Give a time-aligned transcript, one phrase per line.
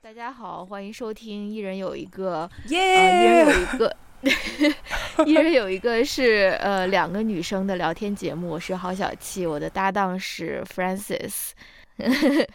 [0.00, 3.96] 大家好，欢迎收听《一人有一个》，耶、呃，一人有一个，
[5.26, 8.48] 一人有一个是呃两个女生的聊天节目。
[8.48, 11.50] 我是郝小七，我的搭档是 Francis。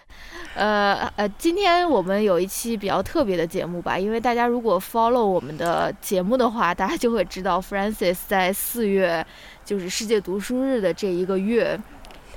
[0.56, 9.26] 呃呃，今天我们有一期比较特别的节目吧，因为大家如果 follow 我们的节目的话，大家就会知道 Francis 在四月
[9.64, 11.80] 就是世界读书日的这一个月。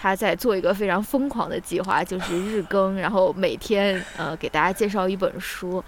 [0.03, 5.81] 他在做一个非常疯狂的计划，就是日更，然后每天呃给大家介绍一本书。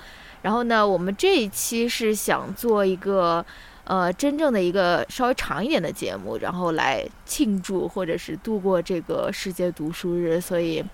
[0.42, 3.44] 然后呢，我们这一期是想做一个
[3.82, 10.40] 呃真正的一个稍微长一点的节目，然后来庆祝或者是度过这个世界读书日。
[10.40, 10.84] 所以，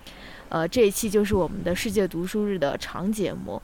[0.48, 3.60] 呃，这一期就是我们的世界读书日的长节目。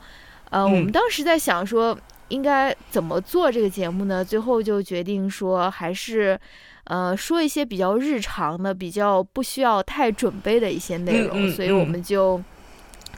[0.51, 1.97] 呃，我们当时在想说
[2.27, 4.23] 应该怎么做这个节目呢？
[4.23, 6.39] 最后就决定说还是。
[6.87, 12.41] 呃，说一些比较日常的、比较不需要太准备的一些内容，嗯嗯、所以我们就，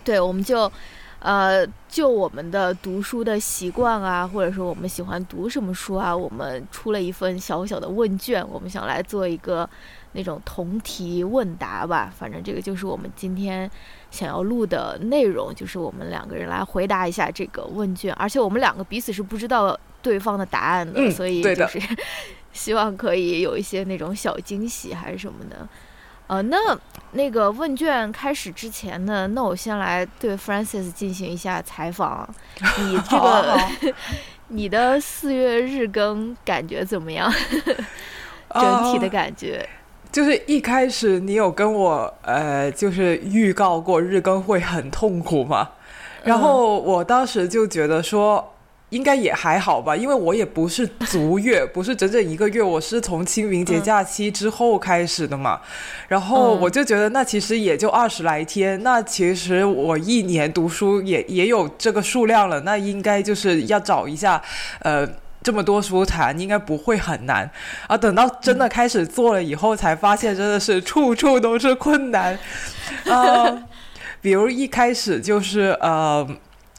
[0.04, 0.72] 对，我们就，
[1.20, 9.70] 呃，就我们的读书的习惯啊，或者说我们喜欢读什么书啊，我们出了一份小小的问卷，我们想来做一个
[10.14, 12.12] 那种同题问答吧。
[12.18, 13.70] 反正这个就是我们今天
[14.10, 21.80] 想要录的内容，就是我们两个人来回答一下这个问卷，而且我们两个彼此是不知道对方的答案的，嗯、所以就是。
[22.52, 25.68] 希望可以有一些那种小惊喜还是什么的，
[26.28, 26.58] 呃，那
[27.12, 32.28] 那个问卷开始之前呢，那我先来对 Francis 进行一下采访。
[32.80, 33.60] 你这个
[34.50, 37.32] 你的四月日更感觉怎么样？
[38.54, 39.70] 整体的感觉、呃，
[40.12, 45.70] 就是一开始你有跟我呃，就是预告过日更会很痛苦嘛，
[46.24, 48.54] 然后我当时就觉得说。
[48.90, 55.62] 应该也还好吧，因为我也不是足月，不是整整一个月，我是从清明节假期之后开始的嘛。
[56.08, 64.42] 然后我就觉得，那其实也就二十来天，那其实我一年读书也也有这个数量了，那应该就是要找一下，
[64.80, 65.08] 呃，
[65.44, 67.48] 这么多书谈，应该不会很难。
[67.86, 72.38] 啊，等到真的开始做了以后，才发现真的是处处都是困难。
[73.06, 73.64] 呃，
[74.20, 76.28] 比如一开始就是呃。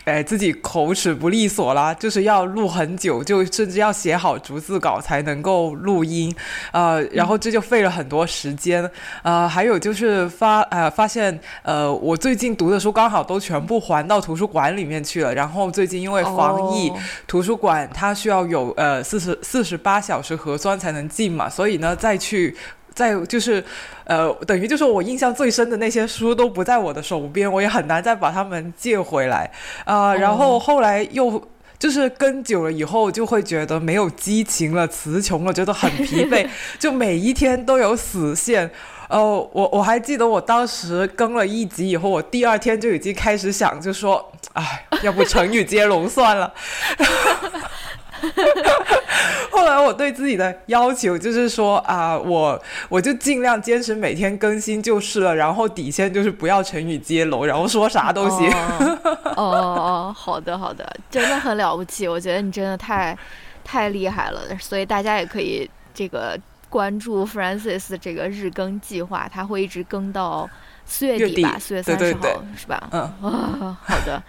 [0.05, 6.35] 哎，自己口齿不利索啦，就是要录很久，就甚至要写好逐字稿才能够录音，
[6.73, 8.91] 呃，然后这就费了很多时间，
[9.23, 22.57] 呃，还有就是发呃发现呃我最近读的书刚好都全部还到图书馆里面去了，然后最近因为防疫，哦、图书馆它需要有呃四十四十八小时核酸才能进嘛，所以呢再去。
[22.95, 23.65] 再就是，
[24.05, 29.51] 呃，等于就是我印象最深的那些书都不在我的手边，我也很难再把它们借回来
[29.85, 30.17] 啊、呃。
[30.17, 31.43] 然后后来又
[31.79, 36.47] 就是跟久了以后，就会觉得没有激情了，词穷了，觉得很疲惫，
[36.79, 38.71] 就每一天都有死线。
[39.09, 39.19] 呃，
[39.53, 46.53] 我我还记得我当时更了一集以后，我第二天就已经开始想，就说，哎，要不成语接龙算了。
[49.51, 58.51] 后来我对自己的要求就是说啊、呃，我我就尽量坚持每天更新就是了，然后底线就是不要成语接龙，然后说啥都行。
[58.51, 58.99] 哦
[59.37, 63.17] 哦哦，好的好的， 真的很了不起，我觉得你真的太
[63.65, 66.39] 太厉害了，所以大家也可以这个
[66.69, 70.49] 关注 Francis 这个日更计划，他会一直更到
[70.87, 72.21] 四月底吧，四月三十号
[72.57, 72.89] 是吧？
[72.93, 74.23] 嗯，啊，好的。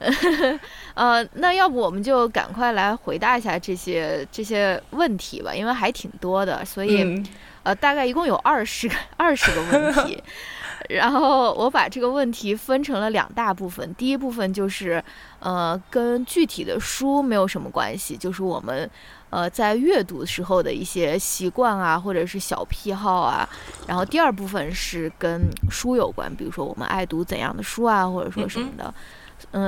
[0.94, 7.26] 呃，那要不我们就赶快来回答一下这些这些问题吧，因为还挺多的，所以、嗯、
[7.64, 10.22] 呃，大概一共有二十个二十个问题，
[10.90, 15.02] 然后我把这个问题分成了两大部分，第一部分就是
[15.40, 18.88] 呃跟具体的书没有什么关系，就是我们
[19.30, 23.48] 呃在阅读时候的一些习惯啊，或者是小癖好啊，
[23.88, 28.84] 然后第二部分是跟书有关，比如说我们爱读怎样的书啊，或者说什么的。
[28.84, 28.94] 嗯。
[28.94, 28.94] 嗯，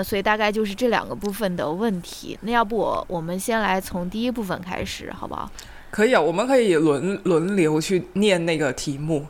[0.04, 2.38] 所以大概就是这两个部分的问题。
[2.42, 5.50] 那要不我我们先来从第一部分开始，好不好？
[5.91, 9.26] 可以啊，我们可以轮轮流去念那个题目。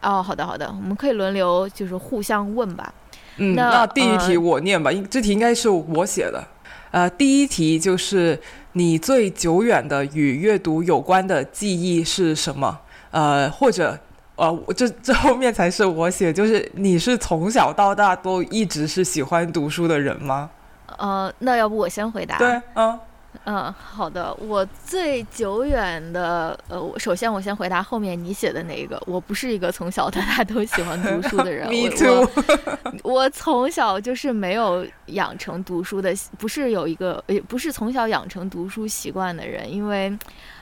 [0.00, 2.92] 哦，好的好的，我们可以轮流就是互相问吧。
[3.36, 6.44] 嗯，那那第一题呃我念吧，因、这题应该是我写的。
[6.90, 8.40] 呃，第一题就是
[8.72, 12.80] 你最久远的与阅读有关的记忆是什么？
[13.10, 13.98] 呃，或者。
[14.36, 20.50] 呃，这这后面才是我写，就是你是从小到大都一直是喜欢读书的人吗？
[20.98, 22.38] 呃，那要不我先回答？
[22.38, 22.98] 对，嗯
[23.44, 24.32] 嗯，好的。
[24.34, 29.02] 我最久远的，呃，我首先我先回答后面你写的那个。
[29.06, 31.66] 我不是一个从小到大都喜欢读书的人。
[31.72, 32.28] me 我 too。
[33.02, 40.12] 我我从小就是没有养成读书的，不是有一个，也不是从小养成读书习惯的人，因为，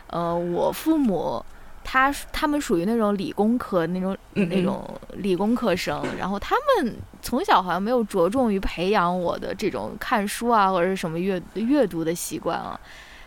[0.06, 1.44] 呃，我父母
[1.92, 12.78] 他他们属于那种理工科那种那种理工科生，然后他们从小好像没有着重于培养我的这种看书啊或者是什么阅阅读的习惯啊。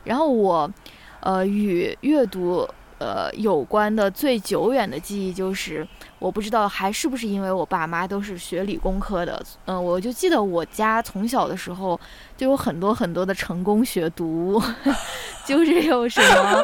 [0.06, 0.72] 然后我，
[1.20, 2.66] 呃，与阅读
[3.00, 5.86] 呃有关的最久远的记忆就是，
[6.18, 12.00] 我不知道还是不是因为我爸妈都是学理工科的，嗯、我就记得我家从小的时候
[12.38, 14.62] 就有很多很多的成功学读物，
[15.46, 16.64] 就是有什么。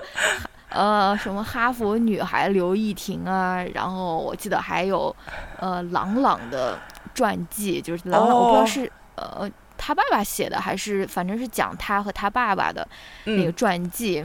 [0.70, 5.16] 呃，什么哈佛女孩刘亦婷啊，然后我记得还有，
[5.60, 6.78] 呃，朗朗的
[7.14, 12.88] 传记，就是朗朗，我不知道哦是呃他爸爸写的，还是反正是讲他和他爸爸的
[13.26, 14.24] 那个嗯传记。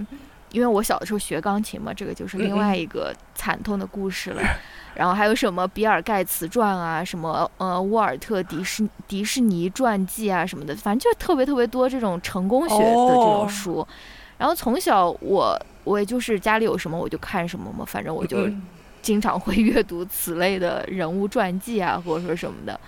[0.51, 4.43] 因为我小的时候学钢琴嘛，这个就是另外一个惨痛的故事了。
[4.95, 13.85] 然后还有什么比尔盖茨传啊，什么呃沃尔特迪士迪士尼传记啊什么的，反正就特别特别多这种成功学的这种哦书。
[14.39, 18.63] 然后从小我我也就是家里有什么我就看什么嘛，反正我就嗯
[19.03, 22.79] 经常会阅读此类的人物传记啊，或者说什么的。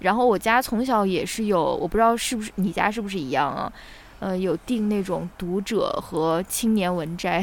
[0.00, 3.72] 然后我家从小也是有，我不知道是不是你家是不是一样啊？
[4.18, 7.42] 呃，有订那种读者和青年文摘，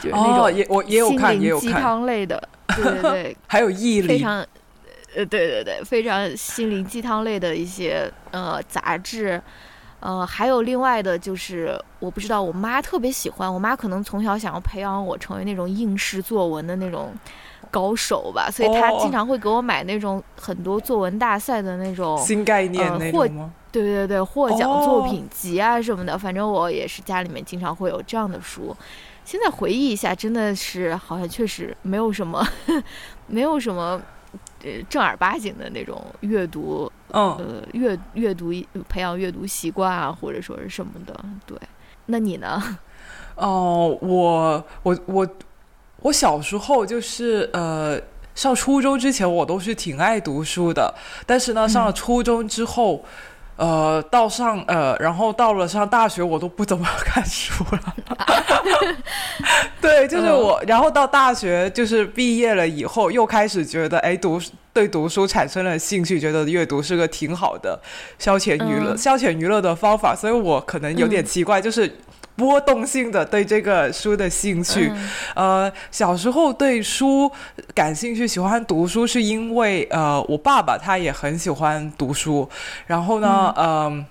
[0.00, 4.38] 就是那哦，种也我也有心看，也灵鸡，汤类的，对对对， 还有毅力，非常，
[5.14, 9.40] 呃，对对对，非常心灵鸡汤类的一些呃杂志，
[10.02, 17.14] 呃，还有另外的就是，我不知道，我妈特别喜欢，我妈可能从小想要培养我成为那种应试作文的那种
[17.70, 22.18] 高手吧，所以她哦经常会给我买那种很多作文大赛的那种。
[22.18, 23.54] 新概念那种吗？
[23.70, 28.76] 对对对，获奖作哦品集啊什么的，反正我也是家里面经常会有这样的书。
[29.24, 32.44] 现在回忆一下，真的是好像确实没有什么，
[33.28, 34.02] 没有什么，
[34.64, 38.52] 呃，正儿八经的那种阅读，嗯，呃，阅阅读
[38.88, 41.14] 培养阅读习惯啊，或者说是什么的。
[41.46, 41.56] 对，
[42.06, 42.78] 那你呢？
[43.36, 45.28] 哦，我我我
[46.00, 48.00] 我小时候就是呃。
[48.34, 50.94] 上初中之前，我都是挺爱读书的，
[51.26, 53.04] 但是呢，上了初中之后，
[53.56, 57.94] 呃，到上呃，然后到了上大学，我都不怎么 看书了。
[59.82, 64.40] 对，就是我，然后到大学就是毕业了以后，又开始觉得，哎，读
[64.72, 67.80] 对读书产生了兴趣，觉得阅读是个挺好的
[68.18, 71.90] 消遣娱乐、嗯消遣娱乐的方法，所以我可能有点嗯奇怪，就是。
[72.34, 74.90] 波动性的对这个书的兴趣，
[75.36, 77.30] 嗯呃，小时候对书
[77.74, 82.48] 感兴趣，喜欢读书，是因为呃，我爸爸他也很喜欢读书，
[82.86, 83.64] 然后呢，嗯。
[83.98, 84.06] 呃，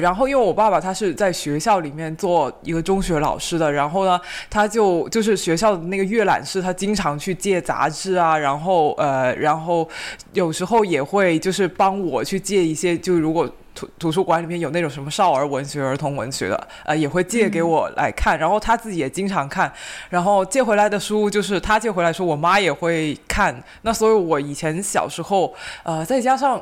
[0.00, 9.86] 然后因为我爸爸他是在学校里面做一个中学老师的，然后呢，他就就是学校的那个阅览室，他经常去借杂志啊，然后呃，然后
[10.32, 19.70] 有时候也会就是帮我去借一些，就如果图图书馆里面有那种什么少儿文学、儿童文学的，呃，也会借给我来看，然后他自己也经常看，
[20.08, 25.52] 然后借回来的书就是他借回来的书，我妈也会看，那所以我以前小时候，
[25.82, 26.60] 呃，再加上。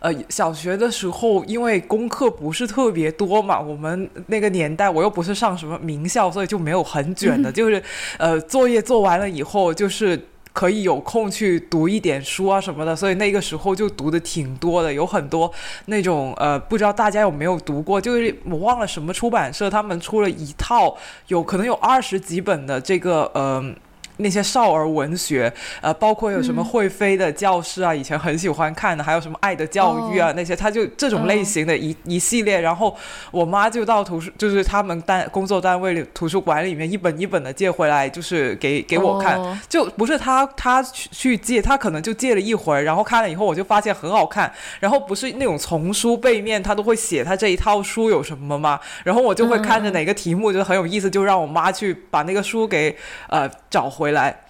[0.00, 7.82] 呃，小学的时候，因为功课不是特别多嘛，我们那个年代我又不是上什么名校，所以就没有很卷的， 就是
[8.18, 15.52] 呃，作业做完了以后，就是可以有空去读一点书啊什么的，所以那个时候就读的挺多的，有很多
[15.86, 20.96] 那种呃，不知道大家有没有读过，就是我忘了什么出版社，他们出了一套
[21.26, 23.74] 有可能有二十几本的这个呃。
[24.18, 32.60] 那些少儿文学，呃，包括有什么嗯会飞的教室啊，以前很喜欢看的，还有什么爱的教育啊，哦那些，他就这种类型的一、一系列。
[32.60, 32.94] 然后
[33.30, 39.40] 我妈就到图书，就是他们单工作单位里图书馆里面一本一本的借回来，就是给给我看。
[39.40, 48.80] 哦就不是他他去去借，他可能就借了一会儿，然后看了以后我就发现很好看，然后不是那种丛书背面他都会写他这一套书有什么嘛？
[49.04, 52.96] 然后我就会看着哪个题目觉得很有意思，就让我妈去把那个书给
[53.28, 54.47] 呃找回来。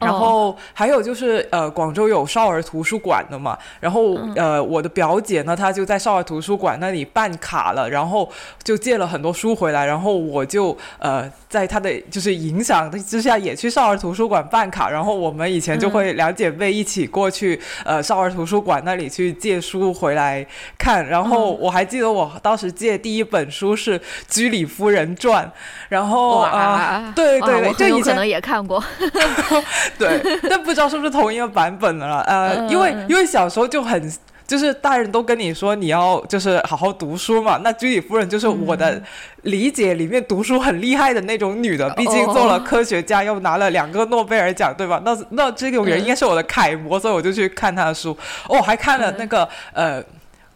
[0.00, 8.30] 然后还有就是，呃，广州有少儿图书馆的嘛，然后呃，我的表姐呢，她就在少儿图书馆那里办卡了，然后
[8.62, 20.46] 就借了很多书回来，然后我就呃，在她的就是影响之下，也去少儿图书馆办卡，然后我们以前就会两姐妹一起过去，呃，少儿图书馆那里去借书回来
[20.78, 25.44] 看，然后我还记得我当时借第一本书是《居里夫人传》，
[25.90, 28.82] 然后啊、哇，对对我就以前也看过。
[29.98, 32.20] 对，但不知道是不是同一个版本的了。
[32.22, 34.12] 呃，嗯因为嗯因为小时候就很。
[34.50, 39.02] 就是大人都跟你说你要就是好好读书嘛，那居里夫人就是我的嗯
[39.42, 45.00] 理解里面读书很厉害的那种女的，毕竟做了科学家，又拿了两个诺贝尔奖，对吧？
[45.04, 48.10] 那那这种人嗯应该是我的楷模，所以我就去看她的书。
[48.48, 50.02] 哦，还看了那个呃。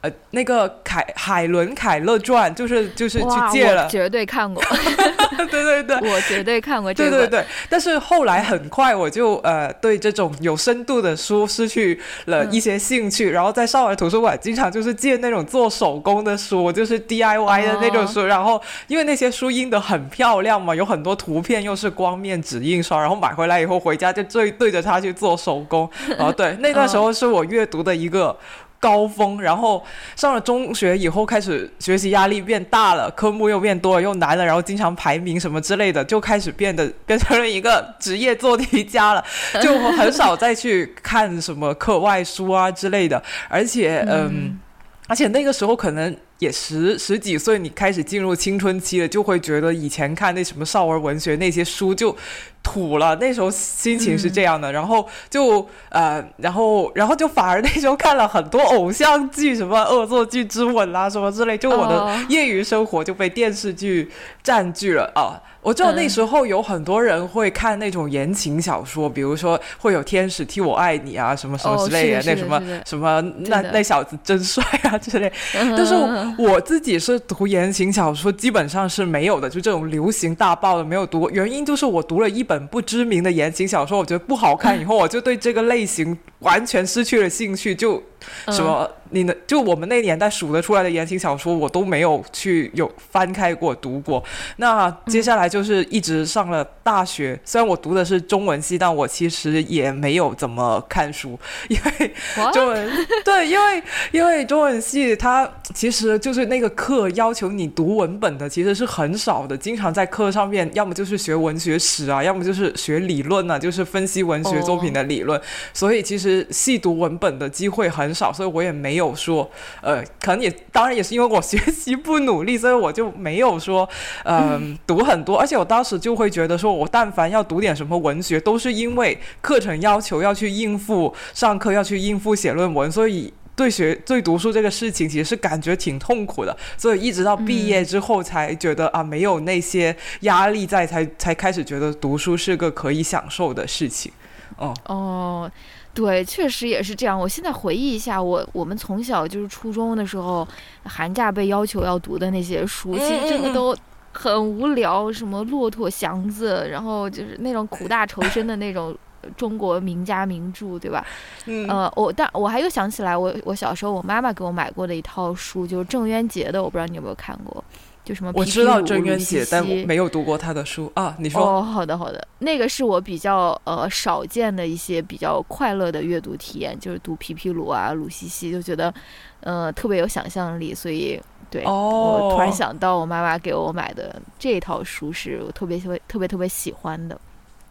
[0.05, 4.63] 呃那个凯海伦凯勒传，就是就是去，借了，绝对看过，
[5.51, 5.97] 对对对。
[5.97, 7.11] 我绝对看过这个。
[7.11, 28.37] 对对对，但是后来很快我就呃对这种有深度的书失去了一些兴趣，然后在少儿图书馆经常就是借那种做手工的书，就是 DIY 的那种书，然后因为那些书印的很漂亮嘛，有很多图片，又是光面纸印刷，然后买回来以后回家就对对着它去做手工，然后对那段 时候是我阅读的一个。
[28.85, 29.83] 高峰，然后
[30.15, 39.25] 上了中学以后，开始学习压力变大了，科目又变多了，又难了，然后经常排名什么之类的，就开始变得 变成了一个职业做题家了，
[39.63, 44.61] 就很少再去看什么课外书啊之类的，而且嗯，
[45.09, 46.15] 而且那个时候可能。
[46.39, 52.15] 也十十几岁，你开始进入青春期了，就会觉得以前看那什么少儿文学那些书就
[52.63, 53.17] 土了。
[53.17, 64.11] 那时候心情是这样的，然后就呃，然后然后就反而那时候看了很多偶像剧，什么《恶作剧之吻》啦，什么之类，就我的业余生活就被电视剧
[64.43, 65.41] 占据了啊。
[65.63, 75.33] 我知道那时候有很多人会看那种言情小说，比如说会有《天使替我爱你》啊，什么什么之类的，那什么什么那那小子真帅啊之类。
[75.55, 81.29] 但是我我自己是读言情小说，基本上是没有的，就这种流行大爆的没有读。
[81.31, 88.01] 原因就是我读了一本不知名的言情小说，我觉得不好看，以后我就对这个类型完全失去了兴趣，就
[88.47, 88.89] 什么。
[89.11, 89.37] 你能？
[89.47, 94.21] 就我们那年代数得出来的言情小说，我都没有去有翻开过读过。
[94.57, 102.13] 那接下来就是一直上了大学，虽然我读的是中文系，但我其实也没有怎么看书，因为
[102.53, 115.41] 中文对，因为因为中文系它其实就是那个课要求你读文本的其实是很少的，经常在课上面要么就是学文学史啊，要么就是学理论啊，就是分析文学作品的理论，
[115.73, 119.15] 所以其实细读文本的机会很少，所以我也没有。
[119.15, 119.49] 说，
[119.81, 123.89] 呃，可能也当然也是因为我学习不努力，所以我就没有说，
[124.25, 125.39] 嗯，读很多。
[125.39, 136.55] 而且我当时就会觉得，说我但凡要读点什么文学，都是因为课程要求要去应付上课，要去应付写论文，所以对学对读书这个事情，其实是感觉挺痛苦的。
[136.77, 144.11] 所以一直到毕业之后，才觉得啊，没有那些压力在，才才开始觉得读书是个可以享受的事情。
[144.57, 145.51] 哦哦。
[145.95, 147.19] 对，确实也是这样。
[147.19, 150.47] 我现在回忆一下，我我们从小就是初中的时候，
[150.85, 153.75] 寒假被要求要读的那些书，其实真的都
[154.13, 158.97] 很无聊，什么《骆驼祥子》，然后就是那种苦大仇深的那种
[159.37, 161.07] 中国名家名著，对吧？
[161.47, 161.69] 嗯。
[161.69, 167.63] 呃，我但我还又想起来，我我小时候我妈妈给我买过的一套书，就是郑渊洁的，我不知道你有没有看过。
[168.05, 168.31] 就什么？
[168.35, 171.17] 我知道郑渊洁，但我没有读过他的书啊。
[171.19, 178.93] 你说哦，好的好的，那个是我比较呃少见的一些比较快乐的阅读体验，就是读皮皮鲁啊、鲁西西，就觉得
[179.41, 180.75] 呃特别有想象力。
[180.75, 181.19] 所以
[181.51, 187.19] 对我突然想到，我妈妈给我买的这套书是我特别特别特别特别喜欢的。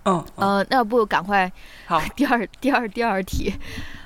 [0.06, 1.50] 嗯呃，那不赶快
[1.86, 3.54] 好， 第二第二第二题，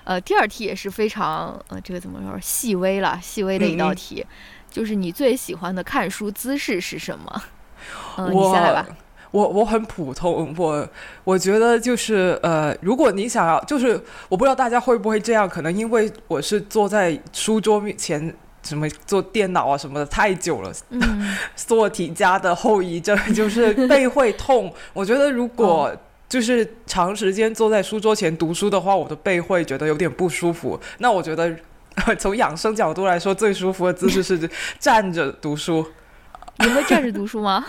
[0.03, 4.23] 呃，第二题也是非常呃这个怎么说细微了，细微的一道题。
[4.69, 7.43] 就是你最喜欢的看书姿势是什么？
[8.17, 8.85] 嗯，你先来吧。
[9.31, 10.87] 我我很普通，我
[11.25, 18.33] 我觉得就是呃，如果你想要，就是我不知道大家会不会这样，可能因为我是坐在书桌面前，
[18.63, 20.71] 什么做电脑啊什么的太久了，
[21.57, 24.73] 做题家的后遗症就是背会痛。
[24.93, 25.93] 我觉得如果
[26.29, 30.79] 就是长时间坐在书桌前读书的话，我的背会觉得有点不舒服。
[30.99, 31.53] 那我觉得。
[32.17, 34.49] 从养生角度来说，最舒服的姿势是
[34.79, 35.85] 站着读书。
[36.59, 37.65] 你会站着读书吗？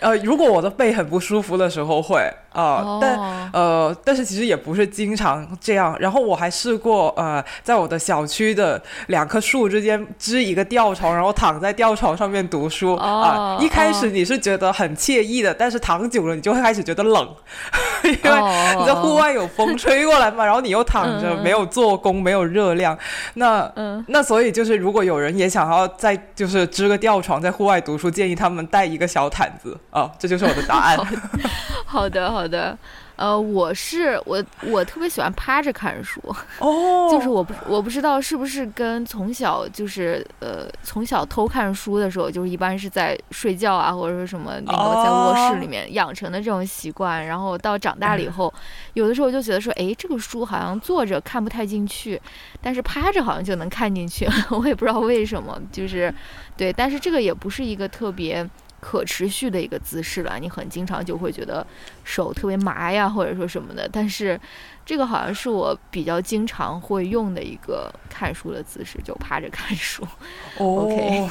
[0.00, 2.20] 呃，如果我的背很不舒服的时候会
[2.52, 5.96] 啊，但呃，但是其实也不是经常这样。
[6.00, 13.58] 然后我还试过呃，在我的小区的两棵树之间支一个吊床，然后躺在吊床上面读书啊。
[13.60, 17.28] 一开始你是觉得很惬意的，但是躺久了你就会开始觉得冷，
[18.04, 22.98] 因为你在户外有风吹过来嘛，然后你又躺着没有做工，没有热量。
[23.34, 23.70] 那
[24.08, 29.78] 那所以就是如果有人也想要在就是支个吊床在户外读书，建议他们带一个小毯子。
[29.90, 30.98] 哦，这就是我的答案。
[31.84, 32.76] 好的，好的。
[33.16, 36.18] 呃，我是我，我特别喜欢趴着看书。
[36.58, 47.26] 哦，就是我不我不知道是不是跟从小就是呃从小偷看书的时候，就是一般是在睡觉啊，或者说什么那个在卧室里面养成的这种习惯。
[47.26, 48.50] 然后到长大了以后，
[48.94, 52.18] 有的时候就觉得说，哎，这个书好像坐着看不太进去，
[52.62, 54.26] 但是趴着好像就能看进去。
[54.48, 56.14] 我也不知道为什么，就是
[56.56, 58.48] 对，但是这个也不是一个特别。
[58.80, 60.38] 可持续的一个姿势了。
[60.40, 61.66] 你很经常就会觉得
[62.02, 63.88] 手特别麻呀，或者说什么的。
[63.92, 64.40] 但是
[64.84, 70.06] 这个好像是我比较经常会用的一个看书的姿势，就趴着看书。
[70.58, 71.28] OK，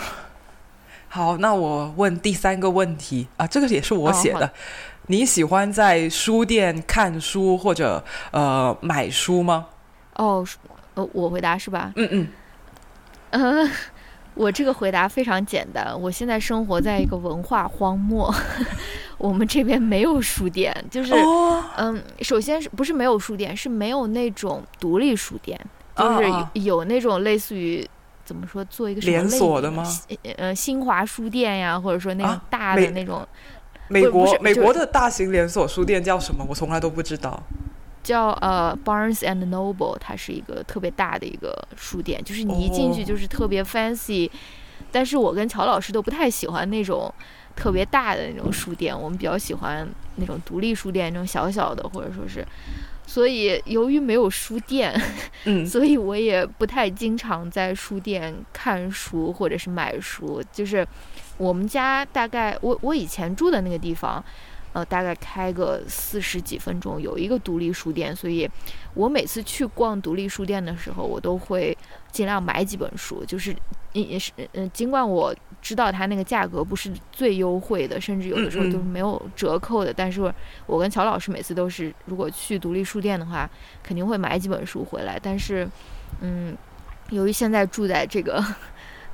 [1.08, 4.52] 好，那我问第三个问题啊，这个也是我写的。
[5.08, 9.68] 你喜欢在书店看书或者呃买书吗？
[10.14, 10.46] 哦，
[10.94, 11.92] 呃，我回答是吧？
[11.96, 12.28] 嗯嗯。
[13.32, 13.72] 嗯，
[14.40, 15.94] 我这个回答非常简单。
[16.00, 18.34] 我现在生活在一个文化荒漠，
[19.20, 21.14] 我们这边没有书店，就是
[21.76, 25.60] 嗯，首先是不是没有书店，是没有那种独立书店，
[25.94, 27.86] 就是有那种类似于
[28.24, 29.84] 怎么说做一个连锁的吗？
[30.38, 33.28] 呃，新华书店呀，或者说那种大的那种。
[33.90, 36.46] 美国美国的大型连锁书店叫什么？
[36.48, 37.44] 我从来都不知道。
[38.10, 44.28] 叫呃 Barnes and Noble，它是一个特别大的一个书店，就是你一进去就是特别 fancy。
[44.92, 47.14] 但是我跟乔老师都不太喜欢那种
[47.56, 52.44] 特别大的那种书店，我们比较喜欢那种独立书店，那种小小的，或者说是。
[53.06, 55.00] 所以由于没有书店，
[55.46, 60.88] 嗯，所以我也不太经常在书店看书或者是买书，就是。
[61.40, 64.22] 我们家大概我我以前住的那个地方，
[64.74, 68.50] 呃，大概开个四十几分钟有一个独立书店，所以
[68.94, 71.76] 我每次去逛独立书店的时候，我都会
[72.12, 73.26] 尽量买几本书。
[73.26, 73.56] 就是
[73.94, 80.22] 也是嗯，尽管我知道它那个价格不是最优惠的，甚至有的时候都是没有折扣的，但是
[80.66, 83.50] 我跟乔老师每次都是，如果去独立书店的话，
[83.82, 85.20] 肯定会买几本书回来。
[85.22, 85.68] 但是，
[86.22, 86.56] 嗯，
[87.10, 88.44] 由于现在住在这个。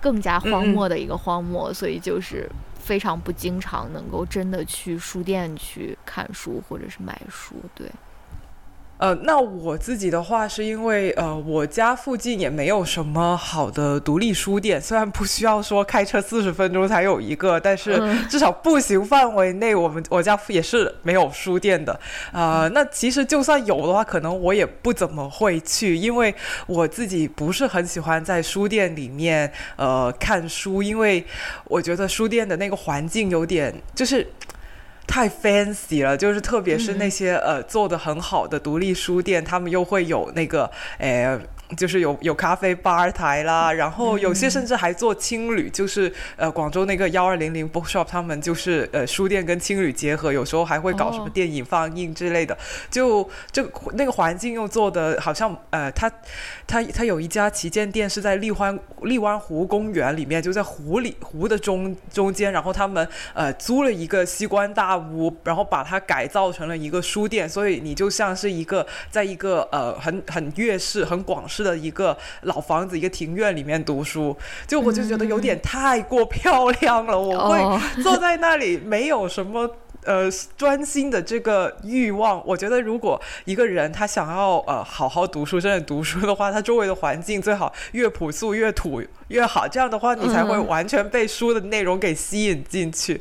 [0.01, 2.47] 更加荒漠的一个荒漠，所以就是
[2.85, 7.89] 非常不经常能够真的去书店去看书或者是买书，对。
[8.97, 21.99] 呃，那我自己的话是因为呃，我家附近也没有什么好的独立书店，虽然不需要说开车四十分钟才有一个，但是至少步行范围内，我们我家也是没有书店的。
[22.31, 26.33] 啊，那其实就算有的话，可能我也不怎么会去，因为
[26.65, 31.21] 我自己不是很喜欢在书店里面呃看书，因为
[31.65, 34.25] 我觉得书店的那个环境有点就是。
[35.07, 40.69] 太 fancy 了，就是特别是那些呃做的很好的独立书店，他们又会有那个
[40.99, 41.39] 诶。
[41.75, 52.55] 就是有有咖啡吧台啦，然后有些甚至还做青旅，就是呃广州那个幺二零零 bookshop，他们就是呃书店跟青旅结合，有时候还会搞什么电影放映之类的。
[52.91, 56.11] 就这那个环境又做的好像呃，他
[56.67, 71.65] 他他有一家旗舰店是在荔湾荔湾湖公园里面，就在湖里湖的中中间，然后他们呃租了一个西关大屋，然后把它改造成了一个书店，所以你就像是一个在一个呃很很粤式很广式。
[71.65, 74.37] 的一个老房子，一个庭院里面读书，
[74.67, 79.67] 就我就觉得有点太过漂亮了，我会坐在那里没有什么
[80.03, 82.39] 呃专心的这个欲望。
[82.45, 93.19] 我觉得如果一个人他想要呃好好读书，真的读书的话，他周围的环境最好越朴素越土越好，这样的话你才会完全被书的内容给吸引进去。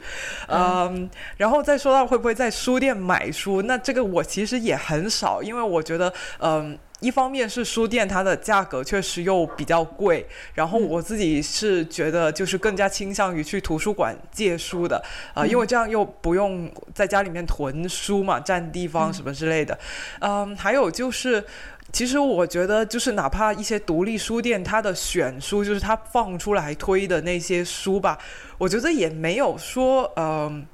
[0.49, 6.79] 嗯，然后再说到会不会在书店买书，那这个我其实也很少，因为我觉得嗯。
[7.01, 15.05] 一方面是书店，它的价格确实又比较贵，然后我自己是觉得就是更加倾向于去图书馆借书的
[15.35, 19.79] 啊，因为这样又不用在家里面囤书嘛，占地方什么之类的。
[20.21, 21.45] 嗯，还有就是，
[21.93, 28.19] 其实我觉得就是哪怕一些独立书店，它的选书就是它放出来推的那些书吧，
[28.57, 30.25] 我觉得也没有说嗯。
[30.25, 30.74] 呃，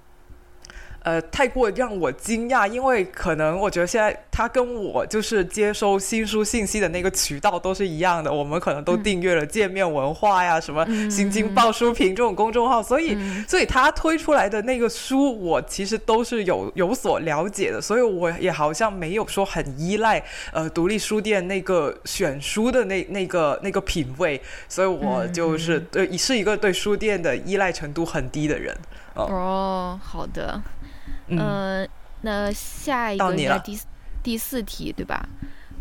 [1.31, 13.17] 太过让我惊讶，因为可能我觉得现在他跟我就是接收新书信息的那个渠道都是一样的，我们可能都订阅了界面文化呀、什么新京报书评这种公众号，所以
[13.49, 28.77] 所以他推出来的那个书，我其实都是有有所了解的，所以我也好像没有说很依赖呃独立书店那个选书的那那个那个品味，所以我就是对是一个对书店的依赖程度很低的人。
[29.15, 30.61] 哦，好的。
[31.39, 31.89] 嗯，
[32.23, 33.79] 那下一个第
[34.23, 35.29] 第四题对吧？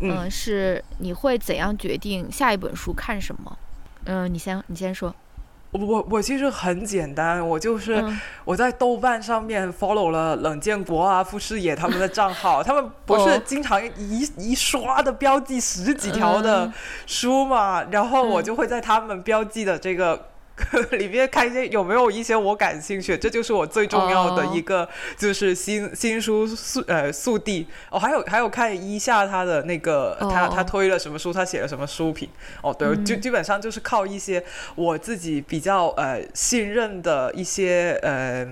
[0.00, 3.58] 嗯，是你会怎样决定下一本书看什么？
[4.04, 5.14] 嗯，你先你先说。
[5.72, 8.04] 我我我其实很简单，我就是
[8.44, 16.72] 我在豆瓣上面 follow 了冷建国啊、傅视野他们的账号， 他们不是经常一一刷的标记十几条的
[17.06, 20.28] 书嘛，然后我就会在他们标记的这个。
[20.98, 27.66] 里面看一些有没有一些我感兴趣，这就是我最重要的一个，就是新新书速呃速递。
[27.90, 32.28] 哦，还有还有看一下他的那个他他推了什么书，他写了什么书评。
[32.62, 34.42] 哦，对，就基本上就是靠一些
[34.74, 38.46] 我自己比较呃信任的一些呃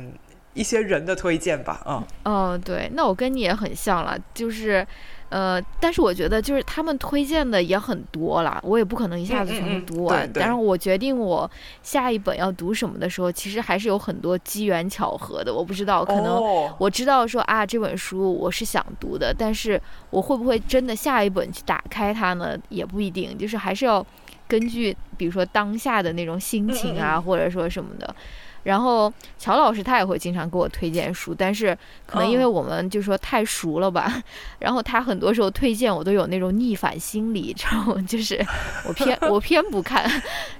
[0.55, 4.87] 一些人的推荐吧，嗯，哦，对，那我跟你也很像了，就是。
[5.31, 10.31] 呃，但是我觉得就是他们推荐的也很多了，我也不可能一下子全部读完。
[10.33, 11.51] 但是我决定我
[11.83, 15.53] 下一本要读什么的时候，其实还是有很多机缘巧合的。
[15.53, 16.41] 我不知道，可能
[16.79, 22.59] 我知道说啊，这本书我是想读的，但是我会不会真的下一本去打开它呢？
[22.71, 24.05] 也不一定，就是还是要
[24.47, 28.15] 根据比如说当下的那种心情啊，或者说什么的。
[28.63, 34.23] 然后乔老师他也会经常给我推荐书，但是可能因为我们就说太熟了吧，
[34.59, 38.45] 然后他很多时候推荐我都有那种逆反心理， 然后就是
[38.87, 40.11] 我偏我偏不看，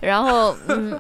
[0.01, 0.99] 然后嗯，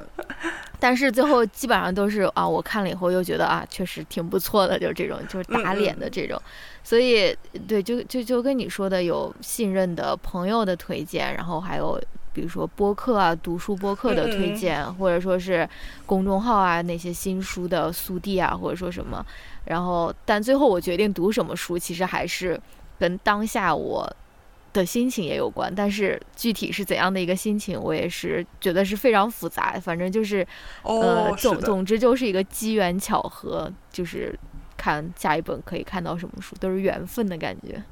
[0.78, 6.40] 但是最后基本上都是啊，我看了以后又觉得啊，确实挺不错的，就是这种就是打脸的这种，
[6.82, 12.00] 所以对，就就就跟你说的有信任的朋友的推荐，然后还有。
[12.32, 15.68] 比如说播客啊，读书播客的推荐，或者说是
[16.06, 19.24] 公众号啊，那些新书的速递啊，或者说什么，
[19.64, 22.60] 然后，但最后我决定读什么书，其实还是
[22.98, 24.08] 跟当下我
[24.72, 25.72] 的心情也有关。
[25.74, 29.78] 但是具体是怎样的一个心情，我也是觉得是非常复杂。
[29.80, 30.46] 反正就是，
[30.82, 34.38] 呃，总总之就是一个机缘巧合，就是
[34.76, 37.82] 看下一本可以看到什么书，都是缘分的感觉。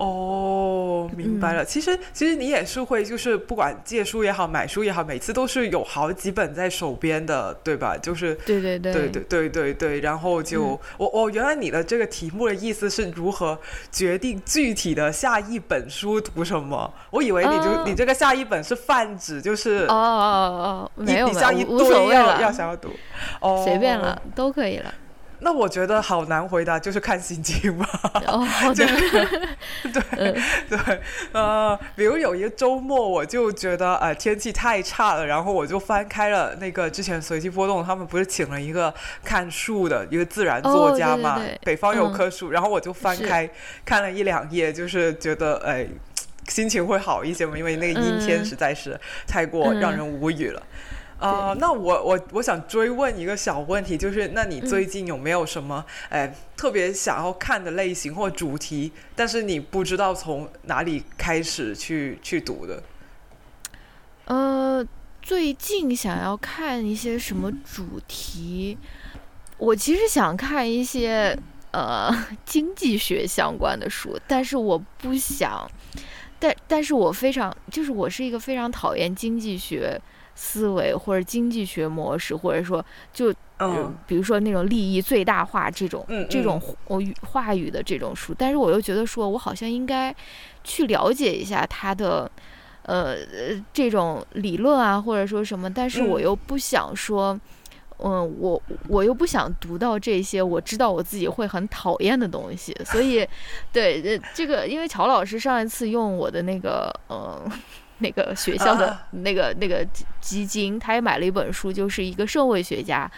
[0.00, 1.62] 哦，明白了。
[1.62, 7.98] 其实，其实你也是会，就是不管借书也好，买书也好，每次都是有好几本在手边的，对吧？
[7.98, 10.00] 就是对对对对对对对对。
[10.00, 13.58] 然后就我我原来你的这个题目的意思是如何
[13.92, 16.90] 决定具体的下一本书读什么？
[17.10, 22.88] 我以为你就你这个下一本是泛指，就是哦哦哦，没有没有，无所谓了，要想要读，
[23.40, 24.94] 哦，随便了，都可以了。
[25.40, 27.86] 那我觉得好难回答，就是看心情吧。
[28.26, 31.00] 哦， 对对对，
[31.32, 38.92] 呃，比如有一个周末，我就觉得呃天气太差了，然后我就翻开了那个之前随机波动，他们不是请了一个
[39.24, 41.40] 看树的一个自然作家嘛？
[41.64, 43.48] 北方有棵树，然后我就翻开
[43.84, 45.86] 看了一两页，就是觉得哎
[46.48, 50.62] 心情会好一些嘛，因为那个阴天实在是太过让人无语了。
[51.20, 62.82] 啊，那我我我想追问一个小问题，就是那你最近有没有什么哎特别想要看的类型或主题，但是你不知道从哪里开始去去读的？
[64.24, 64.82] 呃，
[65.20, 68.78] 最近想要看一些什么主题？
[69.58, 71.38] 我其实想看一些
[71.72, 72.10] 呃
[72.46, 75.70] 经济学相关的书，但是我不想，
[76.38, 80.00] 但但是我非常就是我是一个非常讨厌经济学。
[80.34, 86.58] 思维或者经济学模式，或者说就嗯，比如说那种利益最大化这种这种
[87.00, 90.14] 语话语的这种书，但是我又觉得说我好像应该
[90.64, 92.30] 去了解一下它的
[92.84, 93.16] 呃
[93.72, 97.38] 这种理论啊，或者说什么，但是我又不想说，
[97.98, 103.28] 嗯，我我又不想读到这些我知道我自己会很讨厌的东西，所以
[103.70, 107.46] 对呃这个，因为乔老师上一次用我的那个嗯。
[108.00, 109.86] 那个学校的那个那个
[110.20, 113.10] 基金，他也买了一本书，就是一个社会学家，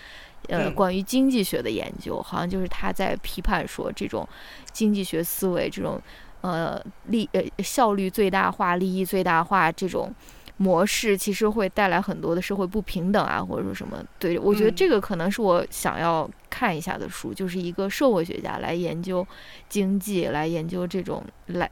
[0.48, 4.28] 呃，关于经济学的研究，好像就是他在批判说，这种
[4.72, 6.00] 经济学思维，这种
[6.42, 10.14] 呃利呃效率最大化、利益最大化这种。
[10.58, 13.98] 模式其实会带来很多的社会不平等啊，或者说什么？
[14.20, 19.26] 对我觉得这个可能是我想要看一下的书，就是一个社会学家来研究
[19.68, 21.68] 经济，来研究这种来，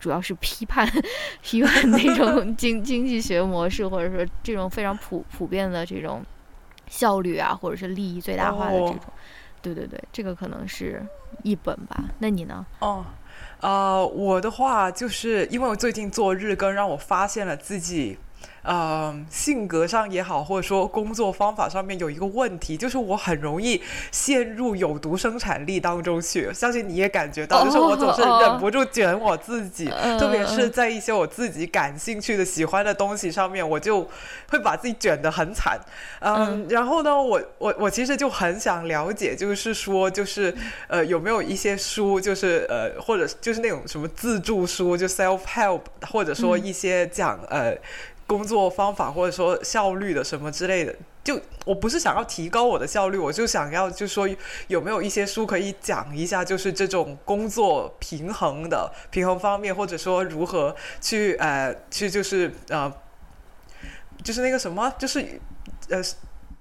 [0.00, 0.90] 主要是批判
[1.42, 6.24] 批判那种 经经济学模式，或者说这种非常普普遍的这种
[6.88, 8.98] 效率啊，或者是利益最大化的这种。
[9.62, 11.04] 对对对，这个可能是
[11.42, 12.04] 一本吧。
[12.18, 12.66] 那你呢？
[12.80, 13.04] 哦。
[13.60, 18.18] 呃，我的话就是因为我最近做日更，让我发现了自己。
[18.62, 23.80] 呃，性格上也好，或者说工作方法上面有一个问题，就是我很容易
[24.12, 26.52] 陷入有毒生产力当中去。
[26.52, 29.86] 相信你也感觉到，就是我总是忍不住卷我自己，
[30.18, 34.06] 特别是在一些我自己感兴趣的、喜欢的东西上面，我就
[34.50, 35.80] 会把自己卷得很惨。
[36.20, 40.54] 嗯，然后呢，我我我其实就很想了解，就是说，就是
[40.86, 47.74] 呃，有没有一些书，就是呃，或者就是那种什么自助书，就 self help，或者说一些讲呃。
[48.30, 54.28] 工作方法或者说效率的什么之类的，就我不是想要提高我的效率，我就想要就说
[54.68, 62.92] 有没有一些书可以讲一下，就是这种工作平衡的平衡方面，或者说如何去呃去就是呃
[64.22, 65.40] 就是那个什么，就是
[65.88, 66.00] 呃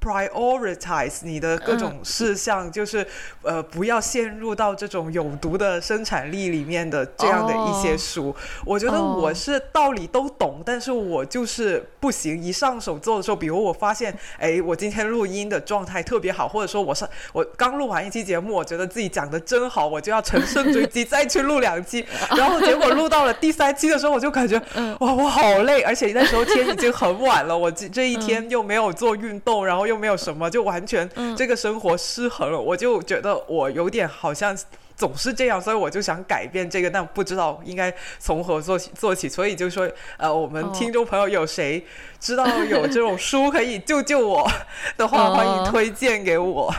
[0.02, 3.06] prioritize 你的各种事项，就是
[3.42, 8.34] 呃不要陷入到这种有毒的生产力里面的这样的一些书。
[8.66, 12.40] 我觉得我是道理都懂，但是我就是不行。
[12.40, 22.06] 一上手做的时候，比如我发现，哎，我今天录音的状态特别好，或者说我上我刚录完一期节目，我觉得自己讲的真好，我就要乘胜追击再去录两期，
[22.38, 24.58] 然后结果录到了第三期的时候，我就感觉
[25.02, 29.89] 哇，我好累，而且那时候天已经很晚了，我这这一天又没有做运动，然后。
[29.90, 32.60] 又没有什么，就完全这个生活失衡了。
[32.60, 34.58] 我就觉得我有点好像
[34.96, 39.28] 总是这样，所以我就想改变这个，但不知道应该从何做起做起。
[39.28, 41.86] 所以就说，呃，我们听众朋友有谁
[42.20, 44.50] 知道有这种书可以救救我
[44.96, 46.74] 的话，欢迎推荐给我。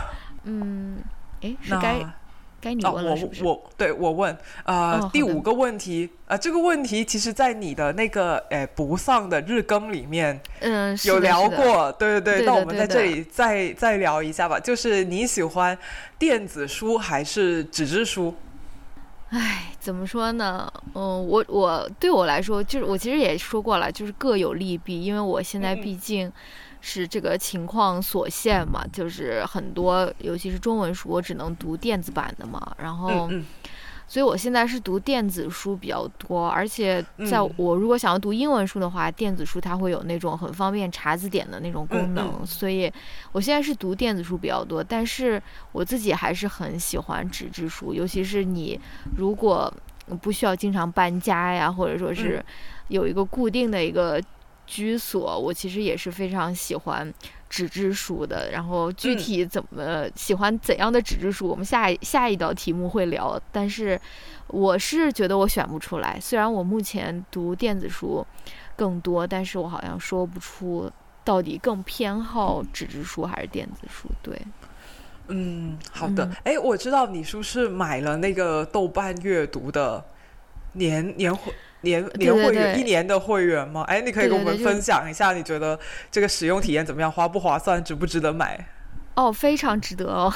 [0.45, 1.03] 嗯，
[1.41, 2.05] 诶，是该。
[2.61, 3.17] 该你问了？
[3.43, 12.47] 我我对我问，呃，第五个问题，呃，这个问题其实，在你的那个诶不丧的日更里面，嗯，有聊过，对对对。
[12.47, 15.77] 那我们在这里再再聊一下吧，就是你喜欢
[16.19, 18.35] 电子书还是纸质书？
[19.31, 20.71] 唉，怎么说呢？
[20.95, 26.31] 嗯，我我对我来说，就是我其实也说过了，就是各有利弊，因为我现在毕竟。
[26.81, 28.85] 是这个情况所限嘛？
[28.93, 32.75] 就是很多，尤其是中文书，我只能读电子版的嘛。
[32.79, 33.31] 然后，
[34.09, 36.49] 所以我现在是读电子书比较多。
[36.49, 42.45] 而且，在我如果想要读英文书的话，电子书它会有那种很方便查字典的那种功能。
[42.47, 42.91] 所以，
[43.33, 44.83] 我现在是读电子书比较多。
[44.83, 45.41] 但是，
[45.73, 48.81] 我自己还是很喜欢纸质书，尤其是你
[49.17, 49.73] 如果
[50.23, 52.43] 不需要经常搬家呀，或者说是
[52.89, 54.19] 有一个固定的一个。
[54.71, 57.13] 居所，我其实也是非常喜欢
[57.49, 58.49] 纸质书的。
[58.53, 63.39] 然后具体怎么喜欢怎样的纸质书，我们下下一道题目会聊。
[63.51, 64.01] 但是
[64.47, 66.19] 我是觉得我选不出来。
[66.21, 68.25] 虽然我目前读电子书
[68.77, 70.89] 更多，但是我好像说不出
[71.25, 74.09] 到底更偏好纸质书还是电子书。
[74.23, 74.41] 对，
[75.27, 76.31] 嗯，好的。
[76.45, 80.05] 哎，我知道你是不是买了那个豆瓣阅读的
[80.75, 81.53] 年年会。
[81.83, 83.83] 年年会员一年的会员吗？
[83.89, 85.79] 哎，你可以跟我们分享一下，你觉得
[86.11, 87.11] 这个使用体验怎么样？
[87.11, 87.83] 划不划算？
[87.83, 88.67] 值不值得买？
[89.15, 90.33] 哦，非常值得哦！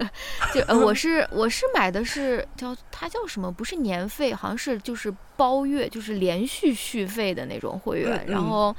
[0.54, 3.50] 就呃我是我是买的是叫它叫什么？
[3.50, 8.24] 不是年费，好像是就是包月，就是连续续费的那种会员。
[8.28, 8.74] 然后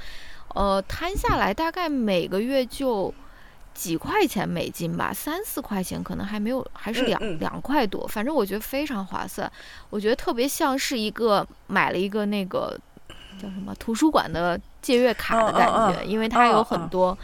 [0.55, 3.13] 呃，摊下来大概每个月就。
[3.79, 8.05] 几块钱美金吧，三四块钱可能还没有，还是两两块多。
[8.05, 9.49] 反正我觉得非常划算，
[9.89, 12.77] 我觉得特别像是一个买了一个那个
[13.41, 17.17] 叫什么图书馆的借阅卡的感觉，因为它有很多，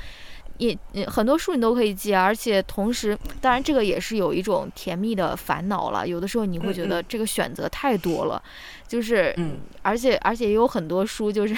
[0.60, 6.08] 也很多书你都可以借，而且同时，当然这个也是有一种甜蜜的烦恼了。
[6.08, 8.42] 有的时候你会觉得这个选择太多了，
[8.88, 9.36] 就是，
[9.82, 11.54] 而且而且也有很多书就是。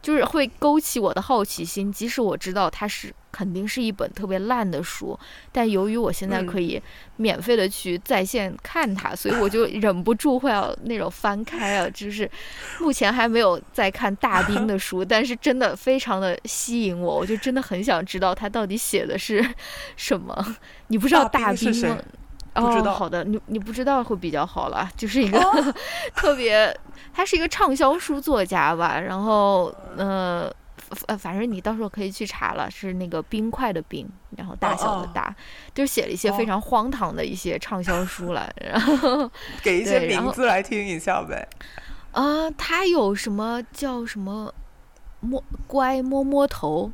[0.00, 5.18] 就是会勾起我的好奇心，即使我知道它是肯定是一本特别烂的书，
[5.52, 6.80] 但由于我现在可以
[7.16, 11.88] 免费的去在线看它，所以我就忍不住会要那种翻开啊。
[11.92, 12.30] 就是
[12.80, 19.44] 目前还没有在看大兵的书，但是真的非常的吸引我，我就真的很想知道他到底写的是
[19.96, 20.56] 什么。
[20.86, 21.98] 你不知道大兵吗？
[22.54, 25.40] 哦，好的，你你不知道会比较好了，就是一个
[26.14, 26.76] 特别，
[27.14, 30.50] 他是一个畅销书作家吧，然后呃，
[31.18, 35.34] 反正你到时候可以去查了，是那个冰块的冰，然后大小的大，
[35.74, 39.30] 就写了一些非常荒唐的一些畅销书了，然后
[39.62, 41.48] 给一些名字来听一下呗。
[42.12, 44.52] 啊，他有什么叫什么
[45.20, 46.90] 摸乖摸摸头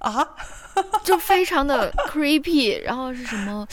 [0.00, 0.28] 啊，
[1.04, 3.66] 就非常的 creepy，然后是什么？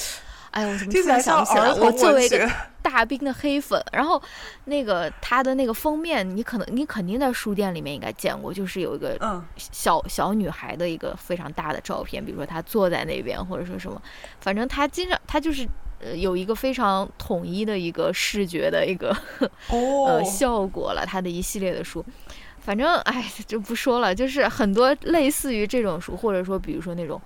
[0.52, 1.72] 哎我怎么突然想不起来？
[1.74, 2.50] 我作为一个
[2.82, 4.22] 大兵的黑粉，然后
[4.66, 9.16] 那个他的那个封面，你可能你肯定在书店里面应该见过，就是有一个
[9.58, 14.02] 小小女孩的一个非常大的照片，比如说她坐在那边，或者说什么，
[14.40, 15.68] 反正他经常他就是
[16.00, 19.16] 呃有一个非常统一的一个视觉的一个
[19.70, 22.04] 呃效果了，他的一系列的书，
[22.60, 27.22] 反正哎就不说了，就是很多类似于这种书，或者说比如说那种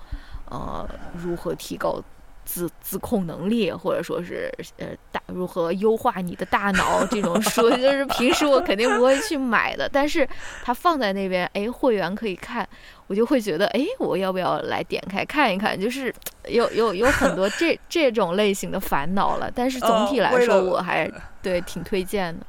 [0.50, 2.04] 呃如何提高。
[2.46, 10.28] 自自控能力，或者说是呃大如何优化你的大脑这种 书，就是平时我肯定不会去买的，但是
[10.64, 12.68] 它放在那边，哎，会员可以看，
[13.08, 15.80] 我就会觉得，哎，我要不要来点开看一看？
[15.80, 16.14] 就是
[16.48, 21.10] 有有有很多这 这种类型的烦恼了，但是总体来说，我还
[21.42, 22.46] 对挺推荐的。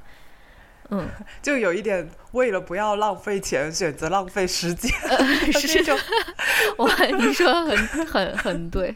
[0.90, 1.08] 嗯，
[1.40, 4.92] 就有一点为了不要浪费钱，选择浪费时间，
[5.50, 5.98] 是这种。
[6.76, 7.76] 我你说很
[8.06, 8.94] 很很对。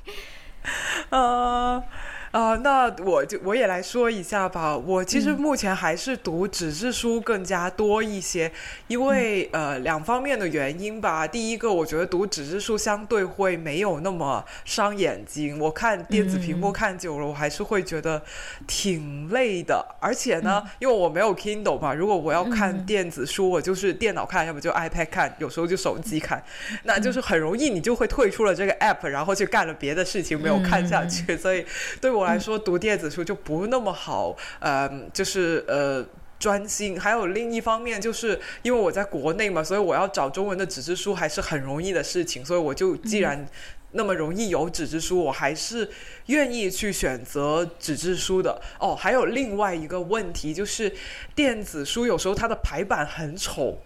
[1.11, 1.83] 呃，
[2.31, 4.77] 啊，那我就我也来说一下吧。
[4.77, 8.51] 我其实目前还是读纸质书更加多一些，
[8.87, 11.27] 因为呃两方面的原因吧。
[11.27, 15.59] 第一个，我觉得读纸质书相对会没有那么伤眼睛。
[15.59, 18.23] 我看电子屏幕看久了，我还是会觉得
[18.67, 19.85] 挺累的。
[19.99, 26.43] 而且呢，因为我没有 Kindle 嘛，如果我要看电子书，我就是电脑看，要么就 iPad 看，有时候就手机看，
[26.85, 31.37] 那就是很容易你就会退出了这个 App，然后去干了别的事情，没有看下去。
[31.37, 31.64] 所以
[32.01, 36.04] 对我来说，读电子书就不那么好，呃，就是呃
[36.38, 36.98] 专心。
[37.00, 42.44] 还有另一方面，就是因为我在国内嘛，所以我要找中文的纸质书还是很容易的事情。
[42.44, 43.46] 所以我就既然
[43.92, 45.88] 那么容易有纸质书，我还是
[46.26, 48.61] 愿意去选择纸质书的。
[48.81, 50.92] 哦，还有另外一个问题就是，
[51.35, 53.78] 电子书有时候它的排版很丑。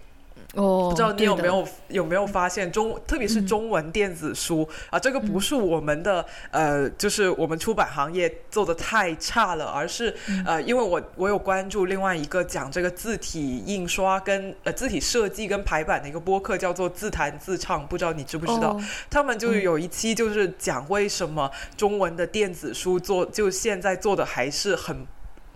[0.55, 18.79] 哦，不知道你有没有有没有发现中，特别是中文电子书啊，这个不是我们的呃，就是我们出版行业做的太差了，而是呃，因为我我有关注另外一个讲这个字体印刷跟呃字体设计跟排版的一个播客，叫做自弹自唱，不知道你知不知道？
[19.09, 25.07] 他们就有一期就是讲为什么中文的电子书做就现在做的还是很。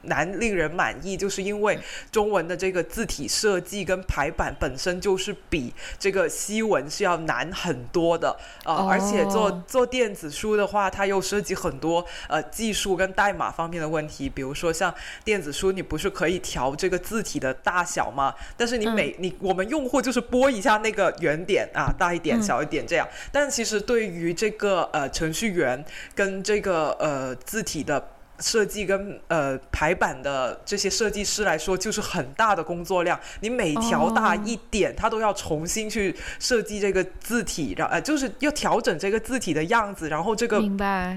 [0.07, 1.79] 难令人满意，就是因为
[2.11, 14.93] 中文的这个字体设计跟排版本身就是比这个西文是要难很多的啊，而且做做电子书的话，它又涉及很多呃技术跟代码方面的问题，比如说像
[15.25, 18.35] 电子书，你不是可以调这个字体的大小吗？
[18.57, 28.09] 但是你每你我们用户就是拨一下那个圆点啊，大一点、小一点这样，但其实对于这个呃程序员跟这个呃字体的。
[28.39, 33.19] 设计跟呃排版的这些设计师来说，就是很大的工作量。
[33.41, 40.61] 你每调大一点，他都要重新去设计这个字体，然呃就是要调整这个字体的样子，然后这个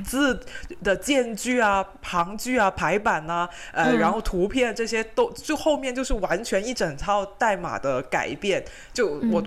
[0.06, 0.40] 字
[0.84, 8.64] 的间距啊、行距啊、排版啊，呃，然后图片这些都就后面就是完全一整套代码的改变。
[8.94, 9.44] 就我。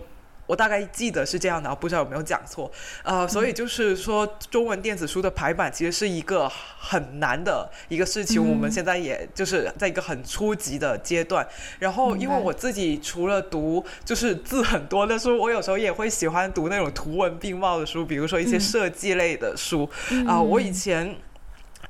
[0.52, 2.70] 我大概记得是这样的，不知道有没有讲错。
[3.02, 8.46] 呃，所以就是说，中文电子书的排版其实是一个很难的一个事情。
[8.46, 11.48] 我们现在也就是在一个很初级的阶段。
[11.78, 19.88] 然后，因为我自己除了读就是字很多的书，我有时候也会喜欢读那种图文并茂的书，比如说一些设计类的书。
[20.28, 21.16] 啊，我以前。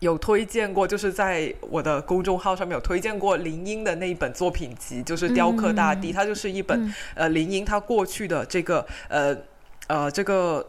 [0.03, 9.37] 有推荐过，就是在我的公众号上面有推荐过林英的那一本作品集，就是《雕刻大地》，它就是一本呃林英他过去的这个呃
[9.87, 10.67] 呃这个。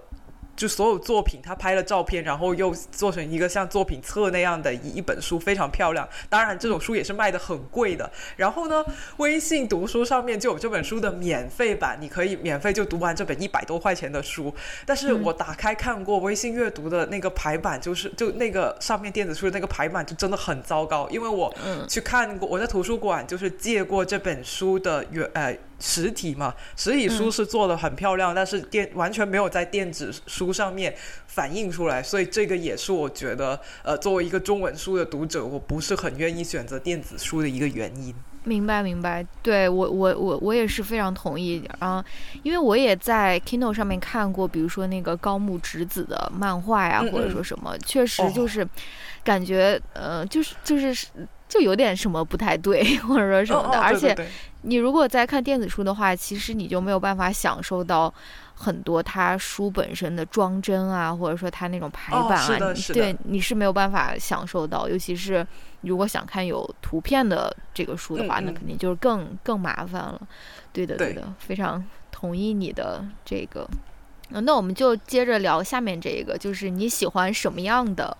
[0.55, 6.07] 就所有作品，他拍了照片，然后又做成一个像作品册那样的一一本书，非常漂亮。
[6.29, 8.09] 当然，这种书也是卖的很贵的。
[8.37, 8.85] 然后呢，
[9.17, 14.53] 微信读书上面就有这本书的免费版，你可以免费就读完这本一百多块钱的书。
[14.85, 21.09] 但是我打开看过微信阅读的那个排版，就是就那个上面电子书的那个排版就真的很糟糕。
[21.09, 21.53] 因为我
[21.89, 25.57] 去看过，我在图书馆就是借过这本书的原呃。
[25.79, 30.95] 实体嘛，实体书是做的很漂亮，但是电完全没有在电子书上面
[31.27, 38.13] 反映出来，所以这个也是我觉得，呃，作为一个中文书的读者，我不是很愿意选择电子书的一个原因。
[38.45, 42.03] 明白，明白，对我，我，我，我也是非常同意啊，
[42.43, 48.67] 因为我也在 Kindle 上面看过，比如说那个高木直子的漫画呀，或者说什么，确实就是
[49.23, 51.07] 感觉，呃，就是就是。
[51.53, 54.17] 就有点什么不太对，或者说什么的，而且
[54.63, 58.11] 你如果在看电子书的话，其实你就没有办法享受到
[58.55, 64.89] 很多它书本身的装帧啊，或者说它那种排版啊，对，你是没有办法享受到。
[64.89, 65.45] 尤其是
[65.81, 70.19] 如果想看有图片的这个书的话，那肯定就是更更麻烦了。
[70.71, 73.69] 对的，对的，非常同意你的这个。
[74.29, 78.17] 那我们就接着聊下面这个，就是你喜欢什么样的？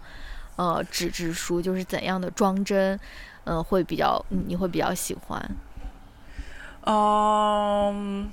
[0.55, 2.99] 呃，纸质书就是怎样的装帧，
[3.45, 5.51] 嗯，会比较，你会比较喜欢。
[6.85, 8.31] 嗯，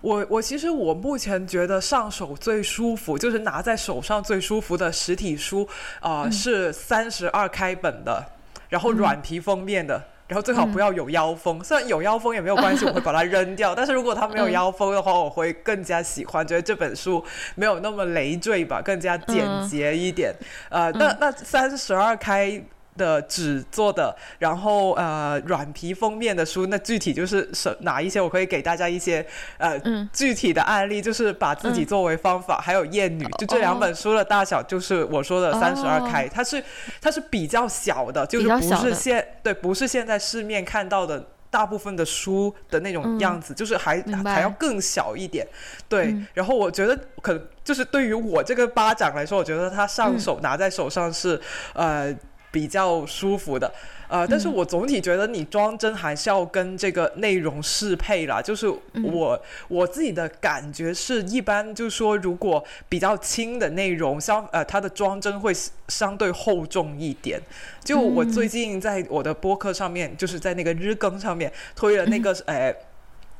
[0.00, 5.68] 我我其实我目前觉得上手最舒服，就是拿在手上最舒服的实体书
[6.00, 8.32] 啊，是三十二开本的，
[8.68, 10.08] 然后软皮封面的。
[10.28, 13.74] 然后最好不要有腰封，虽然有腰封也没有关系，我会把它扔掉。
[13.74, 20.34] 但是如果它没有腰封的话，我会更加喜欢，觉得这本书没有那么累赘吧，更加简洁一点。
[20.68, 22.62] 呃，那那三十二开。
[22.96, 28.20] 的纸做的，然后呃软皮封面的书，那具体就是什哪一些？
[28.20, 29.24] 我可以给大家一些
[29.58, 29.78] 呃
[30.12, 36.62] 具体的案例，就是把自己作为方法，还有艳女，就这两本书的大小就是我说的三十二开，它是
[37.00, 41.24] 它是比较小的，就是不是现对不是现在市面看到的。
[41.48, 45.46] 大部分的书的那种样子，就是还还要更小一点。
[45.88, 51.40] 对，嗯然后我觉得可能就是对于我这个巴掌来说，我觉得它上手拿在手上是、
[51.72, 52.14] 呃
[52.56, 53.70] 比较舒服的。
[54.08, 58.40] 呃，但是我总体觉得你装帧还是要跟这个内容适配啦。
[58.40, 58.66] 就是
[59.04, 59.38] 我、
[59.68, 65.52] 我自己的感觉是一般，就是说如果比较轻的内容，相呃它的装帧会
[65.88, 67.38] 相对厚重一点。
[67.84, 72.74] 就我最近在我的播客上面，就是在那个日更上面推了那个、呃。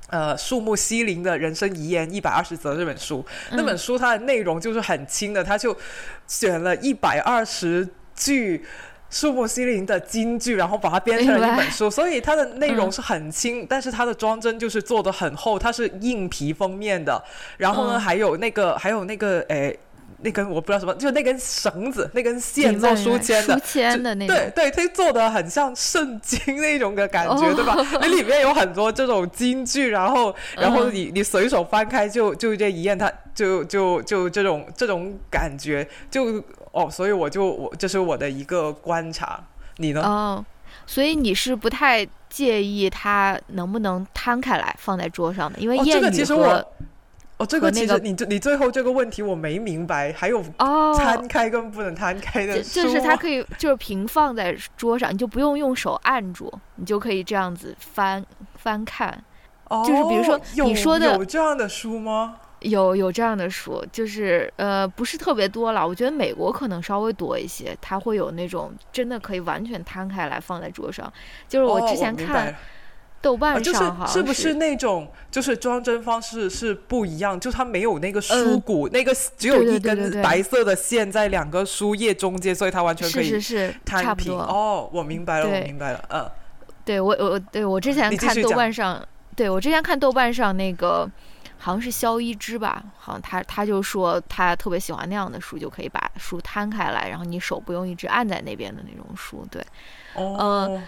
[0.09, 5.77] 呃，树木西林的人生遗言一百二十则这本书，那本书它的内容就是很轻的，它就
[6.29, 8.65] 选了一百二十句
[9.11, 17.23] 树木希林的金句，然后把它编成了一本书，所以它的内容是很轻，但是它的装帧就是做的很厚，它是硬皮封面的，
[17.57, 19.79] 然后呢，嗯还有那个还有那个诶。
[20.23, 27.77] 那根我不知道什么，就那根绳子、那根线做书签的，书签的那种对对，它做的很像圣经那种的感觉，哦对吧？
[28.01, 36.43] 那里面有很多这种金句，然后然后嗯你你随手翻开就就这一页，它就就就这种这种感觉，就
[36.73, 39.45] 哦，所以我就我这是我的一个观察，
[39.77, 40.03] 你呢？
[40.03, 40.45] 哦，
[40.87, 46.73] 所以你是不太介意它能不能摊开来放在桌上的，因为哦这个其实和我
[47.39, 58.25] 哦，这个其实你这你最后这个问题我没明白，还有哦，摊开跟不能摊开的就是它可以就是平放在桌上，你就不用用手按住，你就可以这样子翻
[58.55, 59.23] 翻看。
[59.85, 62.37] 就是比如说你说的有这样的书吗？
[62.61, 71.13] 有有这样的书，就是呃不是特别多了，我觉得美国可能稍微多一些，它会有那种真的可以完全摊开来放在桌上。
[71.47, 72.55] 就是我哦之前看
[73.23, 84.15] 豆瓣啊就是上好像是不是那种就是装帧方式是不一样，就它没有那个书骨，那个只有一根白色的线在两个书页中间，所以它完全可以是是是差。
[84.15, 84.39] 不多。
[84.39, 86.31] 哦，我明白了，我明白了，嗯。
[86.85, 89.05] 对我我对我之前看豆瓣上，
[89.35, 91.11] 对我之前看豆瓣上那个
[91.59, 99.45] 好像是肖一之吧，好像他他就说他特别喜欢那样的书，就可以把书摊开来，然后你手不用一直按在那边的那种书。
[99.51, 99.61] 对，
[100.15, 100.83] 哦，呃，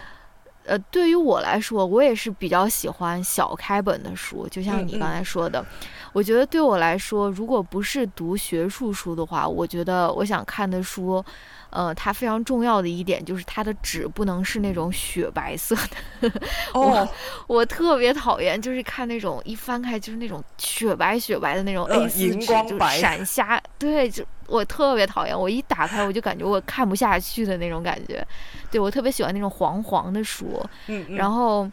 [0.91, 5.65] 对于我来说，我也是比较喜欢小开本的书，就像你刚才说的，
[6.13, 11.23] 我觉得对我来说，如果不是读学术书的话，我觉得我想看的书。
[11.71, 15.75] 呃，它非常重要的一点就是它的纸不能是那种雪白色
[16.19, 16.31] 的，
[16.73, 17.07] 哦，
[17.45, 25.39] 我特别讨厌，就是看那种一翻开就是那种雪白雪白的那种呃 A 四纸，就闪瞎，对，就我特别讨厌。
[25.39, 28.25] 我一打开我就感觉我看不下去的那种感觉。
[28.71, 31.69] 对我特别喜欢那种黄黄的书，嗯嗯，然后，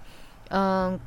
[0.51, 0.99] 嗯。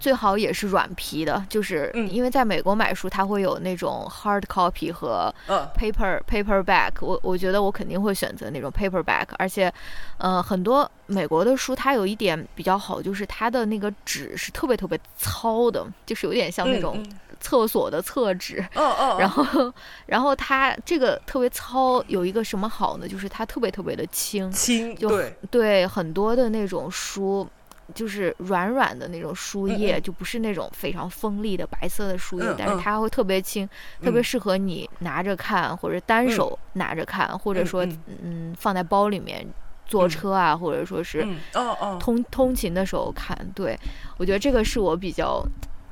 [0.00, 2.10] 最好也是软皮的，就是嗯。
[2.12, 5.64] 因为在美国买书，它会有那种 hard copy 和嗯。
[5.78, 9.72] paper paperback，我我觉得我肯定会选择那种 paperback，而且，
[10.18, 18.64] 呃，很多美国的书它有一点比较好，就是它的那个纸是特别特别糙的，就是有点像那种嗯厕所的厕纸。
[19.20, 19.72] 然后，
[20.06, 23.06] 然后它这个特别糙，有一个什么好呢？
[23.06, 27.46] 就是它特别特别的轻，轻就对，对很多的那种书，
[27.94, 30.00] 就是软软的那种书页，嗯。
[30.00, 33.68] 嗯就不是那种非常锋利的白色的书页，但是它会特别轻，
[34.02, 34.24] 特别嗯。
[34.24, 36.30] 适合你拿着看，或者单嗯。
[36.30, 37.98] 手拿着看，或者说嗯。
[38.22, 39.46] 嗯放在包里面
[39.86, 40.08] 坐嗯。
[40.08, 41.26] 车啊，或者说是
[42.00, 43.36] 通通勤的时候看。
[43.54, 43.78] 对。
[44.16, 45.44] 我觉得这个是我比较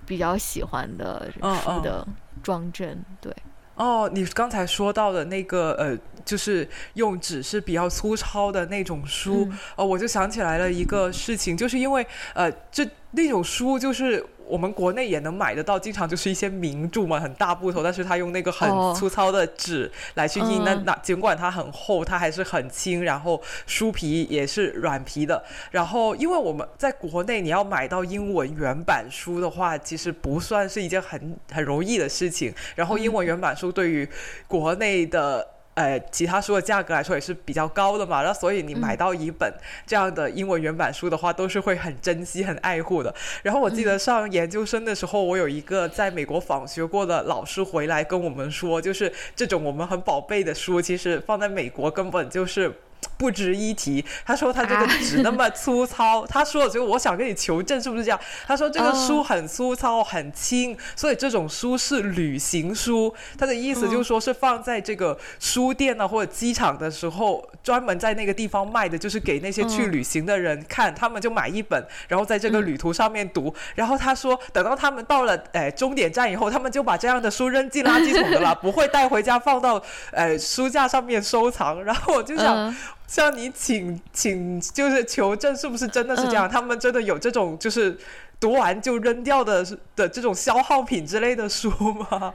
[0.07, 2.07] 比较喜欢的书的
[2.43, 3.03] 装帧。
[3.21, 3.35] 对，
[3.75, 14.25] 哦，你刚才说到的那个呃，就是用纸是比较粗糙的那种书，嗯呃，我就想起来了一个事情，就是因为呃，这那种书就是。
[14.47, 25.43] 我们国内也能买得到，经常就是一些名著嘛，很大部头，但是他用那个很哦粗糙的纸来去印，那嗯那尽管它很厚，它还是很轻，然后书皮也是软皮的。
[25.71, 32.53] 然后，因为我们在国内你要买到英文原版书的话，其实不算是一件很很容易的事情。
[32.75, 34.09] 然后，英文原版书对于
[34.47, 39.53] 国内的呃其他书的价格来说也是比较高的嘛，那所以你买到一本
[39.87, 43.15] 这样的英文原版书的话，都是会很珍惜、很爱护的。
[43.43, 52.73] 然后我记得上研究生的时候，我有一个在美国访学过的老师回来跟我们说，就是这种我们很宝贝的书，其实放在美国根本就是。
[53.17, 54.05] 不值一提。
[54.25, 58.19] 他说他这个纸那么粗糙，他说，所以我想跟你求证是不是这样？
[58.47, 63.15] 他说这个书很粗糙、很轻，所以这种书是旅行书。
[63.39, 73.55] 他的意思就是说是放在这个书店啊或者机场的时候，专门在那个地方卖的，就是给那些去旅行的人看，他们就买一本，然后在这个旅途上面读。
[73.75, 81.83] 然后他说，等到他们到了诶终点站以后，他们就把这样的书扔进垃圾桶的啦，不会带回家放到呃书架上面收藏。
[81.85, 82.75] 然后我就想。
[82.93, 86.49] 嗯向你请请，就是求证是不是真的是这样？
[86.49, 87.95] 他们真的有这种就是
[88.41, 89.63] 读完就扔掉的
[89.95, 92.33] 的这种消耗品之类的书吗？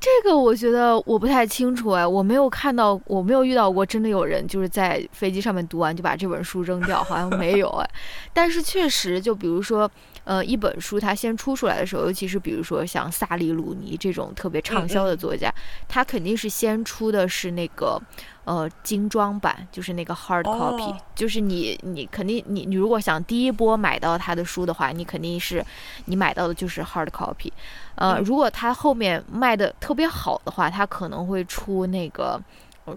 [0.00, 7.88] 这个我觉得我不太清楚哎，我没有看到，我没有遇到过真的有人就是在飞机上面读完就把这本书扔掉，好像没有哎。
[8.34, 9.88] 但是确实，就比如说，
[10.24, 15.52] 呃，一本书它先出出来的时候，尤其是比如说像萨利鲁尼这种特别畅销的作家，
[15.88, 18.00] 他肯定是先出的是那个。
[18.48, 25.62] 呃，精装版就是那个 hard copy，就是你你肯定你你如果想第一波买到他的书的话，你肯定是
[26.06, 27.52] 你买到的就是 hard copy。
[27.96, 32.40] 呃，如果他后面卖的特别好的话，他可能会出那个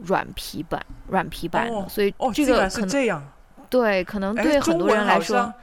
[0.06, 1.90] 软皮版，软皮版的。
[1.90, 2.90] 所以这个可能
[3.70, 5.54] 对，可能对很多人来说，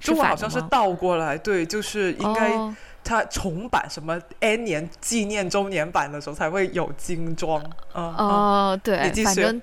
[0.00, 2.58] 中文好像是倒过来，对，就是应该。
[3.06, 9.62] 它重版什么 N 年纪念周年版的时候才会有精装，哦，对，反正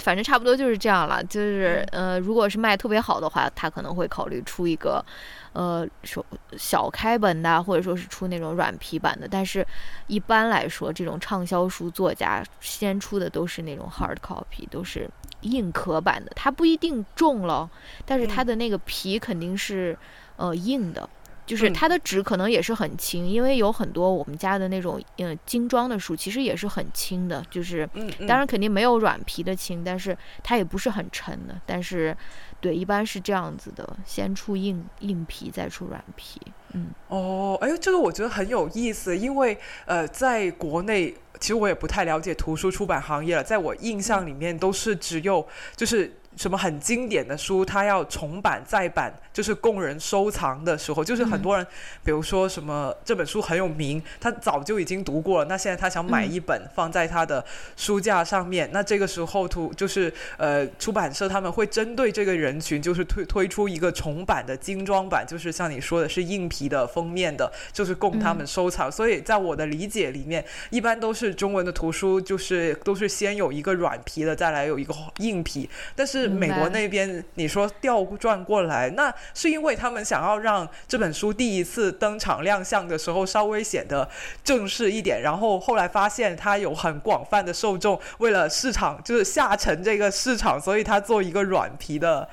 [0.00, 1.22] 反正差不多就是这样了。
[1.22, 5.04] 就是呃，如果是卖特别好的话，他可能会考虑出一个
[5.52, 6.26] 呃手
[6.58, 9.28] 小开本的，或者说是出那种软皮版的。
[9.30, 9.64] 但是
[10.08, 15.08] 一般来说，这种畅销书作家先出的都是那种 hard copy，都是
[15.42, 16.32] 硬壳版的。
[16.34, 17.70] 它不一定重了，
[18.04, 19.96] 但是它的那个皮肯定是
[20.36, 21.08] 呃硬的。
[21.44, 27.44] 就是它的纸可能也是很轻，因为有很多我们家的那种嗯精装的书，其实也是很轻的。
[27.50, 27.88] 就是
[28.26, 31.60] 当然肯定没有软皮的轻，但是它也不是很沉的。
[31.66, 32.16] 但是
[32.60, 36.40] 对，一般是这样子的，先出硬硬皮，再出软皮。
[36.74, 46.16] 嗯，哦，哎呦，这个我觉得很有意思，因为呃，在国内其实我也不太了解图书出版行业了，在我印象里面都是只有就是。
[46.36, 51.66] 什么很经典的书，它要重版再版，就是供人收藏的时候，就是很多人，
[52.02, 57.44] 比如说什么这本书很有名，他早就已经读过了，那现在他想买一本放在他的
[57.76, 68.90] 书架上面，那这个时候图就是呃出版社他们会针对这个人群，就是推推出一个重版的精装版，就是像你说的是硬皮的封面的，就是供他们收藏。
[68.90, 76.21] 所以在我的理解里面，一般都是中文的图书，就是都是先有一个软皮的，再来有一个硬皮，但是。
[76.28, 84.08] 美国那边你说调转过来，那是因为他们想要让这本书第一次登场亮相的时候稍微显得
[84.42, 92.28] 正式一点，然后后来发现它有很广泛的受众，为了市场就是下沉这个市场，所以他做一个软皮的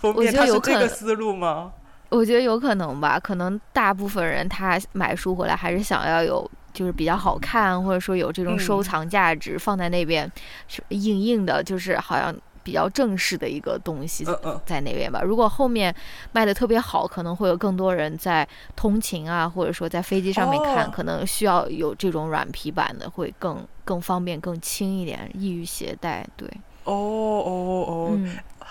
[0.00, 1.72] 封面，他是这个思路吗？
[2.08, 10.30] 我觉得有可能吧，可能大部分人他买书回来还是想要有就是比较好看，或者说有这种收藏价值，放在那边
[10.68, 12.34] 是硬硬的，就是好像。
[12.62, 14.24] 比较正式的一个东西
[14.64, 15.20] 在那边吧。
[15.22, 15.94] 如果后面
[16.32, 18.46] 卖的特别好，可能会有更多人在
[18.76, 26.26] 通勤啊，或者说在飞机上面看，可能需要有这种软皮版的，会更更方便、更轻一点，易于携带。
[26.36, 26.48] 对。
[26.84, 28.18] 哦哦哦。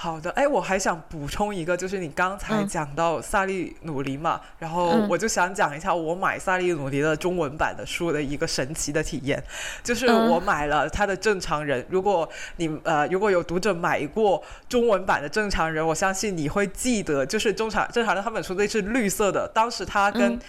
[0.01, 9.43] 好的，哎，我还想补充一个，就是你刚才讲到萨利努尼嘛，然后我就想讲一下我买萨利努尼的中文版的书的一个神奇的体验，
[9.83, 11.83] 就是我买了他的《正常人》。
[11.87, 20.39] 如果你呃如果有读者买过中文版的《正常人》，我相信你会记得，就是中常正常人他本书那是绿色的，当时他跟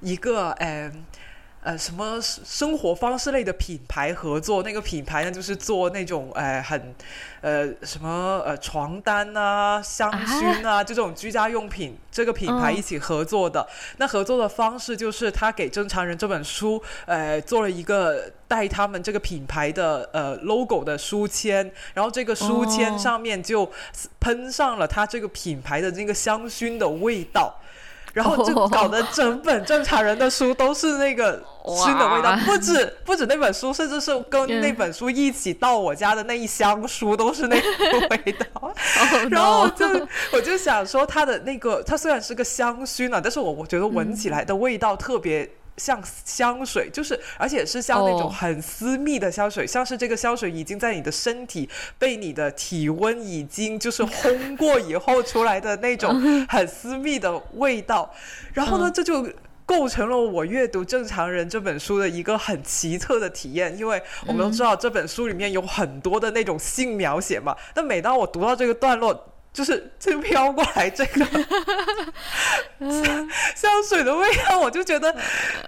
[0.00, 0.90] 一个嗯。
[0.90, 0.92] 呃，
[1.74, 4.62] 什么生活方式类的品牌合作？
[4.62, 6.94] 那个品牌呢，就是做那种呃很，
[7.40, 13.66] 呃什么呃床单啊、香薰啊，就这种居家用品，这个品牌一起合作的。
[13.96, 23.72] 那合作的方式就是他给《正常人》这本书，呃，做了一个带他们这个品牌的呃 logo 的书签，然后这个书签上面就
[24.20, 27.56] 喷上了他这个品牌的那个香薰的味道。
[28.16, 38.72] 然后就搞得整本正常人的书都是那个熏的味道，不止不止那本书，甚至是跟那本书一起到我家的那一箱书都是那个味道。
[39.30, 39.86] 然后就
[40.32, 45.50] 我就想说，它的那个它虽然是个香薰啊，但是我我觉得闻起来的味道特别。
[45.76, 51.68] 像香水，就是而且是像那种很私密的香水，像是这个香水已经在你的身体
[51.98, 58.12] 被你的体温已经就是烘 过以后出来的那种很私密的味道。
[58.52, 59.28] 然后呢，这就
[59.66, 67.54] 构成了我阅读《正常人》这本书的一个很奇特的体验，因为我们都知道这本书里面有很多的那种性描写嘛。
[67.74, 71.24] 那每当我读到这个段落，就是这飘过来这个
[73.56, 75.10] 香水的味道，我就觉得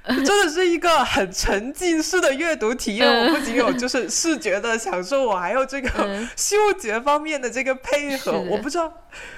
[0.04, 3.08] 真的是一个很沉浸式的阅读体验。
[3.08, 5.88] 我不仅有就是视觉的享受，我还有这个
[6.36, 8.38] 嗅觉方面的这个配合。
[8.38, 8.92] 我不知道，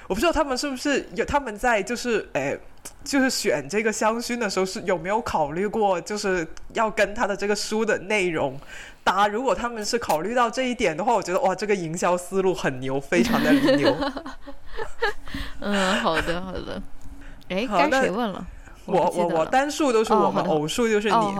[0.08, 2.58] 我不知道他们是不是有他们在就是诶。
[3.04, 8.58] 就是选这个香薰的时候是有没有考虑过，就是要跟他的这个书的内容
[9.04, 13.94] 搭，如果他们是考虑到这一点的话，我觉得哇，这个营销思路很牛，非常的牛。
[15.60, 16.80] 嗯，好的好的。
[17.48, 18.46] 哎，该谁问了？
[18.86, 21.36] 我我我单数都是我们，偶数就是你。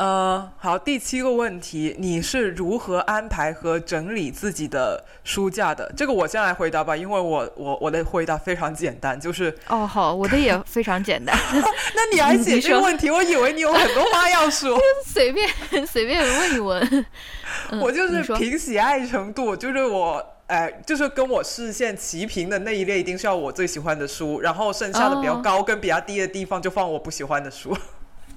[0.00, 5.92] 呃，好，第七个问题，你是如何安排和整理自己的书架的？
[5.94, 14.80] 这个我先来回答吧，因为我我我的回答非常简单，就是哦好，我的也非常简单，那你来解这个问题，我以为你有很多话要说。
[15.04, 15.46] 随便
[15.86, 17.04] 随便问一问。
[17.68, 20.24] 嗯我就是凭喜爱程度，就是我。
[20.46, 27.76] 哎，就是跟我视线齐平的那一列，一定是要我最喜欢的书，然后剩下的比较哦高跟比较低的地方就放我不喜欢的书。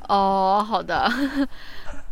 [0.08, 1.10] 哦，好的。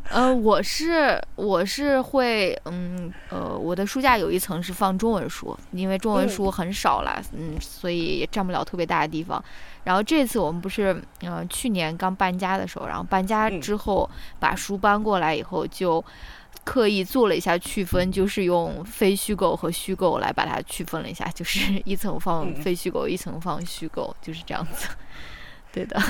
[0.09, 9.41] 呃，我是我是会，嗯呃，我的书架有一层是放中文书，因为中文嗯书很少啦，嗯，所以也占不了特别大的地方。
[9.85, 16.03] 然后这次我们不是，呃，去年刚搬家的时候，然后搬家嗯之后把书搬过来以后，就
[16.65, 24.89] 刻意做了一下区分，就是用非虚构和虚构来把它区分了一下，就是一层放嗯非虚构，一层放虚构，就是这样子。
[25.71, 26.01] 对的，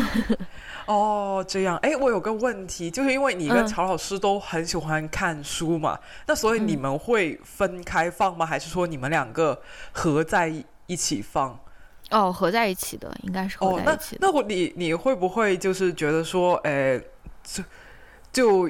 [0.87, 8.45] 哦，这样，哎，我有个问题，就是因为你跟嗯曹老师都很喜欢看书嘛，那所以你嗯们会分开放吗？
[8.45, 10.51] 还是说你们两个合在
[10.87, 11.59] 一起放？
[12.09, 14.19] 哦，合在一起的，应该是合在一起的。
[14.21, 16.99] 那我你你会不会就是觉得说，哎，
[17.43, 17.63] 就
[18.33, 18.69] 就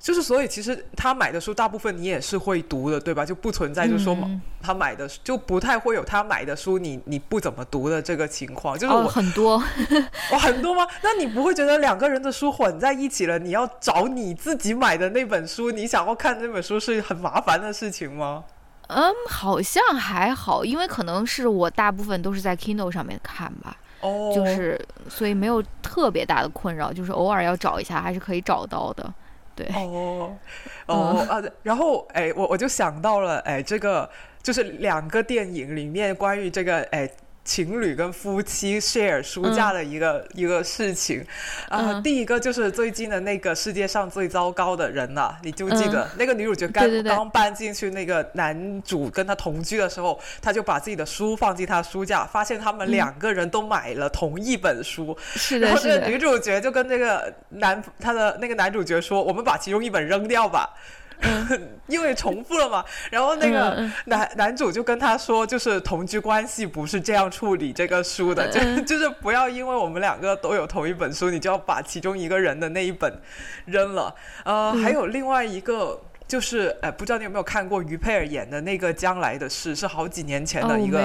[0.00, 3.22] 就是，所以其实他买的书大部分你也是会读的，对吧？
[3.22, 8.78] 就不存在就是说嗯他买的就不太会有他买的书你你不怎么读的这个情况。
[8.78, 9.62] 就是哦，我很多，
[10.32, 10.86] 哦，很多吗？
[11.02, 18.44] 那你不会觉得两个人的书混在一起了，你要找你自己买的那本书，你想要看那本书是很麻烦的事情吗？
[18.88, 29.12] 嗯，好像还好，因为可能是我大部分都是在 Kindle 上面看吧，哦，就是所以没有特别大的困扰，就是偶尔要找一下还是可以找到的。
[29.62, 30.36] 对，哦，
[30.86, 34.08] 哦、啊，然后哎，我我就想到了，哎，这个
[34.42, 37.10] 就是两个电影里面关于这个哎。
[37.44, 41.24] 情侣跟夫妻 share 书架的一个、一个事情，
[41.68, 42.02] 啊、嗯。
[42.02, 60.68] 第一个就是最近的那个世界上最糟糕的人呐、你记不记得、那个女主角刚刚搬进去，那个男主跟她同居的时候，他就把自己的书放进他的书架，发现他们两个人都买了同一本书，是的，然后是的，这个女主角就跟那个男他的那个男主角说：“我们把其中一本扔掉吧。”
[61.86, 68.84] 因为重复了嘛，然后那个男男主就跟他说，就是同居关系不是这样处理这个书的，就嗯。
[68.86, 73.12] 就是不要因为我们两个都有同一本书，你就要把其中一个人的那一本
[73.66, 74.14] 扔了。
[74.44, 74.82] 呃，嗯。
[74.82, 81.00] 还有另外一个就是，哎，不知道你有没有看过于佩尔演的那个《将来的事》，是好几年前的一个，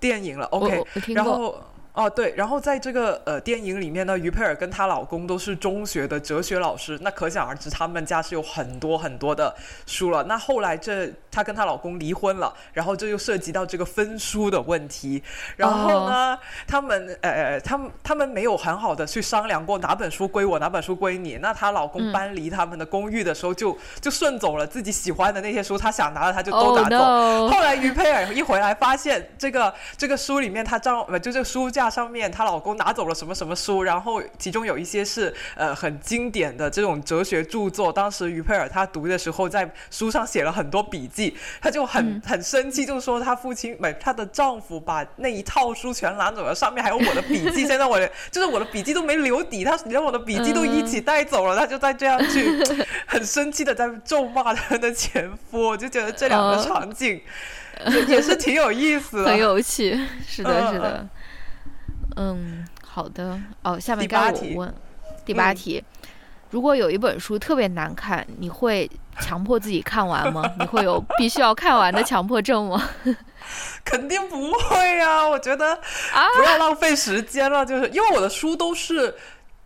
[0.00, 0.48] 电影了。
[0.50, 0.84] 我 OK，
[1.14, 1.58] 然后
[1.98, 9.52] 哦对，然后在这个呃电影里面呢，于佩尔跟她老公都是中学的哲学老师，那可想而知他们家是有很多很多的
[9.84, 10.22] 书了。
[10.22, 15.20] 那后来这她跟她老公离婚了，然后这就涉及到这个分书的问题。
[15.56, 16.38] 然后呢，
[16.68, 21.38] 他们呃他们他们没有很好的去商量过哪本书归我，哪本书归你。
[21.38, 26.96] 那她老公嗯搬离他们的公寓的时候就，就顺走了自己喜欢的那些书，他想拿的他就都哦拿走。
[26.96, 37.92] no，后来于佩尔一回来，发现这个这个书里面，她丈呃就这个书架上面，她老公拿走了什么什么书，然后其中有一些是呃很经典的这种哲学著作。
[37.92, 52.62] 当时于佩尔她读的时候，在书上写了很多笔记，她就很、嗯很生气，就说她父亲不，她的丈夫把那一套书全拿走了，上面还有我的笔记，现在我的 就是我的笔记都没留底，他连我的笔记都一起带走了，他就在这样去
[53.06, 57.20] 很生气的在咒骂她的前夫，我就觉得这两个哦场景。
[57.86, 59.30] 也 也是挺有意思的。
[59.30, 61.06] 很有趣，是的，嗯是的，
[62.18, 64.74] 嗯，好的，哦，下面第八该我题问
[65.24, 65.84] 第八嗯题，
[66.50, 68.90] 如果有一本书特别难看，你会
[69.20, 70.42] 强迫自己看完吗？
[70.58, 72.90] 你会有必须要看完的强迫症吗？
[73.84, 75.26] 肯定不会啊！
[75.26, 75.74] 我觉得
[76.12, 79.14] 啊不要浪费时间了，就是因为我的书都是。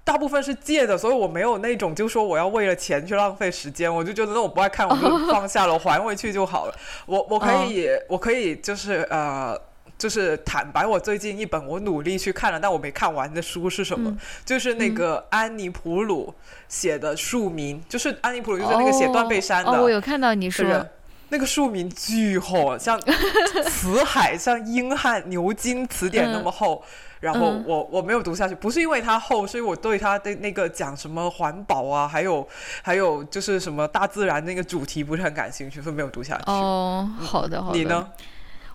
[0.05, 6.75] 大部分是借的，所以我没有那种就说我要为了钱去浪费时间，我就觉得那我不爱看，我就放下了，我还回去就好了。
[7.07, 9.57] 我我可以，我可以就是呃，
[10.03, 14.11] 就是坦白，我最近一本我努力去看了，但我没看完的书是什么？
[14.11, 16.35] 嗯就是那个安妮普鲁
[16.69, 19.71] 写的《庶民》，就是安妮普鲁就是那个写断背山的。
[19.71, 20.87] 哦，我有看到你说，是？
[21.29, 23.01] 那个庶民巨厚，像
[23.71, 26.83] 辞海，像英汉牛津词典那么厚。
[27.21, 32.45] 然后嗯我我没有读下去，不是因为它厚，是因为我对它的那个讲什么环保啊，还有
[32.83, 36.43] 还有就是什么大自然那个主题不是很感兴趣，所以没有读下去。
[36.47, 37.79] 哦，好的，好的。
[37.79, 38.09] 你呢？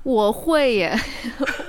[0.07, 0.97] 我会耶，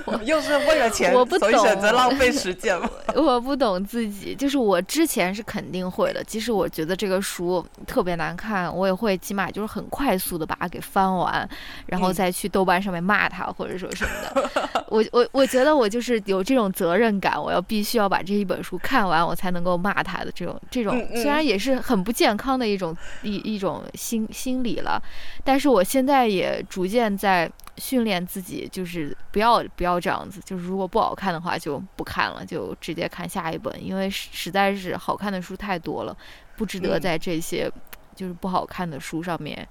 [0.05, 2.89] 我 又是为了钱， 所以选择浪费时间吗？
[3.13, 11.45] 我不懂自己，就是我之前是肯定会的，即使我觉得这个书特别难看，我也会起码就是很快速的把它给翻完，
[11.87, 14.85] 然后再去豆瓣上面骂他或者说什么的。
[14.87, 25.03] 我我我觉得我就是有这种责任感，我要必须要把这一本书看完，我才能够骂他的这种这种，虽然也是很不健康的一种一一种心心理了，
[25.43, 27.51] 但是我现在也逐渐在。
[27.79, 36.15] 训练自己就是不要不要这样子，就是如果不好看的话就不看了，就直接看下一本，因为实在是好看的书太多了，
[36.57, 37.71] 不值得在这些
[38.15, 39.67] 就是不好看的书上面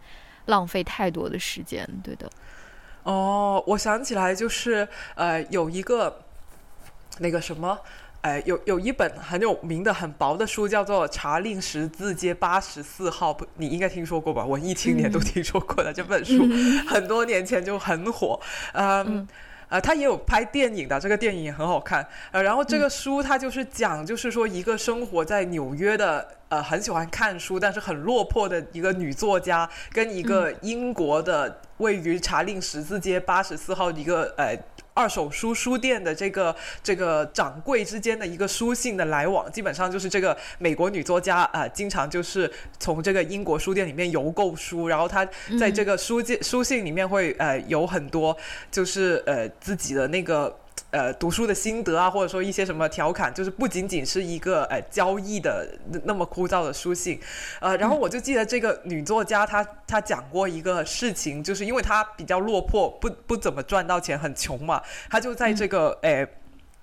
[0.46, 1.86] 浪费太多的时间。
[2.02, 2.28] 对的。
[3.02, 6.24] 哦，我想起来，就是呃，有一个
[7.18, 7.78] 那个什么。
[8.20, 14.44] 哎，有有一本很有名的、很薄的书，叫做《查令十字街八十四号》，你应该听说过吧？
[14.44, 16.44] 文艺青年都听说过的这本书，
[16.84, 18.38] 很多年前就很火。
[18.72, 19.26] 嗯，
[19.68, 22.04] 呃，他也有拍电影的，这个电影也很好看。
[22.32, 34.58] 呃，然后这个书它就是讲，就是说一个生活在纽约的，呃，很喜欢看书，但是很落魄的一个女作家，跟一个英国的位于查令十字街八十四号一个呃。
[34.98, 45.24] 二手书书店的这个这个掌柜之间的一个书信的来往，基本上就是这个美国女作家啊，经常就是从这个英国书店里面邮购书，然后她
[45.56, 48.36] 在这个书信书信里面会呃有很多
[48.72, 50.58] 就是呃自己的那个。
[50.90, 55.68] 呃，读书的心得啊，或者说一些什么调侃，就是不仅仅是一个呃交易的
[56.04, 57.20] 那么枯燥的书信，
[57.60, 66.26] 呃，然后我就记得这个女作家她她讲过一个事情，就是因为她比较落魄，不不怎么赚到钱，很穷嘛，她就在这个诶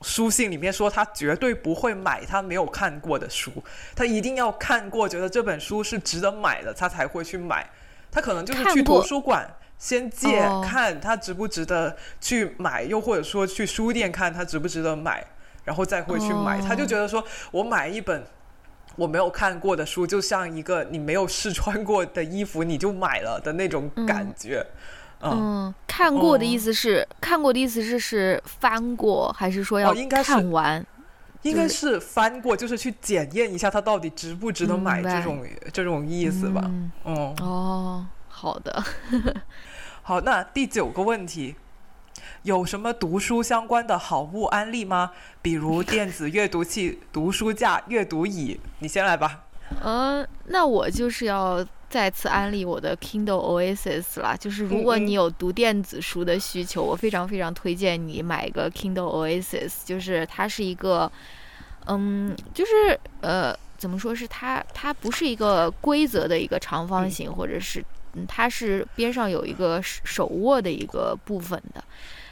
[0.02, 3.52] 书信里面说，她绝对不会买她没有看过的书，
[3.96, 7.68] 她一定要看过，觉得这本书是值得买的，她才会去买，
[8.12, 9.50] 她可能就是去图书馆。
[9.78, 15.26] 先借看他值不值得去买，又或者说去书店看他值不值得买，
[15.64, 16.60] 然后再会去买。
[16.62, 18.24] 他就觉得说，我买一本
[18.96, 24.66] 我没有看过的书，就像一个你没有试穿过的衣服，你就买了的那种感觉。
[25.22, 30.86] 嗯，看过的意思是看过的意思是是翻过，还是说要看完？
[31.42, 36.62] 应该是翻过，就是去检验一下它到底值不值得买这种这种意思吧。
[37.06, 38.06] 嗯哦。
[38.46, 38.84] 好的，
[40.04, 41.56] 好，那第九个问题，
[42.44, 45.14] 有什么读书相关的好物安利吗？
[45.42, 49.46] 比如电子阅读器、读书架、阅读椅，你先来吧。
[49.84, 54.38] 嗯，那我就是要再次安利我的 Kindle Oasis 啦。
[54.40, 59.84] 就是如果你有读电子书的需求，我非常非常推荐你买一个 Kindle Oasis。
[59.84, 61.12] 就是它是一个，
[61.88, 62.72] 嗯，就是
[63.22, 64.64] 呃，怎么说是它？
[64.72, 67.84] 它不是一个规则的一个长方形，或者是。
[68.28, 71.84] 它是边上有一个手握的一个部分的，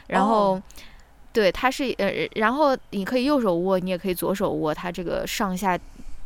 [0.06, 0.60] 然后，
[1.32, 5.78] 对，它是呃，然后你可以右手握，你也可以左手握，它这个上下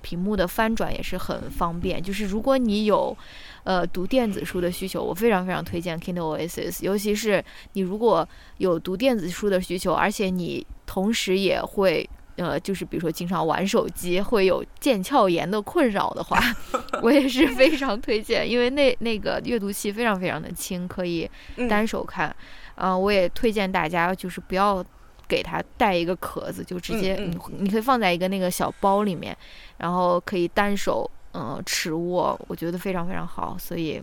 [0.02, 2.02] 屏幕的翻转也是很方便。
[2.02, 3.16] 就是如果你有
[3.64, 8.28] 呃读电子书的需求，我非常非常推荐 Kindle Oasis，尤其是你如果
[8.58, 12.08] 有读电子书的需求，而且你同时也会。
[12.38, 16.38] 呃，就是比如说经常玩手机会有腱鞘炎的困扰的话，
[17.02, 21.28] 我也是非常推荐，因为那那个阅读器非常非常的轻，可以
[21.68, 22.34] 单手看。
[22.74, 24.84] 啊，我也推荐大家就是不要
[25.26, 29.36] 给它带一个壳子，就直接你你可以放在一个那个小包里面，
[29.78, 33.56] 然后可以单手嗯持握，我觉得非常非常好。
[33.58, 34.00] 所以，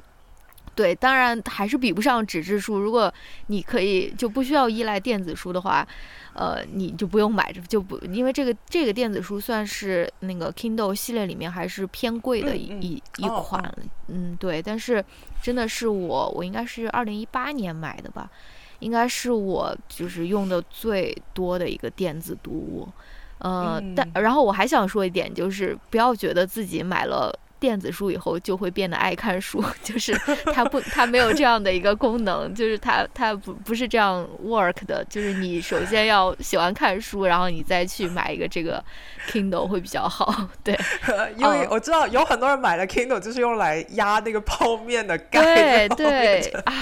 [0.75, 2.77] 对，当然还是比不上纸质书。
[2.77, 3.11] 如果
[3.47, 5.87] 你可以就不需要依赖电子书的话。
[6.37, 13.73] 呃，你就不用买，就不，因为这个这个电子书算是那个 Kindle 系列里面还是偏贵的一一一款，
[14.09, 14.61] 嗯，对。
[14.61, 15.01] 但是
[15.41, 18.29] 真的是我，我应该是二零一八年买的吧，
[18.79, 22.89] 应该是我就是用的最多的一个电子读物，
[23.37, 27.33] 呃，但然后我还想说一点，就是不要觉得自己买了。
[27.59, 30.13] 电子书以后就会变得爱看书， 就是
[30.53, 38.83] 它不，它没有这样的一个功能，就是它它不不是这样 work 的，就是你首先要喜欢看书，然后你再去买一个这个
[39.27, 40.47] Kindle 会比较好。
[40.63, 40.77] 对，
[41.37, 45.87] 因为我知道有很多人买了 Kindle 就是用来压那个泡面的盖。
[45.87, 46.73] 对对，哎。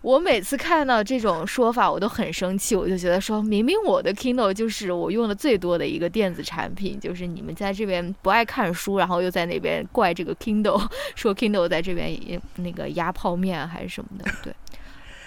[0.00, 2.76] 我每次看到这种说法，我都很生气。
[2.76, 10.80] 我就觉得说，明明我的 Kindle 就是我用的最多的一个电子产品，就是你们在这边不爱看书，然后又在那边怪这个 Kindle，
[11.14, 14.30] 说 Kindle 在这边也那个压泡面还是什么的。
[14.42, 14.52] 对，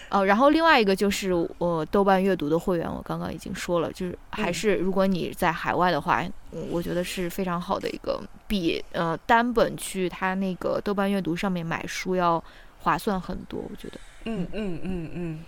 [0.10, 6.24] 哦，然后另外一个就是我豆瓣阅读的会员，我刚刚已经说了，就是还是如果你在海外的话，
[6.70, 12.44] 我觉得是非常好的一个，比呃单本去他那个豆瓣阅读上面买书要
[12.80, 14.00] 划算很多，我觉得。
[14.26, 15.40] 嗯嗯嗯嗯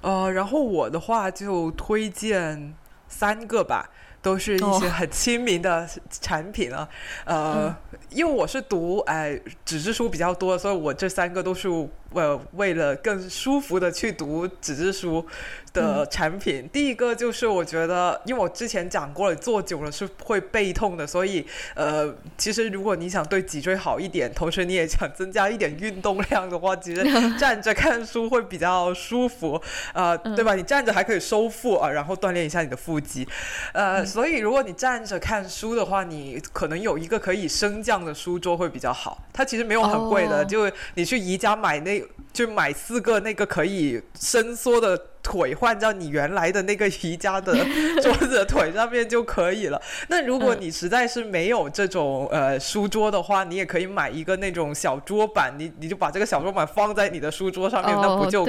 [0.00, 2.74] 呃，然后我的话就推荐
[3.08, 3.90] 三个吧。
[4.24, 6.88] 都是一些很亲民的产品啊，
[7.26, 7.76] 呃，
[8.14, 11.68] 因为我是读哎纸质书比较多，所以我这三个都是。
[12.14, 15.26] 呃，为了更舒服的去读纸质书
[15.72, 21.44] 的产品，第一个就是我觉得，因为我之前讲过了，坐久了是会背痛的，所以
[21.74, 27.02] 呃，其实如果你想对脊椎好一点，同时你也想增加一点运动量的话，其实
[27.36, 29.60] 站着看书会比较舒服，
[29.92, 30.54] 呃，对吧？
[30.54, 33.26] 你站着还可以收腹啊，然后锻炼一下你的腹肌，
[33.72, 39.22] 呃，所以如果你站着看书的话，你可能有一个可以升降的书桌会比较好。
[39.32, 42.02] 它其实没有很贵的，就你去宜家买那。
[42.34, 45.00] 就买四个那个可以伸缩的。
[45.24, 47.56] 腿换到你原来的那个宜家的
[48.02, 49.80] 桌子的腿上面就可以了。
[50.08, 58.44] 那如果你实在是没有这种呃书桌的话，你也可以买一个那种小桌板，你你就把这个小桌板放在你的书桌上面，那不就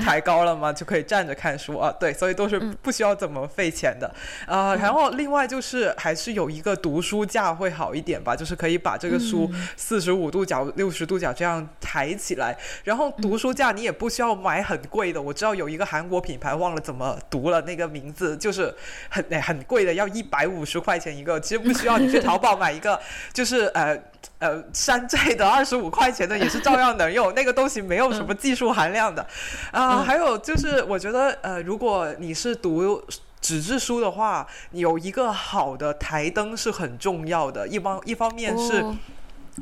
[0.00, 0.72] 抬高了吗？
[0.72, 1.92] 就可以站着看书啊。
[1.98, 4.08] 对，所以都是不需要怎么费钱的
[4.46, 4.76] 啊。
[4.76, 12.56] 然后另外就是还是有一个读书架会好一点吧，就是可以把这个书四十五度角、六十度角这样抬起来。
[12.84, 16.19] 然后读书架你也不需要买很贵的，我知道有一个韩国。
[16.20, 18.74] 品牌忘了怎么读了，那个名字就是
[19.08, 21.40] 很很贵的，要一百五十块钱一个。
[21.40, 23.00] 其实不需要你去淘宝买一个，
[23.32, 23.96] 就是呃
[24.38, 27.32] 呃山寨的二十五块钱的也是照样能用。
[27.34, 29.26] 那个东西没有什么技术含量的
[29.70, 30.02] 啊。
[30.02, 33.02] 还有就是，我觉得呃，如果你是读
[33.40, 37.66] 纸质书的话，有一个好的台灯是很重要的。
[37.66, 38.84] 一方一方面是。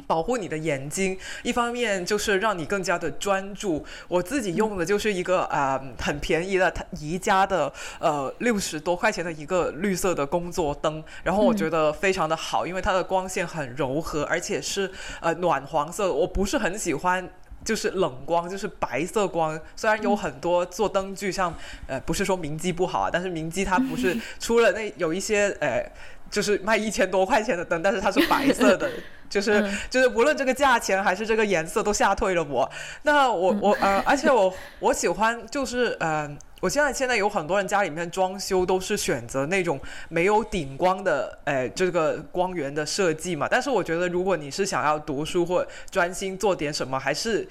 [0.07, 3.85] 保护你的眼睛，一方面就是让你更加的专注。
[4.07, 14.91] 我自己用的就是一个呃很便宜的宜家的呃六十多块钱的一个绿色的工作灯，然后我觉得非常的好，因为它的光线很柔和，而且是
[15.21, 16.13] 呃暖黄色。
[16.13, 17.29] 我不是很喜欢
[17.65, 19.61] 就是冷光，就是白色光。
[19.77, 21.55] 虽然有很多做灯具，像
[21.87, 25.91] 呃不是说明基不好啊，但是明基它不是 出了那有一些呃。
[26.31, 28.91] 就是卖一千多块钱的灯，但是它是白色的，
[29.29, 32.71] 就是就是无论这个价钱还是这个颜色都吓退了我。
[33.03, 36.29] 那我我呃，而且我我喜欢就是呃，
[36.61, 43.49] 我现在现在有很多人家里面装修都是选择那种没有顶光的，哎，这个光源的设计嘛。
[43.51, 47.49] 但是我觉得如果你是想要读书或专心做点什么，还是。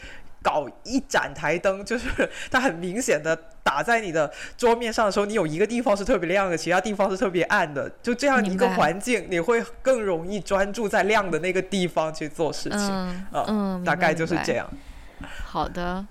[0.47, 2.07] 搞一盏台灯，就是
[2.49, 13.25] 它很明显的打在你的桌面上的时候，你有一个地方是特别亮的，其他地方是特别暗的，就这样一个环境，你会更容易专注在亮的那个地方去做事情。
[13.33, 14.65] 嗯，大概就是这样。
[15.43, 16.05] 好的，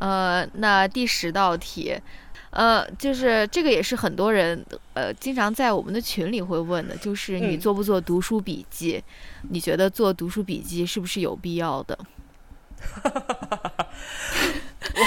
[0.00, 1.96] 呃，那第十道题，
[2.50, 4.60] 呃，就是这个也是很多人
[4.94, 9.00] 呃经常在我们的群里会问的，就是你做不做读书笔记？
[9.50, 11.96] 你觉得做读书笔记是不是有必要的？
[14.94, 15.06] 我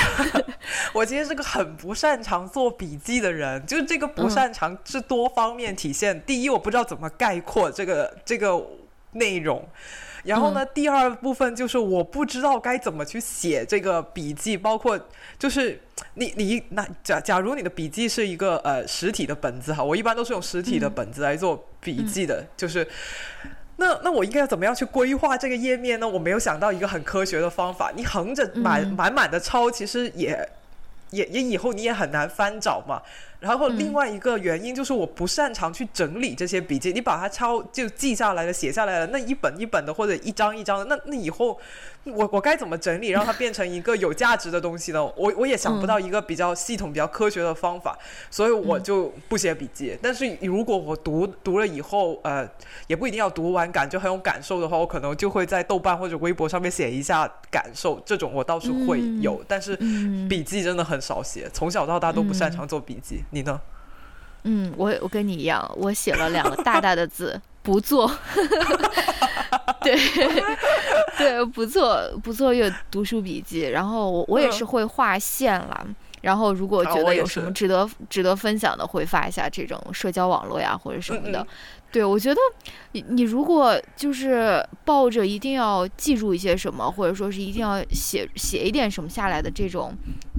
[1.02, 6.22] 我其实是个很不擅长做笔记的人，就是这个不擅长是多方面体现。
[6.22, 8.62] 第一，我不知道怎么概括这个这个
[9.14, 9.68] 内容，
[10.24, 15.00] 然后呢，第二部分就是我不知道该怎么去写这个笔记，包括
[15.40, 15.82] 就是
[16.14, 22.88] 你你那假假如你的笔记是一个呃实体的本子哈，我一般都是用实体的本子来做笔记的，就是。
[23.82, 26.08] 那那我应该要怎么样去规划这个页面呢？
[26.08, 27.92] 我没有想到一个很科学的方法。
[27.96, 30.48] 你横着满满满的抄，其实也
[31.10, 33.02] 也也以后你也很难翻找嘛。
[33.40, 41.60] 然后另外一个原因就是我不擅长去整理这些笔记，你把它抄就记下来了、写下来了，那一本一本的或者一张一张的，那那以后
[42.04, 45.04] 我我该怎么整理让它变成一个有价值的东西呢？
[45.16, 47.96] 我我也想不到一个比较系统、比较科学的方法，
[48.32, 49.96] 所以我就不写笔记。
[50.02, 52.50] 但是如果我读读了以后，呃，
[52.88, 59.44] 也不一定要读完感就很有感受的话，我可能就会在豆瓣或者微博上面写一下感受，这种我倒是会有。
[59.48, 59.76] 但是
[60.28, 63.24] 笔记真的很少写，从小到大都不擅长做笔记。
[63.30, 63.62] 你呢？
[64.44, 68.12] 嗯，我我跟你一样，我写了两个大大的字，不做。
[69.82, 69.96] 对
[71.18, 73.70] 对，不做不做阅读书笔记。
[73.70, 75.88] 然后我我也是会画线了。
[76.22, 81.46] 然后如果觉得有什么值得值得分享的，会发一下这种社交网络呀或者什么的。
[81.92, 82.40] 对，我觉得
[82.92, 89.92] 你你如果就是抱着一定要记住一些什么，或者说是一定要写写一点什么下来的这种，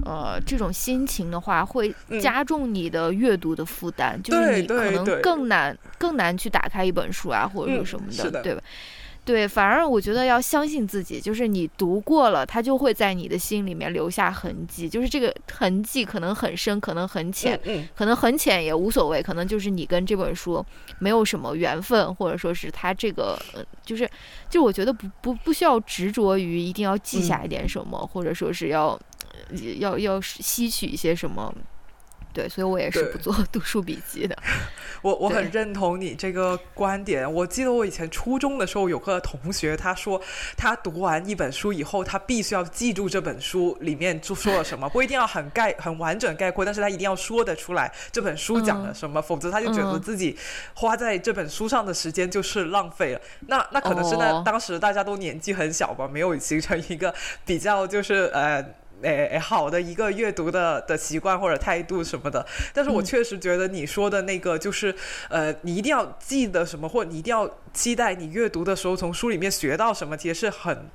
[0.05, 8.61] 呃，这种心情的话，会加重你的阅读的负担，就是你可能更难更难去打开一本书啊，或者说什么的，对吧？
[9.25, 14.89] 对，反而我觉得要相信自己，就是你读过了，它就会在你的心里面留下痕迹。
[14.89, 17.57] 就是这个痕迹可能很深，可能很浅，
[17.95, 20.65] 可能很浅也无所谓，可能就是你跟这本书
[20.99, 23.39] 没有什么缘分，或者说是它这个，
[23.85, 24.09] 就是，
[24.49, 28.99] 就我觉得不不不需要执着于一定要记下一点什么，或者说是要
[29.79, 31.53] 要要吸取一些什么。
[32.33, 34.35] 对，所以我也是不做读书笔记的。
[35.03, 37.31] 我我很认同你这个观点。
[37.31, 40.19] 我记得我以前初中的时候有个同学，他说
[40.57, 50.35] 他读完一本书以后，他必须要记住这本书里面就说了什么，不一定要很概很完整概括，但是他一定要说得出来这本书讲了什么，否则他就觉得自己
[50.73, 53.21] 花在这本书上的时间就是浪费了。
[53.47, 57.13] 那那可能是那当时大家都年纪很小吧，没有形成一个
[57.45, 58.65] 比较就是呃。
[59.03, 64.95] 诶，好的一个阅读的的习惯或者态度什么的，但是我确实觉得你说的那个就是，
[65.29, 70.87] 呃，你一定要记得什么，或者你一定要期待你阅读的时候从书里面学到什么，其实是很。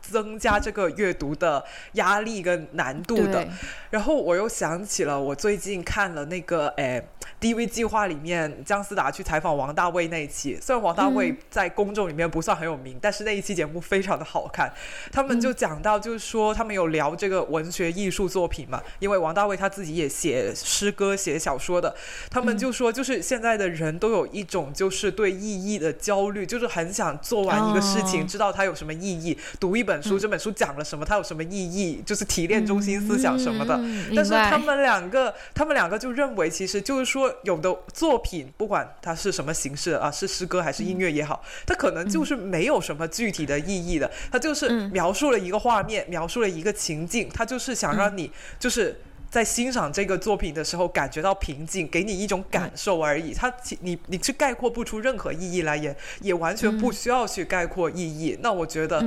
[0.00, 3.46] 增加这个阅读的压力跟难度的，
[3.90, 7.06] 然后我又想起了我最近看了那个诶
[7.40, 14.72] DV 计划里面姜思达去采访王大卫那一期，虽然王大卫在公众里面不算很有名，但是那一期节目非常的好看。
[15.12, 21.94] 他们就讲到，就是说他们有聊这个文学艺术作品嘛，因为王大卫他自己也写诗歌、写小说的。
[22.30, 29.89] 他们就说，就是现在的人都有一种就是对意义的焦虑，就是很想做完一个事情，知道它有什么意义，读一本。
[29.90, 31.04] 本书这本书讲了什么？
[31.04, 32.00] 它有什么意义？
[32.06, 33.78] 就是提炼中心思想什么的。
[34.14, 44.08] 但是他们两个，他们两个就认为，其实就是说，有的作品不管它是什么形式啊，是诗歌还是音乐也好，它可能就是没有什么具体的意义的。
[44.30, 49.00] 它就是描述了一个画面，描述了一个情境，它就是想让你就是。
[49.30, 53.32] 在欣赏这个作品的时候，感觉到平静，给你一种感受而已。
[53.32, 53.48] 它，
[53.82, 58.36] 你你去概括不出任何意义来，也也完全不需要去概括意义。
[58.42, 59.00] 那我觉得，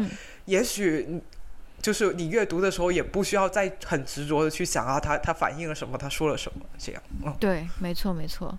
[0.45, 1.21] 也许
[1.81, 7.01] 就是你阅读的时候，也不需要再很执着的去想啊，他他反映了什么，他说了什么，这样。
[7.25, 8.57] 嗯，对，没错，没错。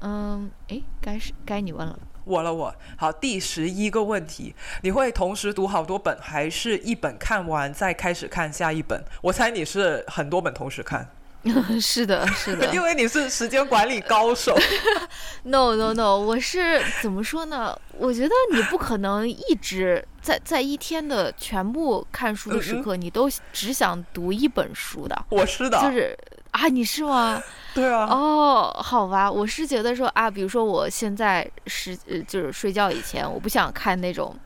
[0.00, 1.98] 嗯，哎，该是该你问了。
[2.24, 9.02] 我了我好，第十一个问题，你会同时读好多本，还是一本看完再开始看下一本？
[9.22, 11.08] 我猜你是很多本同时看。
[11.80, 14.56] 是的，是的，因为你是时间管理高手。
[15.44, 17.78] No No No，我是怎么说呢？
[17.98, 25.24] 我觉得你不可能一直在在一天的全部看书的时刻，你都只想读一本书的。
[25.30, 26.16] 我是的，就是
[26.50, 27.42] 啊，你是吗？
[27.74, 28.06] 对啊。
[28.10, 34.36] 哦，好吧，我是觉得说啊，比如说我现在是就是睡觉以前，我不想看那种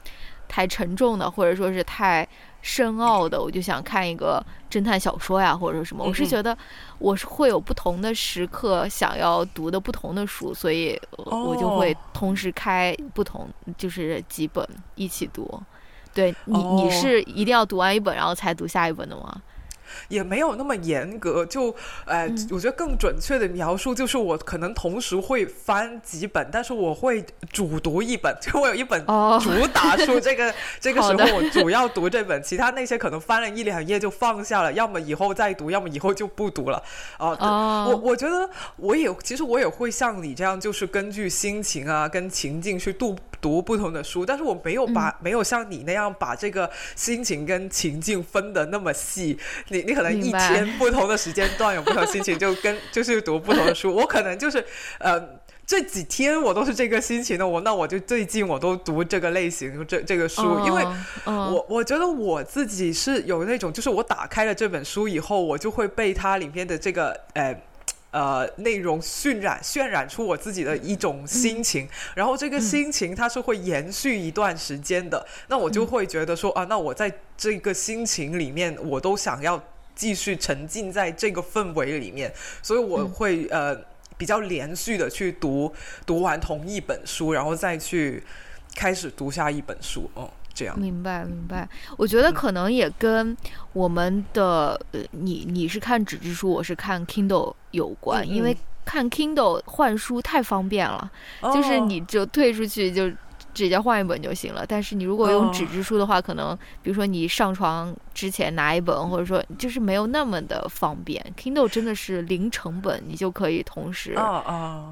[0.49, 2.27] 太沉重的，或者说是太。
[2.63, 4.39] 深奥的，我就想看一个
[4.71, 6.05] 侦探小说呀，或者什么。
[6.05, 6.55] 我是觉得
[7.01, 15.61] 我是会有不同的时刻想要读的不同的书，所以我就会同时开不同就是几本一起读。
[16.13, 19.43] 对你，你是一定要读完一本然后才读下一本的吗？
[20.09, 21.75] 也没有那么严格，就，
[22.05, 36.83] 呃，我觉得更准确的描述就是我可能同时会翻几本，但是我会主读一本，就我有一本主打书，这个 这个时候我主要读这本，其他那些可能翻了一两页就放下了，要么以后再读，要么以后就不读了。
[37.19, 37.37] 哦，
[37.91, 49.39] 我我觉得我也其实我也会像你这样，就是根据心情啊跟情境去读读不同的书，但是我没有把没有像你那样把这个心情跟情境分的那么细，
[49.69, 49.81] 你。
[49.91, 53.93] 你可能一天不同的时间段有不同心情，就跟 就是读不同的书。
[53.93, 54.65] 我可能就是
[54.99, 55.21] 呃
[55.67, 60.85] 这几天我都是这个心情的，我那我就最近我都读这个类型这这个书，因为
[61.25, 67.61] 我我觉得我自己是有那种，就是我打开了这本书以后，我就会被它里面的这个呃。
[68.11, 79.63] 呃，内容渲染渲染出我自己的一种心情，然后这个心情它是会延续一段时间的，那我就会觉得说啊，那我在这个心情里面，我都想要
[79.95, 82.33] 继续沉浸在这个氛围里面，
[82.63, 83.77] 所以我会呃
[84.19, 85.73] 比较连续的去读
[86.05, 88.23] 读完同一本书，然后再去
[88.75, 90.29] 开始读下一本书，嗯。
[90.77, 93.37] 明白明白，我觉得可能也跟
[93.73, 101.11] 我们的呃，你你是看纸质书，我是看 Kindle 有关，因为看 Kindle 换书太方便了，
[101.43, 103.11] 就是你就退出去就
[103.55, 104.65] 直接换一本就行了。
[104.67, 111.25] 但是你如果用纸质书的话，可能比如说你上床之前拿一本，或者说就是没有那么的方便。
[111.37, 114.15] Kindle 真的是零成本，你就可以同时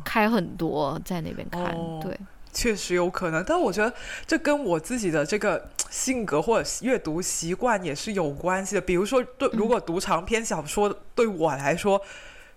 [0.05, 2.19] 开很多在那边看，对。
[2.59, 3.95] 确实有可能，但我觉得
[4.27, 8.81] 这跟我自己的这个性格或者阅读习惯也是有关系的。
[8.81, 12.03] 比如说，对，如果读长篇小说对我来说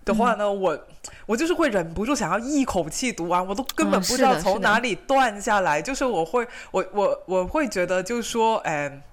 [0.04, 0.88] 的话呢，我
[1.28, 5.80] 我就是会忍不住想要一口气读完，我都根本不知道从哪里断下来。
[5.80, 9.04] 就是我会，我我我会觉得，就是说，哎。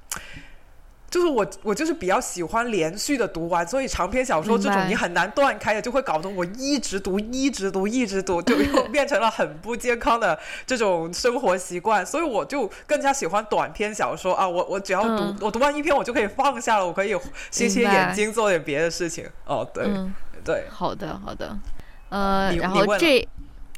[1.10, 12.04] 就是我，我就是比较喜欢连续的读完，所以长篇小说这种你很难断开的，就会搞得我一直读，一直读，一直读，就又 变成了很不健康的这种生活习惯。
[12.04, 14.46] 所以我就更加喜欢短篇小说啊！
[14.46, 17.16] 我我只要读，我读完一篇我就可以放下了，我可以
[17.50, 19.26] 歇歇眼睛，做点别的事情。
[19.46, 19.88] 哦，对
[20.44, 21.56] 对，好的好的，
[22.10, 23.26] 呃，然后这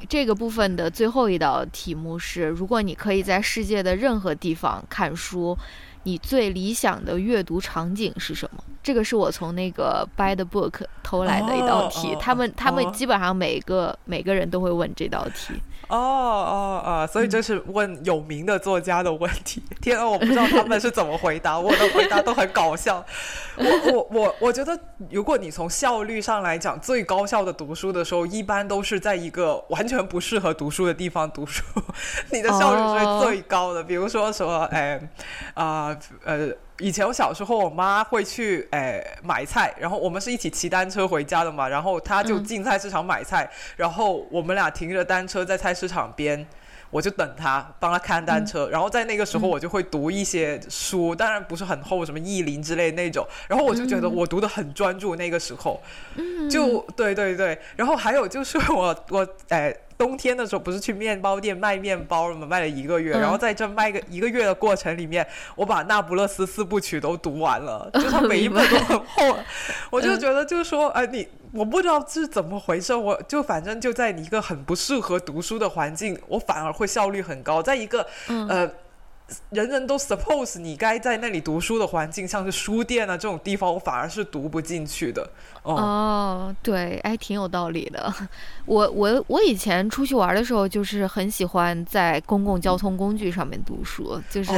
[0.08, 5.56] 这个部分的最后一道题目是：如果你可以在世界的任何地方看书。
[6.02, 8.64] 你最理想的阅读场景是什么？
[8.82, 12.16] 这个是我从那个 By the Book 偷来的一道题。
[12.18, 15.54] 他们他们基本上每个每个人都会问这道题。
[15.90, 19.62] 哦哦哦，所以这是问有名的作家的问题。
[19.82, 23.04] 天啊，我不知道他们是怎么回答，我的回答都很搞笑。
[23.56, 24.78] 我我我我觉得，
[25.10, 31.64] 如果你从效率上来讲，最高效的读书的时候，一般都是在一个完全不适合读书的地方读书，
[32.30, 33.82] 你的效率是最高的。
[33.82, 35.00] 比如说什么，哎
[35.54, 36.50] 啊呃。
[36.80, 46.46] 以前我小时候，我妈会去诶买菜，然后我们是一起骑单车回家的嘛，然后她就进菜市场买菜，然后我们俩停着单车在菜市场边，
[46.90, 55.80] 我就等她帮她看单车，然后在那个时候我就会读一些书，当然不是很厚，什么意林之类那种，然后我就觉得我读的很专注，那个时候，
[56.50, 59.76] 就对对对，然后还有就是我我诶。
[60.00, 62.46] 冬天的时候不是去面包店卖面包了吗？
[62.46, 69.36] 卖了一个月，然后在这卖个一个月的过程里面，我把《那不勒斯四部曲》都读完了， 就是每一本都很厚。
[69.90, 78.06] 我就觉得，就是说，哎，你我不知道是怎么回事，我就反正就在一个很不适合读书的环境，我反而会效率很高，在一个
[78.48, 78.70] 呃。
[79.50, 85.28] 人人都 suppose 你该在那里读书的环境，像是书店啊这种地方，我反而是读不进去的。
[85.62, 88.12] 哦，对，哎，挺有道理的。
[88.66, 94.52] 我我我以前出去玩的时候，就是很喜欢在公共交通工具上面读书，就是，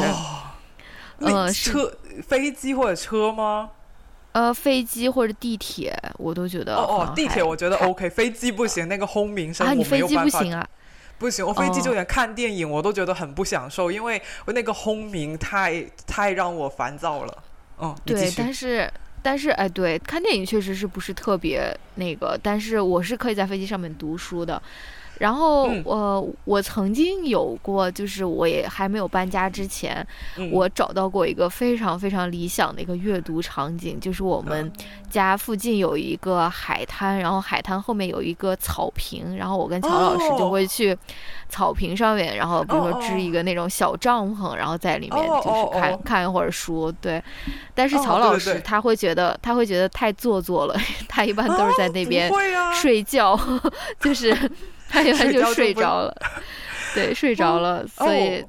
[1.18, 1.93] 呃，车、
[2.27, 3.70] 飞机或者车吗？
[4.33, 6.75] 呃，飞机或者地铁，我都觉得。
[6.75, 10.66] 哦哦，地铁我觉得 OK，飞机不行，那个轰鸣声，啊，你飞机不行啊。
[11.23, 17.43] 不行，我飞机就连看电影我都觉得很不享受，因为那个轰鸣太太让我烦躁了。
[17.81, 18.93] 嗯，对，但是
[19.23, 24.61] 但是哎，对，看电影确实是不是特别那个，但是我是可以在飞机上面读书的。
[25.18, 30.04] 然后我我曾经有过，就是我也还没有搬家之前，
[30.50, 34.72] 我找到过一个非常非常理想的一个阅读场景，就是我们
[35.08, 40.96] 家附近有一个海滩，然后海滩后面有一个草坪，然后我跟乔老师就会去
[41.48, 47.22] 草坪上面，然后比如说支一个那种小帐篷，然后在里面就是看看一会儿书，对。
[47.74, 50.76] 但是乔老师他会觉得他会觉得太做作了，
[51.08, 52.28] 他一般都是在那边
[52.74, 53.38] 睡觉，
[54.00, 54.36] 就是。
[54.93, 56.14] 他一般就睡着了，
[56.95, 58.45] 对，睡着了，所以，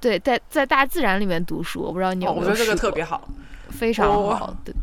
[0.00, 3.28] 对，在在大自然里面读书，我不知道你有没有我觉得这个特别好，
[3.70, 4.74] 非常好，对。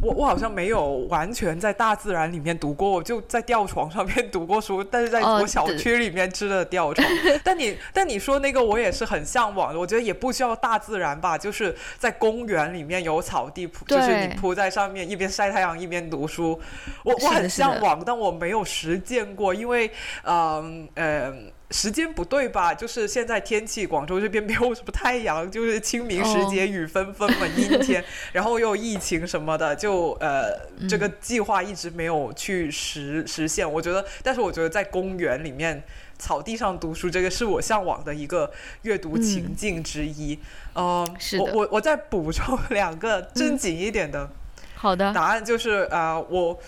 [0.00, 7.06] 我我好像没有完全在大自然里面读过，我就在吊床上面读过书，但是在我小区里面支的吊床。
[7.44, 16.60] 但你但你说那个我也是很向往的，我觉得也不需要大自然吧，就是在公园里面有草地铺，就是你铺在上面一边晒太阳一边读书，
[17.04, 19.90] 我我很向往，但我没有实践过，因为
[20.24, 21.52] 嗯嗯。
[21.72, 22.74] 时间不对吧？
[22.74, 33.70] 就是现在天气，广州这边没有什么太阳，就是清明时节雨纷纷嘛，阴天，然后又疫情什么的，就呃，这个计划一直没有去实实现。
[33.70, 35.82] 我觉得，但是我觉得在公园里面
[36.18, 38.52] 草地上读书，这个是我向往的一个
[38.82, 40.38] 阅读情境之一。
[40.74, 41.08] 嗯，
[41.38, 44.28] 我我我再补充两个正经一点的，
[44.74, 46.60] 好的答案就是啊，我。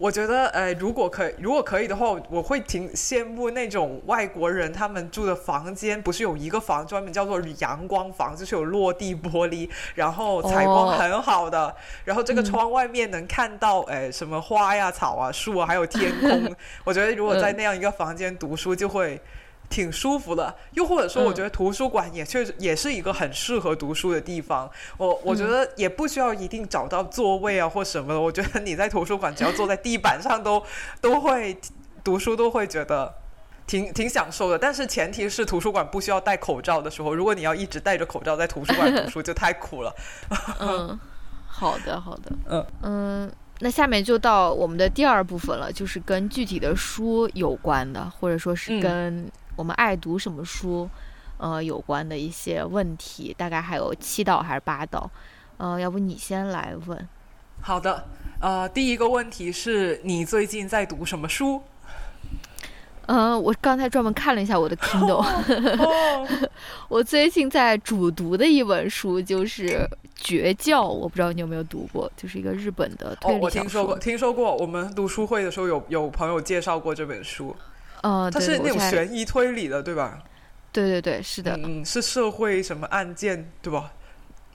[0.00, 11.76] 我觉得，呃，如果可如果可以的话，我会挺羡慕那种外国人，他们住的房间不是有一个房专门叫做阳光房，就是有落地玻璃，然后采光很好的，
[12.06, 16.56] 然后这个窗外面能看到，哎，什么花呀、草啊、树啊，还有天空。
[16.84, 19.20] 我觉得如果在那样一个房间读书，就会。
[19.70, 24.68] 挺舒服的，又或者说，我觉得图书馆也确实也是一个很适合读书的地方。
[24.98, 28.20] 我我觉得也不需要一定找到座位啊或什么的。
[28.20, 30.60] 我觉得你在图书馆只要坐在地板上都
[31.00, 31.56] 都会
[32.02, 33.14] 读书，都会觉得
[33.64, 34.58] 挺挺享受的。
[34.58, 37.14] 但是前提是图书馆不需要戴口罩的时候。
[37.14, 39.94] 如果你要一直戴着口罩在图书馆读书，就太苦了。
[40.58, 40.98] 嗯，
[41.46, 42.32] 好的好的。
[42.48, 49.30] 嗯嗯，那下面就到我们的第二部分了，就是跟具体的书有关的，或者说是跟。
[49.60, 50.88] 我们爱读什么书，
[51.36, 55.10] 呃，有关的一些问题，大概还有七道还是八道，
[55.58, 57.08] 呃，要不你先来问？
[57.60, 58.06] 好的，
[58.40, 61.60] 呃，第一个问题是你最近在读什么书？
[63.04, 65.22] 嗯，我刚才专门看了一下我的 Kindle，
[66.88, 69.68] 我最近在主读的一本书就是
[70.14, 73.42] 《绝教》，我不知道你有没有读过，就是一个日本的推理小说。
[73.42, 74.56] 哦，我听说过，听说过。
[74.56, 77.54] 我们读书会的时候有有朋友介绍过这本书。
[78.02, 80.22] 嗯，它是那种悬疑推理的，对吧？
[80.72, 81.58] 对对对，是的。
[81.64, 83.92] 嗯，是社会什么案件，对吧？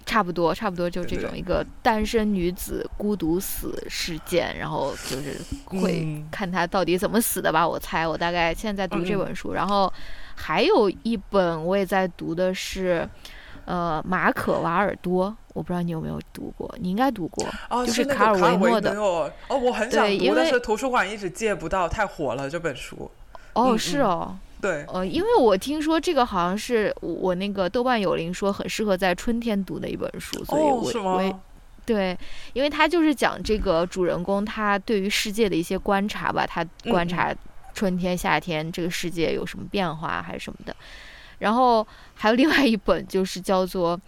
[0.05, 5.35] 差不多，差不多就这种一个单身女子孤独死事件，然后就是
[5.65, 7.67] 会看她到底怎么死的吧。
[7.67, 9.91] 我猜，我大概现在读这本书，然后
[10.35, 13.09] 还有一本我也在读的是，
[13.65, 17.43] 呃，马可瓦尔多，我不知道你有没有读过，你应该读过，
[17.83, 18.93] 就是卡尔维诺的。
[18.93, 23.09] 哦，我很想读，但是图书馆一直借不到，太火了这本书。
[23.55, 24.37] 哦，是哦。
[24.61, 31.41] 对，呃，因为我听说这个好像是我那个豆瓣有灵说很适合在春天读的一本书，所以我我
[31.85, 32.17] 对，
[32.53, 37.35] 因为他就是讲这个主人公他对于世界的一些观察吧，他观察
[37.75, 40.75] 春天、夏天这个世界有什么变化还是什么的。
[41.37, 43.99] 然后还有另外一本就是叫做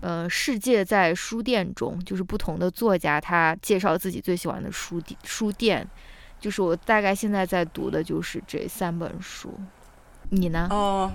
[0.00, 5.84] 呃《世界在书店中》，就是不同的作家他介绍自己最喜欢的书店书店，
[6.44, 9.58] 就是我大概现在在读的就是这三本书。
[10.28, 10.68] 你呢？
[10.70, 11.10] 哦，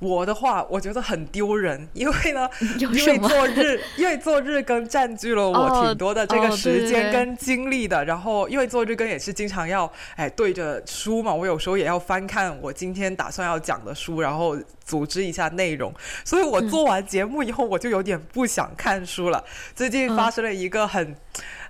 [0.00, 2.48] 我的话，我觉得很丢人，因为呢，
[2.80, 8.04] 因为做日，因为做日更占据了我挺多的这个时间跟精力的。
[8.04, 15.94] 然后，因为做日更也是经常要哎对着书嘛，我有时候也要翻看我今天打算要讲的书，然后组织一下内容。
[16.24, 19.44] 所以我做完节目以后，我就有点不想看书了。
[19.76, 21.14] 最近发生了一个很。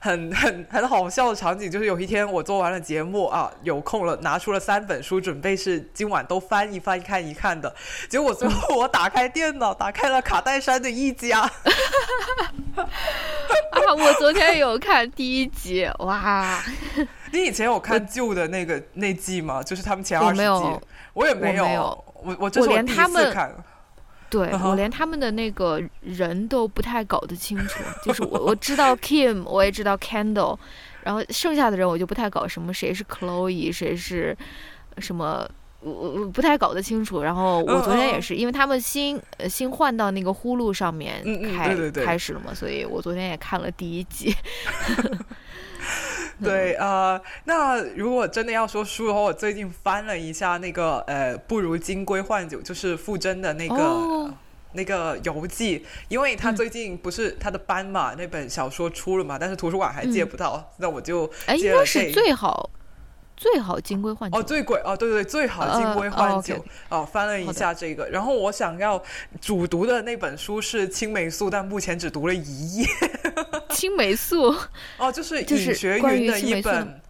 [0.04, 7.72] 很很很好笑的场景，就是有一天我做完了节目啊，有空了，拿出了三本书，准备是今晚都翻一翻看一看的。
[8.08, 11.42] 结果最后我打开电脑，打开了卡戴珊的一家。
[11.42, 11.52] 啊，
[13.96, 16.60] 我昨天有看第一集，哇！
[17.30, 19.62] 你以前有看旧的那个那季吗？
[19.62, 20.80] 就是他们前二十集，
[21.12, 21.64] 我也没有，
[22.24, 22.96] 我我这是我第一
[24.32, 30.58] 对我连他们的那个人都不太搞得清楚，就是我我知道 Kim，我也知道 Candle，
[31.02, 34.34] 然后剩下的人我就不太搞什么谁是 Chloe，谁是
[34.96, 35.46] 什么，
[35.80, 37.20] 我我不太搞得清楚。
[37.20, 41.22] 然后我昨天也是，因为他们新新换到那个呼噜上面
[41.54, 44.34] 开开始了嘛，所以我昨天也看了第一集。
[46.44, 54.34] 对呃，那如果真的要说书的话，我最近翻了一下那个呃，不如金龟换酒，就是傅真的那个
[54.72, 62.70] 那个游记，因为他最近不是他的班嘛，那本小说出了嘛，但是图书馆还借不到，那我就哎，应该是最好。
[63.42, 64.38] 最好金龟换酒。
[64.38, 66.64] 哦，最贵哦，对对，最好金龟换酒。
[66.88, 69.02] 哦，翻了一下这个，然后我想要
[69.40, 72.86] 主读的那本书是青霉素，但目前只读了一页。
[73.70, 74.54] 青霉素？
[74.96, 77.01] 哦，就是尹学云的一本。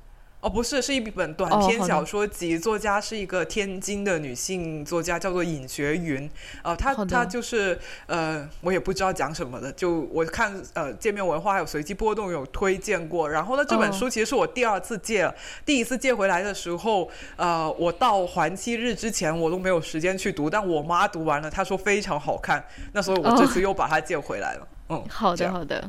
[0.43, 2.59] 哦，不是，是一本短篇小说集。
[2.59, 6.29] 作家是一个天津的女性作家，叫做尹学云。
[6.65, 9.71] 呃，她她就是呃，我也不知道讲什么的。
[9.71, 13.31] 就我看呃，界面文化还有随机波动有推荐过。
[13.31, 15.33] 然后呢，这本书其实是我第二次借了。
[15.65, 22.65] 第一次借回来的时候，呃，我到还期日之前我都没有时间去读，但我妈读完了，她说非常好看。
[22.95, 24.69] 那所以我这次又把它借回来了。
[24.89, 25.89] 嗯，好的好的。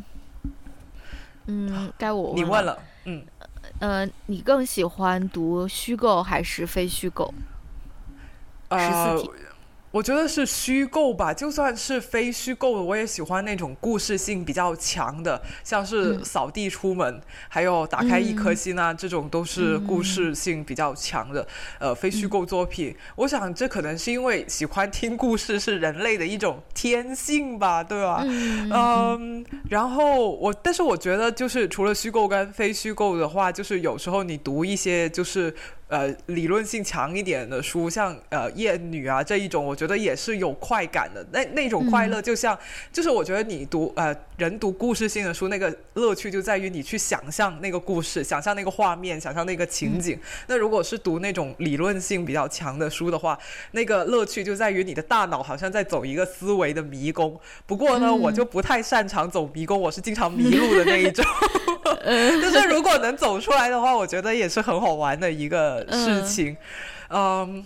[1.48, 3.26] 嗯，该我你问了，嗯。
[3.80, 7.34] 呃，你更喜欢读虚构还是非虚构？
[8.72, 9.32] 十四题。
[9.94, 21.48] 我觉得是虚构吧，就算是非虚构的，我也喜欢那种故事性比较强的，像是扫地出门，还有打开一颗心啊，这种都是故事性比较强的，
[21.78, 22.96] 呃，非虚构作品。
[23.18, 28.24] 我想这可能是因为喜欢听故事是人类的一种天性吧，对吧？
[28.26, 29.46] 嗯。
[29.70, 35.54] 然后我，但是我觉得就是除了虚构跟非虚构的话，就是有时候你读一些就是。
[35.90, 41.26] 呃，理论性强一点的书，像呃《厌女》啊这一种，我觉得也是有快感的。
[41.32, 42.58] 那那种快乐，就像
[42.92, 50.20] 就是我觉得你读呃人读故事性的书，那个乐趣就在于你去想象那个故事，想象那个画面，想象那个情景。
[50.48, 53.38] 那如果是读那种理论性比较强的书的话，
[53.72, 57.40] 那个乐趣就在于你的大脑好像在走一个思维的迷宫。
[57.66, 61.24] 不过呢，我就不太擅长走迷宫，我是经常迷路的那一种。
[62.04, 66.52] 就是如果能走出来的话，我觉得也是很好玩的一个事情。
[66.52, 66.58] 嗯，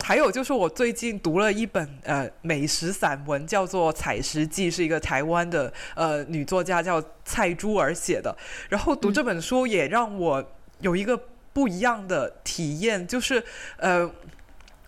[0.04, 8.36] 还有就是我最近读了一本呃美食散文，叫做《采食记》，是一个台湾的呃女作家叫蔡珠儿写的。
[8.68, 10.44] 然后读这本书也让我
[10.82, 11.18] 有一个
[11.54, 13.42] 不一样的体验，就是
[13.78, 14.12] 呃，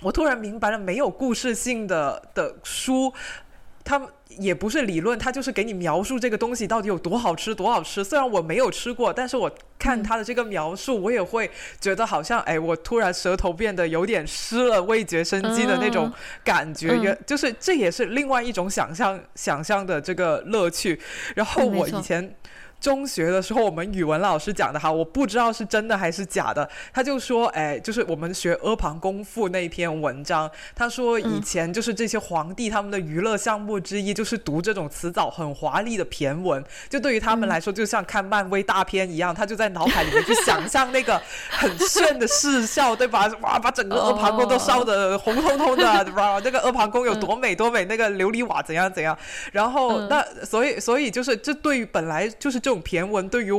[0.02, 3.14] 我突然明白了，没有故事性的的书。
[3.82, 4.00] 他
[4.40, 8.04] 也不是理论，他就是给你描述这个东西到底有多好吃，多好吃。
[8.04, 11.50] 虽然我没有吃过，但是我看他的这个描述，我也会
[11.80, 16.12] 觉得好像，哎，我突然舌头变得有点湿了，味觉生机的那种
[16.44, 21.00] 感觉，嗯就是这也是另外一种想象想象的这个乐趣。
[21.36, 22.36] 然后我以前。
[22.80, 26.68] 中学的时候，我们语文老师讲的哈，我不知道是真的还是假的。
[26.94, 43.30] 他就说，哎，就是我们学《阿房宫赋》那篇文章，他说以前就是这些皇帝他们的娱乐项目之一，就是读这种辞藻很华丽的骈文，就对于他们来说，就像看漫威大片一样，他就在脑海里面去想象那个很炫的视效，对吧？
[43.42, 46.40] 哇，把整个阿房宫都烧得红彤彤的， 对吧？
[46.46, 49.18] 那个阿房宫有多美多美，那个琉璃瓦怎样怎样。
[49.52, 52.69] 然后那所以所以就是这对于本来就是。
[52.70, 53.52] 这种骈文对于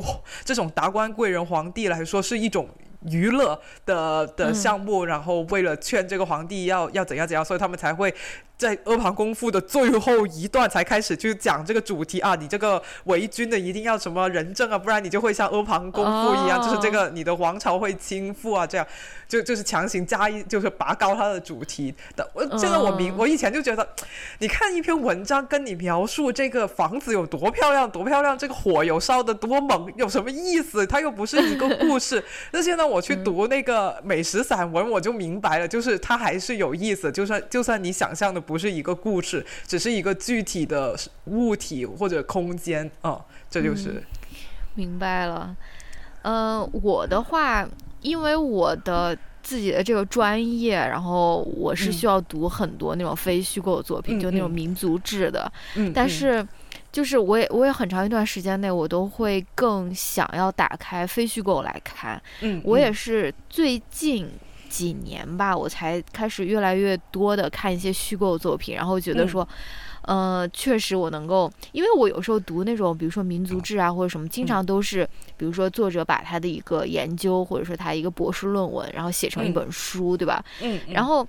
[0.45, 2.69] 这种达官贵人、皇帝来说是一种
[3.07, 8.15] 娱乐的的项目，然后为了劝这个皇帝要要怎样怎样，所以他们才会。
[8.61, 18.87] 在阿房宫赋的最后一段才开始去讲这个主题啊，你这个为君的一定要什么人证啊，不然你就会像阿房宫赋一样，就是这个你的王朝会倾覆啊，这样
[19.31, 22.29] 就就是强行加一，就是拔高它的主题的。
[22.35, 23.89] 我这个我明，我以前就觉得，
[24.41, 30.87] 你看一篇文章跟你描述这个房子有多漂亮，多漂亮，这个火有烧的多猛，有什么意思？
[30.87, 32.23] 它又不是一个故事。
[32.53, 38.41] 那现在我去读那个美食散文，我就明白了，就是它还是有意思，就算就算你想象的。
[38.51, 44.03] 不是一个故事，只是一个具体的物体或者空间啊，这就是
[44.75, 45.55] 明白了。
[46.23, 47.69] 呃，我的话，
[48.03, 55.51] 因为我的自己的这个专业，然后我是需要读很多那种非虚构作品，就那种民族志的。
[55.77, 56.47] 嗯，但是
[56.93, 62.21] 就是我也我也很长一段时间内，我都会更想要打开非虚构来看。
[62.41, 64.29] 嗯，我也是最近。
[64.71, 69.47] 几年吧，我才开始越来越多的看一些虚构作品，然后觉得说，
[70.03, 75.05] 呃，确实我能够，因为我有时候读那种，比如说民族志啊或者什么，经常都是，
[75.41, 80.45] 比如说作者把他的一个研究或者说他一个博士论文，然后写成一本书，对吧？
[80.61, 80.79] 嗯。
[80.91, 81.27] 然后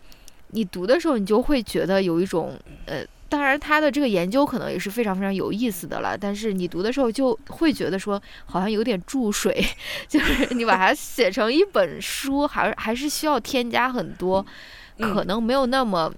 [0.49, 3.05] 你读的时候，你就会觉得有一种，呃。
[3.31, 6.17] 当然，他的这个研究可能也是非常非常有意思的了。
[6.17, 9.65] 但是你读的时候就会觉得说，好像有点注水，
[10.09, 14.45] 就是你把它写成一本书，还还是需要添加很多，
[14.99, 16.13] 可能没有那么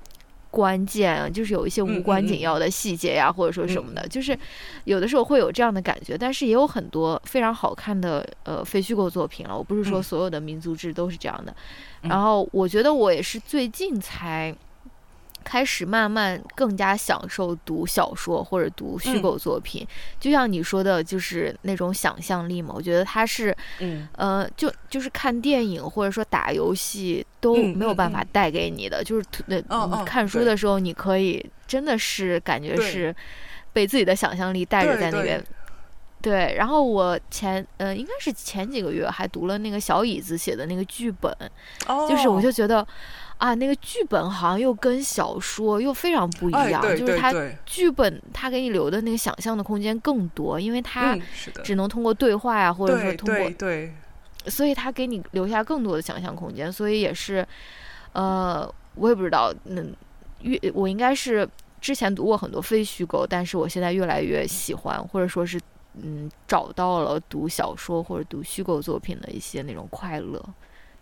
[0.54, 4.38] 关键，就是有一些无关紧要的细节呀，或者说什么的，就是
[4.84, 6.16] 有的时候会有这样的感觉。
[6.16, 9.58] 但是也有很多非常好看的呃非虚构作品了。
[9.58, 11.56] 我不是说所有的民族志都是这样的。
[12.02, 14.56] 然后我觉得我也是最近才。
[15.44, 19.86] 开始慢慢更加享受读小说或者读虚构作品，
[20.20, 22.74] 就像你说的，就是那种想象力嘛。
[22.76, 29.61] 我觉得它是，嗯，呃，就就是看电影或者说打游戏都没有办法带给你的，就是那
[30.03, 33.15] 看书的时候，你可以真的是感觉是
[33.72, 35.44] 被自己的想象力带着在那边。
[36.22, 41.36] 对，然后我前呃应该是前几个月还读了那个小椅子写的那个剧本，
[42.10, 42.88] 就是我就觉得。
[43.44, 47.34] 啊，那个剧本好像又跟小说又非常不一样，就是它
[47.65, 51.14] 剧本它给你留的那个想象的空间更多，因为它
[51.61, 53.94] 只能通过对话呀，或者说通过对，
[54.48, 57.45] 所以它给你留下更多的想象空间，所以也是，
[58.14, 59.94] 呃，我也不知道，嗯，
[60.40, 61.45] 越我应该是
[61.82, 65.60] 之前读过很多非虚构，但是我现在越来越喜欢，或者说是
[66.02, 70.41] 嗯，找到了读小说或者读虚构作品的一些那种快乐。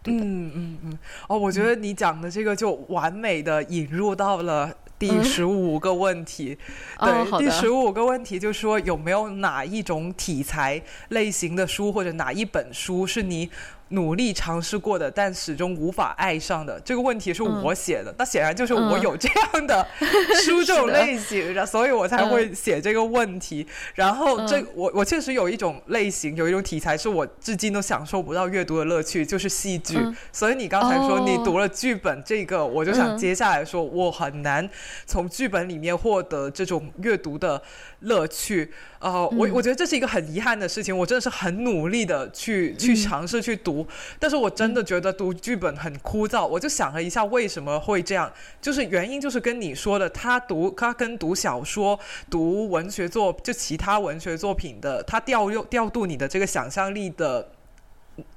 [0.05, 6.57] 嗯嗯嗯，哦，我觉得你讲的这个就完美的引入到了第十五个问题。
[6.99, 13.49] 对，第十五个问题就是说，有没有哪一种题材类型的书，或者哪一本书是你？
[13.91, 19.87] 努力尝试过的，但始终无法爱上的这个问题是我写的，那显然就是我有这样的
[20.43, 23.65] 书这种类型，然所以我才会写这个问题。
[23.95, 29.97] 然后这我我确实有一种类型，有一种题材是我至今都享受不到阅读的乐趣，就是戏剧。
[30.31, 34.67] 所以你刚才说你读了剧本这个，我就想接下来说，我很难
[35.05, 37.61] 从剧本里面获得这种阅读的
[37.99, 38.71] 乐趣。
[38.99, 43.80] 呃，我我觉得这是一个很遗憾的事情，我真的是很努力的去去尝试去读，
[44.19, 46.45] 但是我真的觉得读剧本很枯燥。
[46.45, 48.31] 我就想了一下，为什么会这样？
[48.61, 51.99] 就是原因就是跟你说的，他读他跟读小说、
[52.29, 57.51] 读文学作就其他文学作品的，他调用调度你的这个想象力的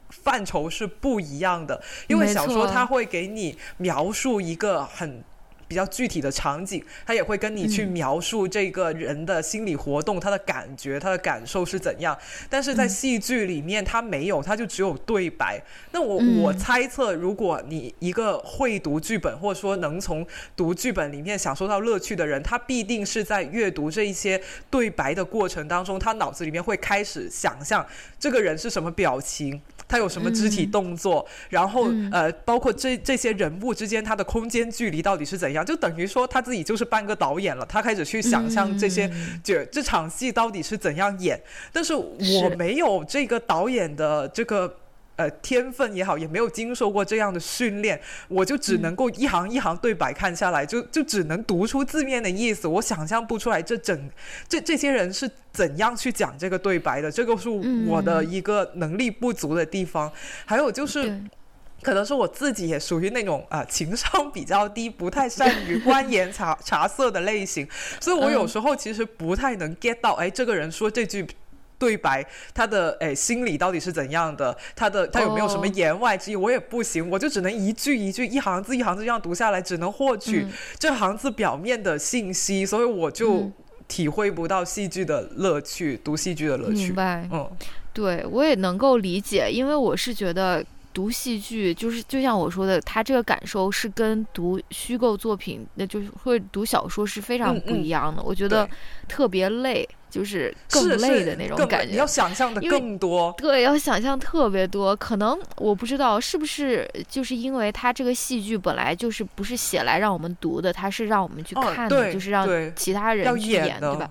[0.08, 1.80] 范畴是不一样的。
[2.06, 5.22] 因为小说它会给你描述一个很。
[5.66, 12.16] 比较具体的场景，他也会跟你去描述这个人的心理活动、他的感觉、他的感受是怎样。
[12.48, 15.62] 但是在戏剧里面，他没有，他就只有对白。
[15.92, 20.26] 那我我猜测，如果你一个会读剧本，或者说能从
[20.56, 27.86] 读剧本里面享受到乐趣的人，他必定是在阅读这一些对白的过程当中，他脑子里面会开始想象
[28.18, 29.60] 这个人是什么表情。
[29.86, 31.26] 他有什么肢体动作？
[31.48, 35.64] 然后呃，包括这这些人物之间他的空间距离到底是怎样？
[35.64, 37.64] 就等于说他自己就是半个导演了。
[37.66, 39.10] 他开始去想象这些，
[39.42, 41.40] 就这场戏到底是怎样演。
[41.72, 44.76] 但是我没有这个导演的这个。
[45.16, 54.10] 呃，天分也好，也没有经受过这样的训练，我就只能够一行一行对白看下来，就就只能读出字面的意思，我想象不出来这整
[54.48, 57.48] 这这些人是怎样去讲这个对白的，这个是
[57.86, 60.10] 我的一个能力不足的地方。
[60.44, 61.22] 还有就是，
[61.80, 67.68] 可能是我自己也属于那种啊情商比较低，不太善于观言察察 色的类型，
[68.00, 71.24] 所以我有时候其实不太能 get 到，哎，这个人说这句。
[71.84, 74.56] 对白，他的哎心理到底是怎样的？
[74.74, 76.36] 他的他有没有什么言外之意？
[76.36, 80.46] 我也不行，我就只能一句一句、一行字一行字这样读下来，只能获取
[80.78, 83.52] 这行字表面的信息，所以我就
[83.86, 86.86] 体会不到戏剧的乐趣，读戏剧的乐趣。
[86.86, 87.50] 明白，嗯，
[87.92, 98.22] 对我也能够理解，因为我是觉得读戏剧就是就像我说的，他这个感受是跟读虚构作品，那就是会读小说是非常不一样的。
[98.22, 98.66] 我觉得
[99.06, 99.86] 特别累。
[100.14, 103.34] 就是更累的那种感觉，你要想象的更多。
[103.36, 104.94] 对，要想象特别多。
[104.94, 112.46] 可能我不知道是不是就是因为他这个戏剧本来就是不是写来让我们读的，他是让我们去看的，就是让
[112.76, 114.08] 其他人去演，对吧？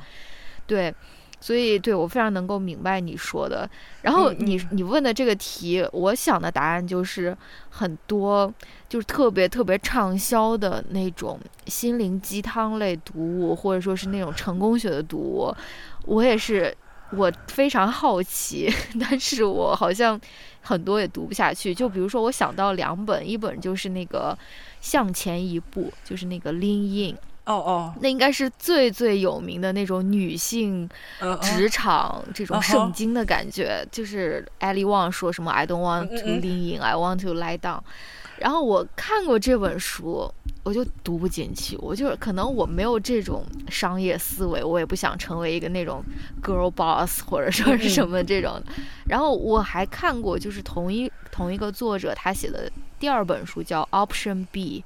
[0.67, 0.93] 对。
[1.39, 3.69] 所以，对我非常能够明白你说的。
[4.01, 7.35] 然后，你你问的这个题，我想的答案就是
[7.69, 8.49] 很多，
[8.87, 15.53] 就是特别特别畅销的那种心灵鸡汤类读物，或者说是那种成功学的读物。
[16.05, 16.75] 我也是，
[17.11, 20.19] 我非常好奇， 但是我好像
[20.61, 21.73] 很多也读不下去。
[21.73, 24.37] 就比如说，我想到两本，一本就是那个
[24.81, 27.17] 《向前一步》，就是那个 Lean In。
[27.45, 30.89] 哦哦，那应该是最最有名的那种女性
[31.41, 37.81] 职场这种圣经的感觉，就是 Ellie Wang 说什么 "I don't want to lean in, I want to lie down"。
[38.39, 46.01] 然后我看过这本书，我就读不进去，我就可能我没有这种商业思维，我也不想成为一个那种
[46.41, 48.61] girl boss 或者说是什么这种。
[49.07, 54.83] 然后我还看过，就是同一同一个作者他写的第二本书叫 Option B。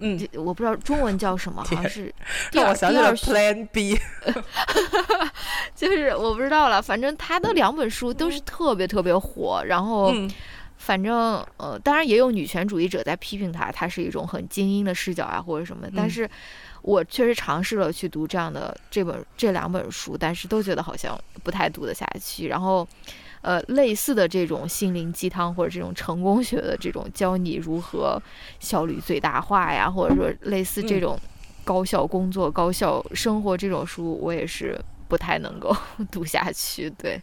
[0.00, 2.12] 嗯，我不知道中文叫什么，好像是
[2.50, 3.96] 第二第二 Plan B，
[5.74, 6.82] 就是我不知道了。
[6.82, 10.12] 反正他的两本书都是特别特别火，然后
[10.84, 15.88] 反正呃，当然也有女权主义者在批评他，他是一种很精英的视角啊或者什么。
[15.96, 16.28] 但是
[16.82, 22.48] 我确实尝试了去读这样的这本这两本书，但是都觉得好像不太读得下去。
[22.48, 22.86] 然后。
[23.46, 28.18] 呃，类似的这种心灵鸡汤或者这种成功学的这种教你如何
[28.58, 31.20] 效率最大化呀，或者说类似这种
[31.62, 35.76] 高效工作、高效生活这种书，我也是不太能够
[36.10, 36.88] 读下去。
[36.88, 37.20] 对，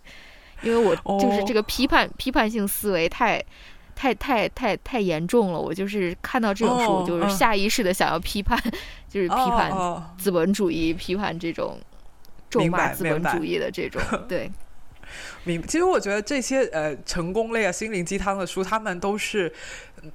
[0.62, 3.44] 因为我就是这个批判批判性思维太
[3.96, 5.60] 太太太太严重了。
[5.60, 8.58] 我就是看到这种书，就是下意识的想要批判，
[9.10, 9.72] 就是批判
[10.18, 11.80] 资本主义，批判这种
[12.50, 14.52] 咒骂资本主义的这种 对。
[15.44, 19.52] 明，其实我觉得这些呃成功类啊、心灵鸡汤的书，他们都是。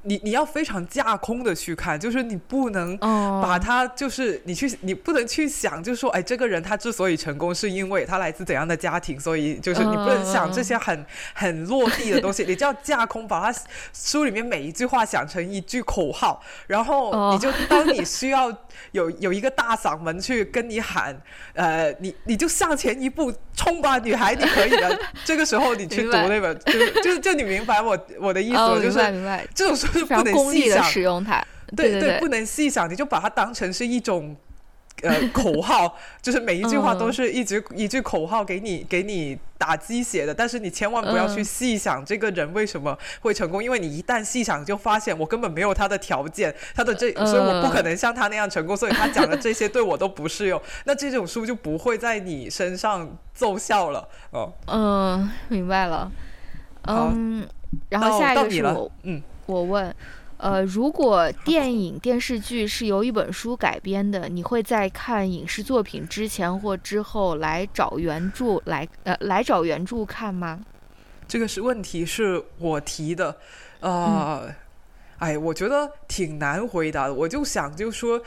[0.02, 13.60] 你你要非常架空的去看，就是你不能把他，就是你去，你不能去想，就是说，哎，这个人他之所以成功，是因为他来自怎样的家庭，所以就是你不能想这些很很落地的东西，你就要架空，把他
[13.92, 18.52] 书里面每一句话想成一句口号，然后你就当你需要
[18.90, 21.16] 有有一个大嗓门去跟你喊，
[21.54, 24.98] 呃，你你就向前一步，冲吧，女孩，你可以的。
[25.24, 28.98] 这个时候你去读那本，就就就你明白我我的意思，就是
[29.54, 29.75] 这种。
[29.76, 31.44] 就是不能细想，使用它，
[31.76, 34.34] 对对，不能细想，你就把它当成是一种
[35.02, 40.32] 呃口号，就是每一句话都是一句一句口号给你给你打鸡血的。
[40.32, 50.60] 但是你千万不要去细想这个人为什么会成功，因为你一旦细想，就发现我根本没有他的条件，他的这，所以我不可能像他那样成功，所以他讲的这些对我都不适用。
[50.84, 54.08] 那这种书就不会在你身上奏效了。
[54.30, 56.10] 哦，嗯，明白了。
[56.88, 57.46] 嗯，
[57.90, 59.22] 然后下一个是我，嗯。
[59.46, 59.94] 我问，
[60.38, 70.60] 呃，如果电影电视剧是由一本书改编的，你会在看影视作品之前或之后来找原著来呃来找原著看吗？
[71.28, 73.36] 这个是问题，是我提的，
[73.80, 74.54] 呃，
[75.18, 77.14] 哎，我觉得挺难回答的。
[77.14, 78.20] 我就想，就说，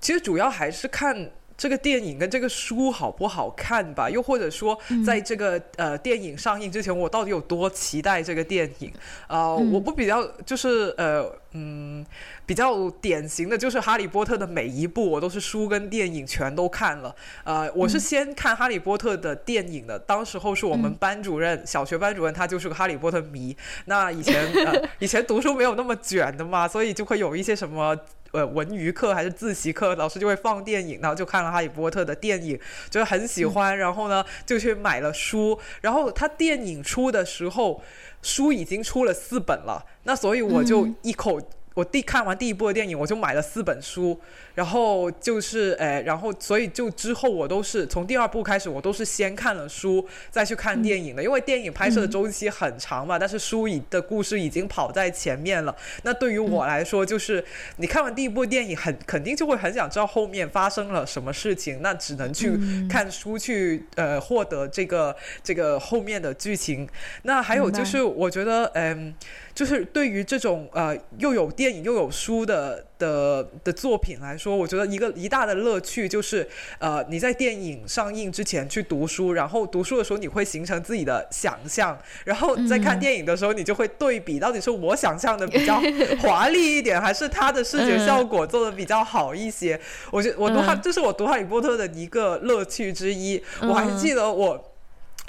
[0.00, 1.30] 其实主要还是看。
[1.56, 4.10] 这个电影跟这个书好不好看吧？
[4.10, 8.92] 又或者说，在这个呃电影上映之前，我到底有多期待这个电影？
[9.26, 12.04] 啊，我不比较就是呃嗯，
[12.44, 17.14] 比较典型的就是《哈利波特》的每一部，我都是书跟电影全都看了。
[17.44, 23.56] 呃，我是先看《哈利波特》的电影的，当时候是我们班主任，小学班主任，他就是个《哈利波特》迷。
[23.86, 27.96] 那以前呃、 以前读书没有那么卷的嘛，所以就会有一些什么。
[28.36, 32.60] 呃，文娱课还是自习课，老师就会放电影，然后就看了《哈利波特》的电影，
[32.90, 37.82] 就是很喜欢，然后呢就去买了书，然后他电影出的时候，
[38.20, 41.40] 书已经出了四本了，那所以我就一口。
[41.76, 44.18] 我第看完第一部的电影，我就买了四本书，
[44.54, 55.76] 然后就是诶，然后所以就之后我都是从第二部开始，我都是先看了书再去看电影的，因为电影拍摄的周期很长嘛，但是书已的故事已经跑在前面了。
[56.02, 57.44] 那对于我来说，就是
[57.76, 62.58] 你看完第一部电影，很肯定就会很想知道后面发生了什么事情，那只能去
[62.88, 66.88] 看书去呃获得这个这个后面的剧情。
[67.24, 69.14] 那还有就是，我觉得嗯。
[69.56, 76.46] 就是对于这种呃又有电影又有书的的的作品来说，我觉得一个一大的乐趣就是
[76.78, 85.80] 呃你在电影上映之前去读书，然后读书的时候你会形成自己的想象，然后在看电影的时候你就会对比到底是我想象的比较
[86.20, 89.80] 华丽一点，还是它的视觉效果做的比较好一些。
[90.10, 93.42] 我觉我读哈这是我读哈利波特的一个乐趣之一。
[93.62, 94.72] 我还记得我。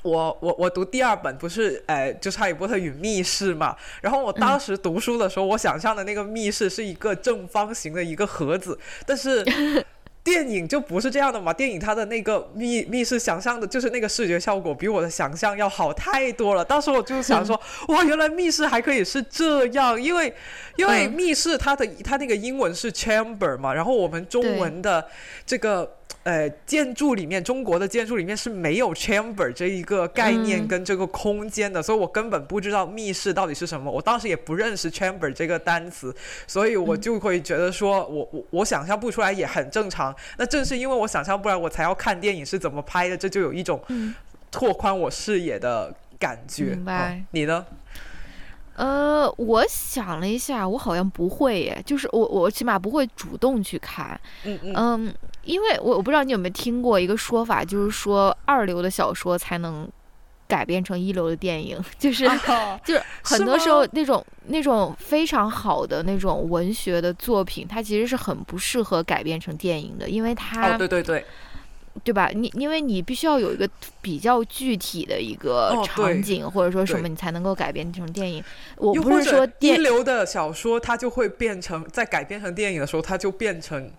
[0.03, 3.76] 我我我读第二本不是诶，就是《哈利波特与密室》嘛。
[4.02, 9.44] 然后我当时读书的时候，我想象的那个密室是一个正方形的一个盒子，但是
[10.24, 11.52] 电影就不是这样的嘛。
[11.53, 16.64] 电影它的那个密密室想象的就是那个视觉效果比我的想象要好太多了。
[16.64, 17.60] 当时我就想说，
[17.90, 20.34] 哇，原来密室还可以是这样，因为
[20.76, 25.06] 因为密室它的它那个英文是 chamber 嘛，然后我们中文的
[25.45, 25.94] 这个。
[26.28, 33.90] 呃，建筑里面，中国的建筑里面是没有 chamber 这一个概念跟这个空间的，所以我根本不知道密室到底是什么。
[33.90, 36.14] 我当时也不认识 chamber 这个单词，
[36.45, 40.14] 所以我就会觉得说，我我我想象不出来也很正常。
[40.38, 43.82] 那正是因为我想象不来，我才要看电影是怎么拍的，这就有一种
[44.52, 46.76] 拓宽我视野的感觉。
[46.76, 47.24] 明白？
[47.32, 47.66] 你呢？
[48.76, 55.14] 呃，我想了一下，我好像不会耶，就是我我起码不会主动去看，嗯嗯，
[55.48, 59.90] 因为我我不知道你有没有听过一个说法，就是说二流的小说才能
[60.48, 62.30] 改编成一流的电影， 就是
[62.86, 71.26] 就是很多时候那种那种非常好的那种文学的作品，它其实是很不适合改编成电影的，因为它对对对。
[72.03, 72.30] 对吧？
[72.32, 73.68] 你因为你必须要有一个
[74.03, 78.41] 比较具体的一个场景，或者说什么，你才能够改编成电影。
[78.76, 83.90] 我不是说一流的小说，它就会变成在改编成电影的时候，它就变成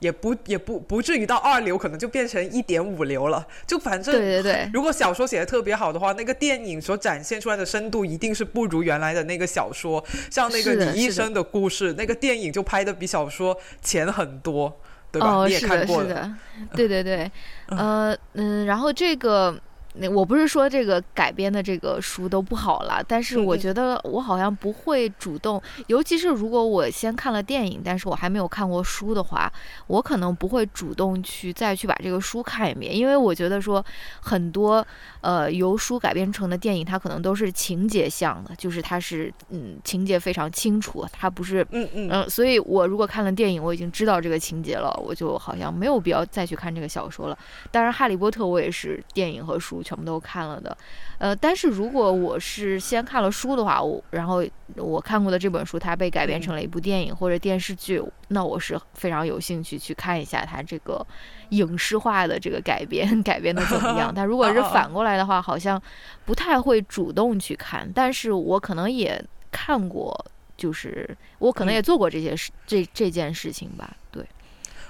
[0.00, 3.46] 也不也不不至于到二流，可能就变成一点五流了。
[3.66, 10.04] 就反正对对对，如果小说写的特别好的话，那个电影所展现出来的深度一定是不如原来的那个小说。
[10.28, 14.76] 像那个李医生的故事，那个电影就拍的比小说浅很多。
[15.12, 16.34] 哦，是的，是的，
[16.74, 17.30] 对对对，
[17.68, 19.56] 呃，嗯，然后这个。
[19.94, 29.52] 那我不是说这个改编的这个书都不好了，但是我觉得我好像不会主动，尤其是如果我先看了电影，但是我还没有看过书的话，
[29.88, 33.84] 我可能不会主动去再去把这个书看一遍，因为我觉得说
[34.20, 34.86] 很多
[35.22, 47.36] 呃由书改编成的电影，它可能都是情节向的，就是它是嗯情节非常清楚，它不是嗯嗯，所以我如果看了电影，我已经知道这个情节了，我就好像没有必要再去看这个小说了。
[47.72, 49.79] 当然，《哈利波特》我也是电影和书。
[49.82, 50.76] 全部都看了的，
[51.18, 54.44] 呃，但是如果我是先看了书的话，我然后
[54.76, 61.06] 我看过的这本书它被改编成了一部电影或者电视剧，那我是非常有兴趣去看一下它这个
[61.50, 64.12] 影视化的这个改编 改编的怎么样。
[64.14, 65.80] 但如果是反过来的话，好像
[66.24, 70.24] 不太会主动去看，但是我可能也看过，
[70.56, 73.96] 就是我可能也做过这些事这这件事情吧。
[74.10, 74.24] 对，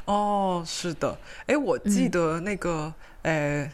[0.04, 2.92] 哦，是的，哎，我记得那个，
[3.22, 3.70] 哎。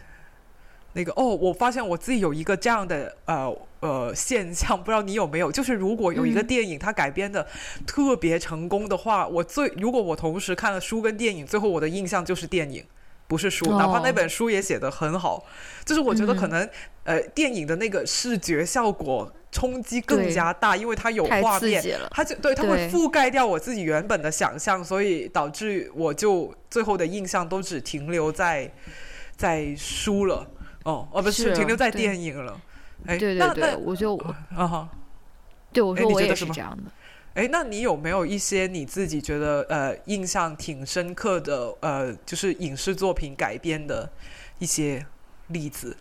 [0.97, 5.53] 那个哦，我发现我自己有一个这样的呃呃现象，不知道你有没有？
[5.53, 7.47] 就是如果有一个电影它改编的
[7.87, 12.83] 特别成功的话，我最如果我同时看了书跟电影，最后我的印象就是电影，
[13.29, 15.45] 不是书，哪怕那本书也写的很好，
[15.85, 16.67] 就是我觉得可能
[17.05, 28.73] 呃电影的那个视觉效果冲击更加大，因为它有画面，它就对它会覆盖掉我自己原本的想象，所以导致我就最后的印象都只停留在
[29.37, 30.47] 在书了。
[30.87, 32.61] 哦哦，不是停留在电影了，
[33.07, 34.17] 哎，对对对，我就
[34.55, 34.89] 啊哈，
[35.73, 36.91] 对我说我也是这样的，
[37.35, 44.09] 哎，那你有没有一些你自己觉得呃印象挺深刻的呃，就是影视作品改编的
[44.61, 45.05] 一些
[45.49, 45.97] 例子？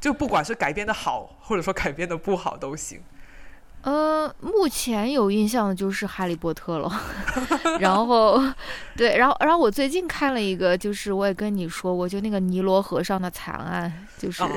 [0.00, 3.02] 就不管是改编的好，或者说改编的不好都行。
[3.82, 6.90] 呃，目前有印象的就是《哈利波特》了。
[7.80, 8.42] 然后，
[8.96, 14.42] 对，然后，然后我最近看了一个，就是我也跟你说过，就那个尼罗河上的惨案，就是。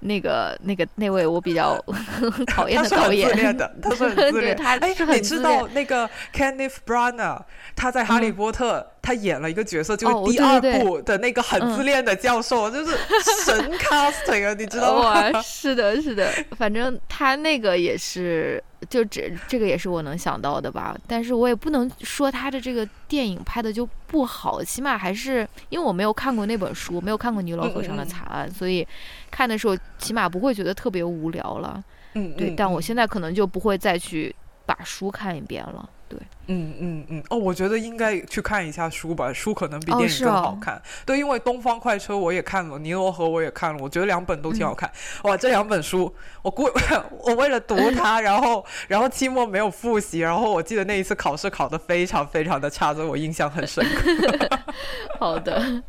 [0.00, 1.82] 那个、那个、那位我比较
[2.46, 4.56] 讨厌的导演，他是很自恋的，他是很自恋。
[4.62, 7.40] 哎，你知道那个 Kenneth Branagh，
[7.74, 12.96] 他在《哈利波特》他演了一个角色，就是第二部的那个很自恋的教授，就是
[13.46, 15.40] 神 casting 啊，你知道吗？
[15.40, 16.28] 是的，是的，
[16.58, 18.62] 反正他那个也是。
[18.90, 28.86] 就这这个也是我能想到的吧，但是我也不能说他的这个电影拍的就不好，起码还是因为我没有看过那本书，没有看过尼罗河上的惨案，所以
[29.30, 31.82] 看的时候起码不会觉得特别无聊了。
[32.12, 34.32] 嗯，对，但我现在可能就不会再去
[34.66, 35.88] 把书看一遍了。
[36.06, 36.15] 对，
[36.48, 40.80] 嗯嗯嗯，哦，我觉得应该去看一下书吧，书可能比电影更好看。
[41.04, 44.90] 对，因为《东方快车》我也看了，《尼罗河》我也看了，我觉得两本都挺好看。
[45.24, 46.70] 哇，这两本书，我估
[47.24, 54.60] 我为了读它，然后然后期末没有复习，然后我记得那一次考试考得非常非常的差，所以我印象很深刻。
[55.18, 55.82] 好的，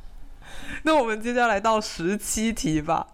[0.84, 3.06] 那我们接下来到十七题吧。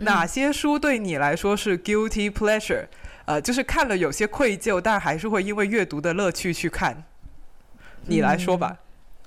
[0.00, 2.86] 哪些书对你来说是 guilty pleasure？
[3.28, 7.04] 呃，就是看了有些愧疚，但还是会因为阅读的乐趣去看。
[8.06, 8.78] 你来说吧，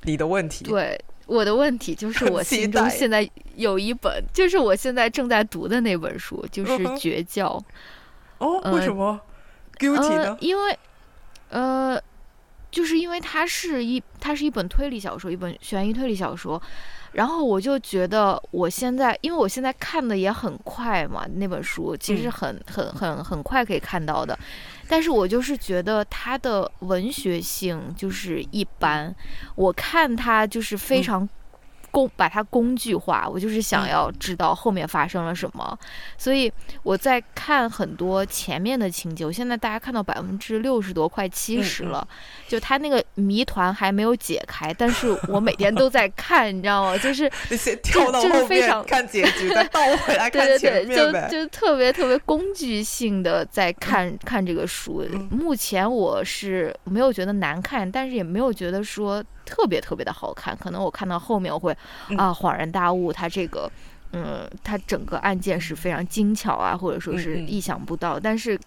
[0.02, 0.65] 你的问题。
[0.65, 7.64] 对，我的问题就是我心中现在有一本，就是我现在正在读的那本书，就是《绝教》。
[8.44, 9.22] 哦，为什么
[9.78, 10.36] guilty 呢？
[10.41, 10.80] 因为，
[11.49, 12.02] 呃，
[12.72, 16.60] 就是因为它是一，它是一本推理小说，一本悬疑推理小说。
[17.13, 24.38] 然后我就觉得，我现在因为我现在看的也很快嘛，那本书其实很很很很快可以看到的，
[24.88, 29.13] 但是我就是觉得它的文学性就是一般，
[29.55, 31.27] 我看它就是非常。
[31.91, 35.77] 工把它工具化，我就是想要知道后面发生了什么，
[36.18, 36.51] 所以
[36.81, 39.26] 我在看很多前面的情节。
[39.26, 42.07] 我现在大家看到百分之六十多，快七十了，
[42.47, 46.97] 就他那个谜团还没有解开，但是我每天都在看，你知道吗？
[46.97, 55.05] 就是 就是非常看结局，再倒回来看前面就就特别特别工具性的在看看这个书。
[55.30, 59.23] 目前我是没有觉得难看，但是也没有觉得说。
[59.45, 61.72] 特别特别的好看，可能我看到后面我会
[62.18, 63.72] 啊恍然大悟，它这个，
[64.13, 68.19] 嗯，它整个案件是非常精巧啊，或者说是意想不到。
[68.19, 68.59] 但是，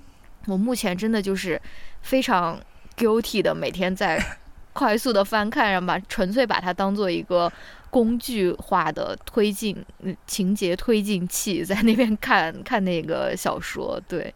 [0.46, 1.60] 我目前真的就是
[2.02, 2.60] 非常
[2.96, 4.18] guilty 的，每天在
[4.72, 7.50] 快速的翻看，然后把纯粹把它当做一个
[7.90, 9.84] 工具化的推进
[10.26, 14.00] 情节推进器，在那边看看那个小说。
[14.08, 14.34] 对，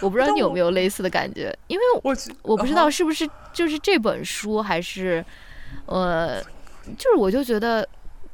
[0.00, 5.24] 我不知道你有没有类似的感觉，因为我我不知道是不是就是这本书还是。
[5.86, 6.42] 呃，
[6.96, 7.86] 就是我就觉得，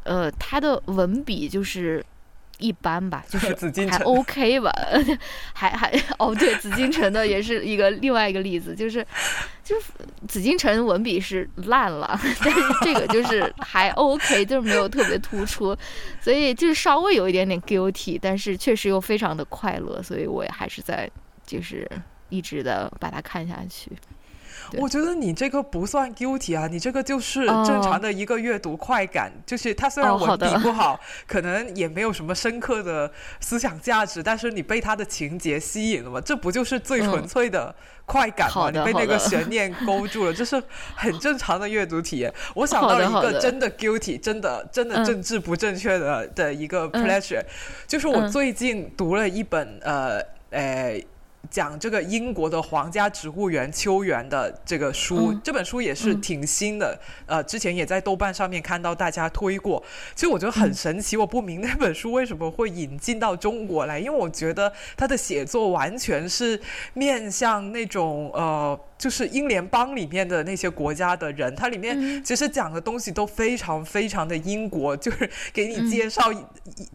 [0.05, 2.05] 呃，他的文笔就是
[2.59, 3.55] 一般吧，就是
[3.89, 4.71] 还 OK 吧，
[5.55, 9.07] 还还哦，对，紫禁城的也是一个另外一个例子，就是
[9.65, 9.87] 就是
[10.29, 15.77] 紫禁城文笔是烂了， 但是这个就是还 OK，就是没有特别突出，
[16.21, 21.11] 所以就是稍微有一点点 guilty，但是确实又非常的快乐，所以我也还是在
[21.47, 21.89] 就是
[22.29, 23.91] 一直的把它看下去。
[24.78, 33.10] 我觉得你这个不算 guilty 啊，你这个就是正常的一个阅读快感，就是它虽然文笔不好，可能也没有什么深刻的
[33.40, 37.74] 思想价值，但是你被它的情节吸引了嘛，这不就是最纯粹的
[38.06, 38.70] 快感吗？
[38.70, 40.62] 你被那个悬念勾住了， 这是
[40.94, 42.32] 很正常的阅读体验。
[42.55, 47.42] 我想到了一个真的 guilty，真的真的政治不正确的的一个 pleasure，
[47.86, 50.20] 就是我最近读了一本呃
[50.51, 51.01] 呃。
[51.49, 59.83] 讲这个英国的皇家植物园秋园的这个书，这本书也是挺新的，呃，之前也在豆瓣上面看到大家推过，
[60.15, 66.61] 其实我觉得很神奇，我不明那本书为什么会引进到中国来，因为我觉得他的写作完全是
[66.95, 68.79] 面向那种呃。
[69.01, 76.31] 就是英联邦里面的那些国家的人，它里面其实讲的东西都非常非常的英国，就是给你介绍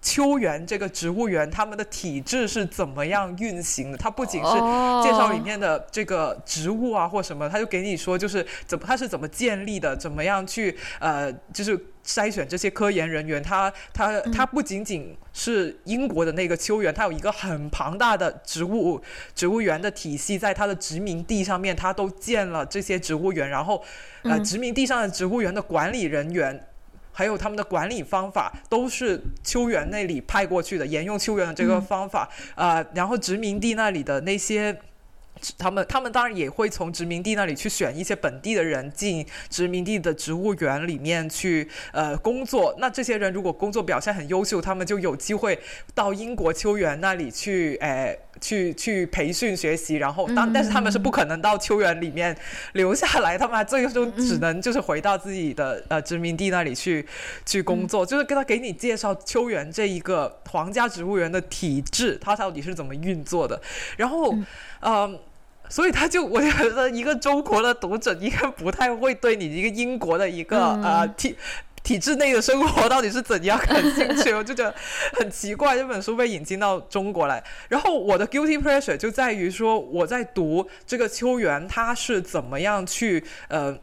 [0.04, 3.98] 秋园这个植物园他们的体制是怎么样运行的。
[3.98, 4.52] 它不仅是
[5.04, 11.78] 介绍里面的这个植物啊或什么，他就给你说就是怎么它是怎么建立的，怎么样去呃就是。
[12.06, 19.02] 筛选这些科研人员，他他他不仅仅是英国的那个秋园，他有一个很庞大的植物
[19.34, 23.84] 植物园的体系，在他的殖民地上面，他都建了这些植物园，然后
[24.22, 26.68] 呃，殖民地上的植物园的管理人员，
[27.12, 34.78] 还有他们的管理方法，都是秋园那里派过去的，沿用秋园的这个方法，呃，然后殖民地那里的那些。
[35.58, 42.76] 他们他们当然也会从殖民地那里去选一些本地的人进殖民地的植物园里面去呃工作。
[42.80, 45.60] 那这些人如果工作表现很优秀，他们就有机会
[45.94, 48.20] 到英国秋园那里去，诶。
[48.42, 52.36] 去去培训学习，然后当但是他们是不可能到秋园里面
[52.74, 57.08] 留下来，他们最终只能就是回到自己的呃殖民地那里去
[57.46, 63.62] 去工作，就是跟他给你介绍秋园这一个皇家植物园的体制，它到底是怎么运作的，
[63.96, 64.36] 然后
[64.82, 65.18] 嗯，
[65.70, 71.36] 所以他就我觉得一个中国的读者应该不太会对你一个英国的一个呃体。
[71.84, 74.34] 体制内的生活到底是怎样感兴趣？
[74.34, 74.74] 我 就觉得
[75.14, 83.78] 很奇怪，这本书被引进到中国来，然后我的 guilty pressure 就在于说，我在读这个秋园，他是怎么样去呃。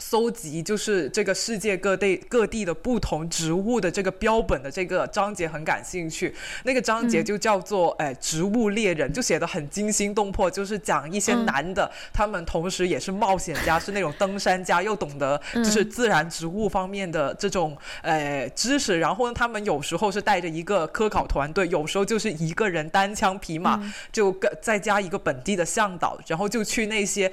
[0.00, 23.78] 搜集就是这个世界各地各地的不同植物的这个标本的这个章节很感兴趣，那个章节就叫做“哎，植物猎人”，就写的很惊心动魄，就是讲一些男的，他们同时也是冒险家，是那种登山家，又懂得就是自然植物方面的这种呃知识，然后呢，他们有时候是带着一个科考团队，有时候就是一个人单枪匹马，
[24.10, 27.30] 就跟再加一个本地的向导，然后就去那些。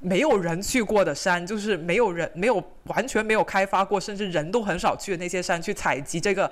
[0.00, 6.50] 没有人去过的山，就是没有人没有完全没有开发过，甚至人都很少去的那些山，去采集这个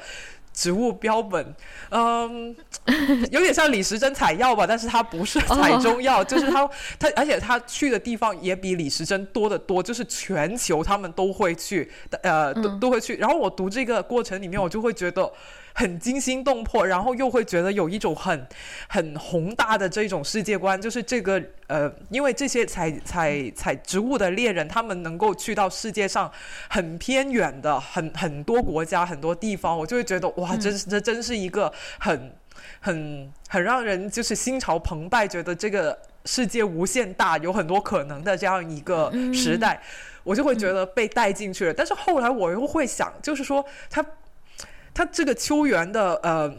[0.53, 1.55] 植物标本，
[1.91, 2.55] 嗯，
[3.33, 6.69] 有点像李时珍采药吧，但是他不是采中药，就是他
[6.99, 11.91] 他， 而且他去的地方也比李时珍多得多，就是全球他们都会去，
[12.23, 13.17] 呃，都都会去。
[13.17, 15.33] 然后我读这个过程里面，我就会觉得。
[15.75, 18.47] 很惊心动魄，然后又会觉得有一种很
[18.89, 26.31] 很宏大的这种世界观，就是这个呃，因为这些采采采植物的猎人，他们能够去到世界上
[26.69, 32.33] 很偏远的很很多国家很多地方，我就会觉得哇，这这真是一个很
[32.81, 39.81] 很很让人就是心潮澎湃，觉得这个世界无限大，有很多可能的这样一个时代，
[40.25, 41.75] 我就会觉得被带进去了。
[41.75, 44.05] 但是后来我又会想，就是说他。
[44.99, 46.53] 它这个秋园的呃，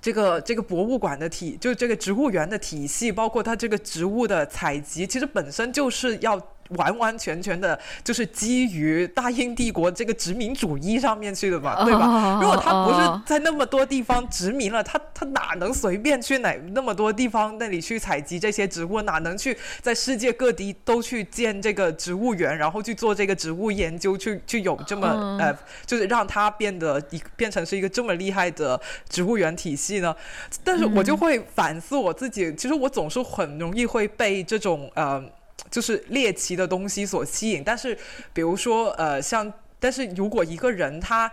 [0.00, 6.36] 这个这个博物馆的体，就这个植物园的体系，包括它这个植物的采集，其实本身就是要。
[6.76, 12.38] 完完全全的，就是基于大英帝国这个殖民主义上面去的嘛，对吧？
[12.40, 19.02] 如果他不是在那么多地方殖民了，他他哪能随便去哪那么多地方那里去采集这些植物？
[19.02, 25.08] 哪能去在世界各地都去建这个植物园，然后去做这个植物研究，去去有这么
[25.40, 25.56] 呃，
[25.86, 30.14] 就是让它变得一变成是一个这么厉害的植物园体系呢？
[30.62, 35.20] 但是我就会反思我自己，其实我总是很容易会被这种呃。
[35.68, 37.96] 就是猎奇的东西所吸引，但是
[38.32, 41.30] 比如说呃，像但是如果一个人他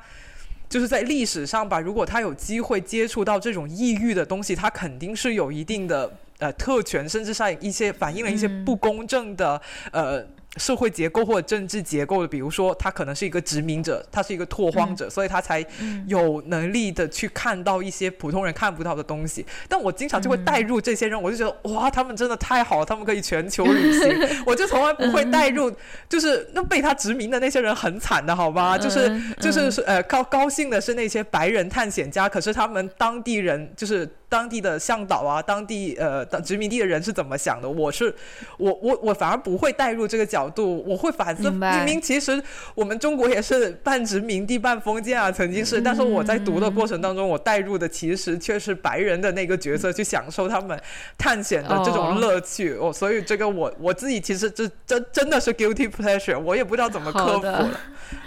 [0.68, 10.26] 就是在历史上吧，如果他有机会接触到这种异域的东西，他肯定是有一定的呃特权，甚至上一些反映了一些不公正的呃。
[10.56, 15.64] 社会结构或者政治结构的，比如说他可能是一个殖民者，他是一个拓荒者，所以他才
[16.08, 19.46] 有能力的去看到一些普通人看不到的东西。
[19.68, 24.28] 但我经常就会带入这些人，我就觉得哇，他们真的太好了，他们可以全球旅行。
[24.48, 25.72] 我就从来不会带入，
[26.10, 28.76] 就是那被他殖民的那些人很惨的，好吧？
[28.78, 34.10] 就是就是呃高高兴的是那些白人探险家，可是他们当地人就是。
[34.30, 37.70] 当地的向导啊，当地呃殖民地的人是怎么想的？
[37.70, 38.14] 我是
[38.58, 41.50] 我我我反而不会带入这个角度，我会反思。
[41.50, 42.42] 明明其实
[42.76, 45.80] 我们中国也是半殖民地半封建啊，曾经是。
[45.80, 50.78] 但是我在读的过程当中，我带入的其实却是白人的那个角色，去享受他们
[51.18, 52.74] 探险的这种乐趣。
[52.74, 57.80] 哦，所以这个我我自己其实这真真的是 guilty pleasure，我也不知道怎么克服了。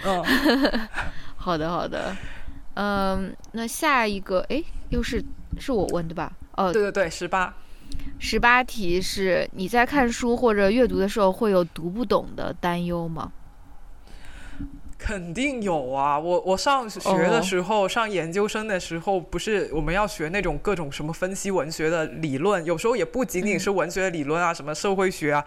[0.03, 0.23] 嗯，
[1.37, 2.15] 好的好的，
[2.73, 5.23] 嗯，那下一个哎又是。
[5.59, 6.31] 是我问的吧？
[6.55, 7.53] 哦，对对对，十八，
[8.19, 13.31] 十八题是你在看书或者阅读的时候会有读不懂的担忧吗？
[14.97, 16.19] 肯定有啊！
[16.19, 25.43] 我我上学的时候，上研究生的时候，不是我们要学那种各种什么分析文学的理论，有时候也不仅仅是文学理论啊，什么社会学啊，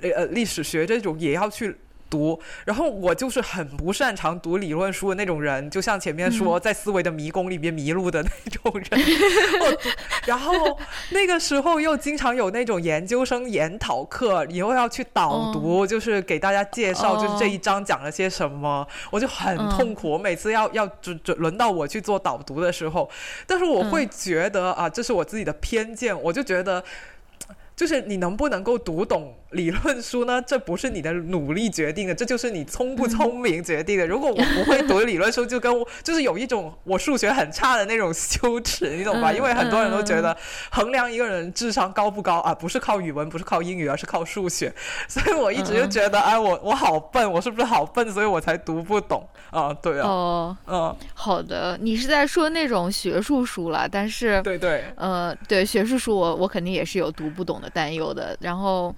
[0.00, 1.76] 呃，历史学这种也要去。
[2.10, 9.00] 读，然后我就是很不擅长读理论书的那种人，就像前面说在思维的迷宫里面迷路的 那种人。
[10.26, 10.78] 然后
[11.10, 20.10] 那个时候又经常有那种研究生研讨课，以后要去导读，就是给大家介绍，就是这一章讲了些什么，我就很痛苦。
[20.10, 23.10] 我每次要要准准轮到我去做导读的时候，
[23.46, 26.82] 但是我会觉得啊，这是我自己的偏见，我就觉得。
[27.76, 30.42] 就是你能不能够读懂理论书呢？
[30.42, 34.06] 这不是你的努力决定的，这就是你聪不聪明决定的。
[34.06, 39.32] 如果我不会读理论书，就跟我 就是有一种我数学很差的那种羞耻，你懂吧？
[39.32, 40.36] 因为很多人都觉得
[40.70, 44.72] 衡量一个人智商高不高啊，不是靠语文，不是靠英语，而是靠数学。
[45.08, 48.10] 所以我一直就觉得，哎，我我好笨，我是不是好笨？
[48.12, 49.72] 所以我才读不懂啊？
[49.80, 58.36] 对啊，哦，嗯，好的，你是在说那种学术书了，但是对对，呃，对学术书，我我肯定也是有读不懂的担忧的。
[58.40, 58.94] 然后，嗯，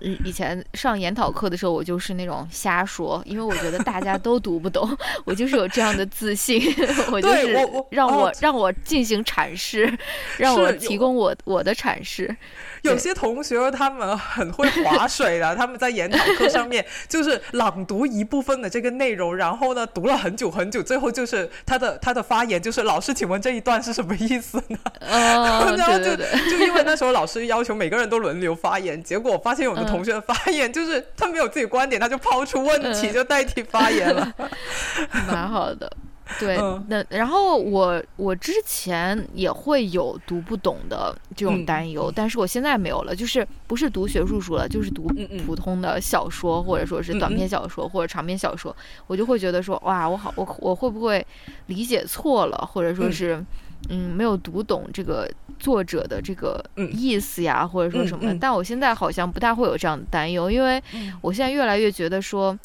[0.00, 6.62] 以前上研讨课的时候，我就是那种瞎说，因为我觉得大家都读不懂， 我就是有这样的自信，
[7.12, 7.52] 我就是
[7.90, 9.92] 让我哦让我进行阐释，
[10.38, 12.34] 让我提供我我的阐释。
[12.82, 24.78] 有些同学他们很会划水的，他们在研讨课上面就是朗读一部分的这个内容，然后呢读了很久很久，最后就是他的他的发言就是老师，请问这一段是什么意思呢？
[25.10, 26.16] 哦，然后就
[26.50, 34.32] 就因为那时候老师要求每个人都轮流发言，结果发现有的同学的发言就是他没有自己观点，他就抛出问题嗯就代替发言了。
[35.28, 35.90] 蛮好的。
[36.38, 41.64] 对嗯，那然后我我之前也会有读不懂的这种嗯。
[41.66, 45.06] 担忧，但是我现在没有了，就是不是读学术书了，就是读
[45.44, 48.74] 普通的小说，或者说是短篇小说或者长篇小说，
[49.06, 51.24] 我就会觉得说，哇，我好，我我会不会
[51.66, 53.12] 理解错了，或者说嗯。
[53.12, 53.46] 是。
[53.88, 55.26] 嗯，没有读懂这个
[55.58, 56.88] 作者的这个嗯。
[56.92, 58.30] 意思呀，或者说什么。
[58.30, 58.36] 嗯。
[58.36, 61.12] 嗯但我现在好像不大会有这样的担忧，因为嗯。
[61.22, 62.56] 我现在越来越觉得说，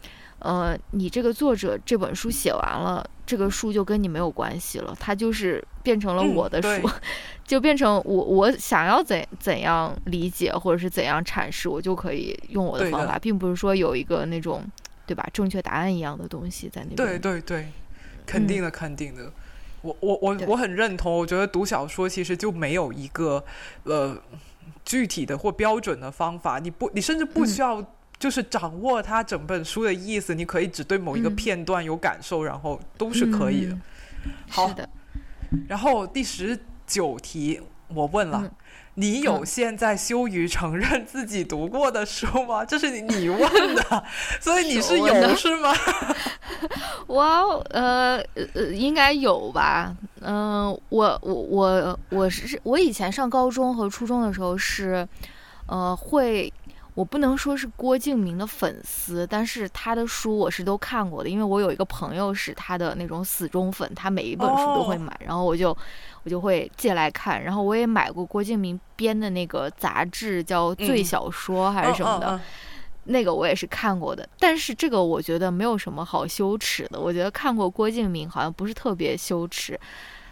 [0.45, 6.91] 呃，你这个作者这本书写完了，这个书就跟你没有关系了，它就是变成了嗯我的书，对
[7.43, 14.63] 就变成我我想要怎怎样理解或者是怎样阐释，我就可以用我的方法，并不是说有一个那种
[15.07, 16.95] 对吧正确答案一样的东西在那边。
[16.95, 17.67] 对对对，
[18.27, 19.31] 肯定的，肯定的。
[19.81, 23.43] 我我我我很认同，我觉得读小说其实就没有一个
[23.83, 24.15] 呃
[24.83, 27.83] 具体的或标准的方法，你不，你甚至不嗯需要
[28.17, 33.73] 就是掌握它整本书的意思，你可以只对某一个嗯片段有感受，然后都是可以的。
[33.73, 33.81] 嗯
[34.49, 34.89] 好的，
[35.67, 38.41] 然后第十九题我问了。
[38.43, 38.51] 嗯
[38.97, 42.63] 你有嗯现在羞于承认自己读过的书吗？
[42.63, 43.39] 这是你你问
[43.75, 44.03] 的，
[44.39, 45.73] 所以你是有是吗？
[47.07, 48.23] 哇哦，呃
[48.53, 49.93] 呃，应该有吧？
[50.21, 55.05] 嗯、我我我我是我以前上高中和初中的时候是，
[55.67, 56.51] 呃，会，
[56.95, 64.99] 我不能说是郭敬明的粉丝，但是他的书我是都看过的，因为我有一个朋友是他的那种死忠粉，他每一本书都会哦。
[64.99, 65.77] 买，然后我就
[66.23, 71.03] 我就会借来看，然后我也买过郭敬明编的那个杂志，叫《最嗯。
[71.03, 72.39] 小说》还是什么的。
[73.07, 76.99] 那个我也是看过的，但是这个我觉得没有什么好羞耻的。
[76.99, 79.79] 我觉得看过郭敬明好像不是特别羞耻，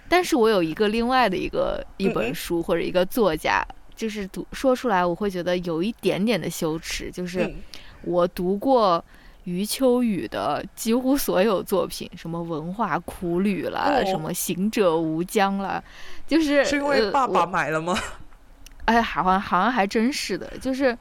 [0.10, 3.64] 但是我有一个另外的一个一本书或者一个作家，
[3.96, 7.56] 就是读说出来我会觉得有一点点的羞耻，就是嗯
[8.04, 9.04] 我读过。
[9.46, 15.84] 余秋雨的几乎所有作品，什么《文化苦旅》啦，哦什么《行者无疆》啦，
[16.26, 17.94] 就是是因为爸爸买了吗？
[18.86, 20.98] 哎，好像好像还真是的，就是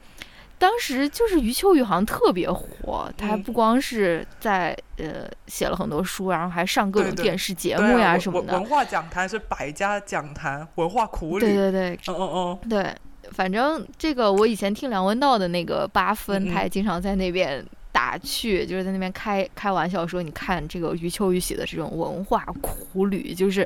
[0.63, 8.53] 当时就是余秋雨好像特别火，他不光是在呃写了很多书，然后还上各种电视节目呀啊什么的。
[8.53, 11.45] 文文化讲坛是百家讲坛，文化苦旅。
[11.45, 12.95] 对对对嗯嗯嗯，对，
[13.31, 17.61] 反正这个我以前听梁文道的那个八分，他也经常在那边。
[17.93, 23.65] 打趣就是在那边开开玩笑说，你看这个余秋雨写的这种文化苦旅，就是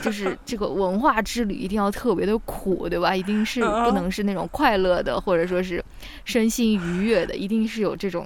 [0.00, 3.14] 就是这个文化之旅一定要特别的苦，对吧？
[3.14, 5.84] 一定是嗯不能是那种快乐的，或者说是
[6.24, 8.24] 身心愉悦的，一定是有这种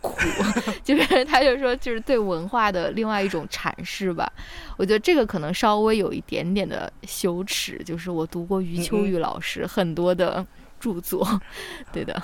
[0.00, 0.18] 苦。
[0.82, 4.30] 就是他就说，就是对文化的另外一种阐释吧。
[4.76, 10.44] 我觉得这个可能稍微有一点点的羞耻，就是我读过余秋雨老师很多的
[10.80, 11.40] 著作，
[11.92, 12.20] 对的。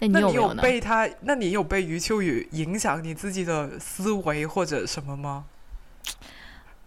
[0.00, 0.62] 那你有有没有？
[0.62, 1.08] 被他？
[1.22, 5.44] 那你有被余秋雨影响你自己的思维或者什么吗？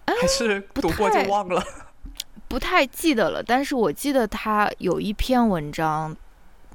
[0.05, 1.63] 还是不读过就忘了？
[2.47, 6.15] 不太记得了，但是我记得他有一篇文章，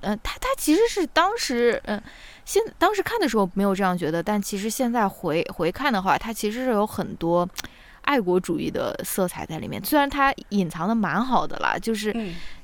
[0.03, 2.03] 嗯、他他其实是当时，嗯、
[2.45, 7.49] 现当时看的时候没有这样觉得，但其实现在回回看的话，他其实是有很多
[8.03, 9.83] 爱国主义的色彩在里面。
[9.83, 12.13] 虽然他隐藏的蛮好的啦，就是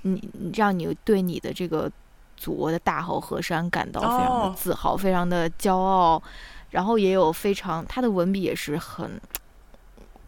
[0.03, 1.91] 你让你对你的这个
[2.39, 6.23] 祖国的大好河山感到非常的哦自豪，非常的骄傲，
[6.71, 9.21] 然后也有非常他的文笔也是很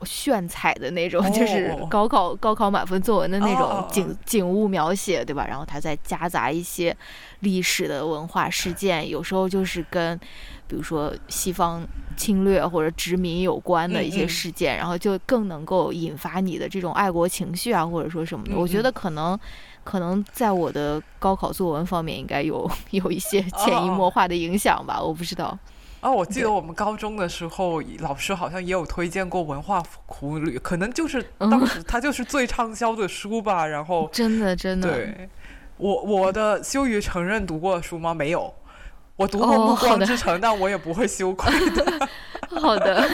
[0.02, 5.46] 炫彩的那种， 就是高考高考满分作文的那种景景物描写，对吧？
[5.46, 6.96] 然后他再夹杂一些
[7.40, 10.18] 历史的文化事件，有时候就是跟
[10.70, 11.84] 比如说西方
[12.16, 18.54] 侵略或者殖民有关的一些事件，然后就更能够引发你的这种爱国情绪啊，或者说什么的。
[18.54, 19.36] 我觉得可能
[19.82, 25.58] 可能在我的高考作文方面应该有 有一些潜移默化的影响吧，我不知道。
[26.02, 33.66] 哦，我记得我们高中的时候，老师好像也有推荐过《文化苦旅》，可能就是当时它就是最畅销的书吧。
[33.66, 35.28] 然后真的真的，对
[35.76, 38.14] 我我的羞于承认读过的书吗？
[38.14, 38.54] 没有，
[39.20, 42.08] 我读过《暮光之城》，但我也不会羞愧的。
[42.58, 43.06] 好的，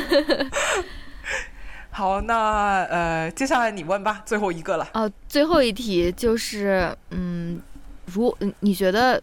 [1.90, 4.88] 好，那呃，接下来你问吧，最后一个了。
[4.94, 7.60] 哦，最后一题就是，嗯，
[8.04, 9.20] 如你觉得？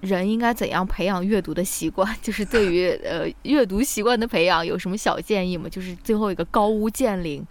[0.00, 2.14] 人应该怎样培养阅读的习惯？
[2.22, 5.68] 就是对于呃阅读习惯的培养有什么小建议吗？
[5.68, 7.42] 就是最后一个高屋建瓴，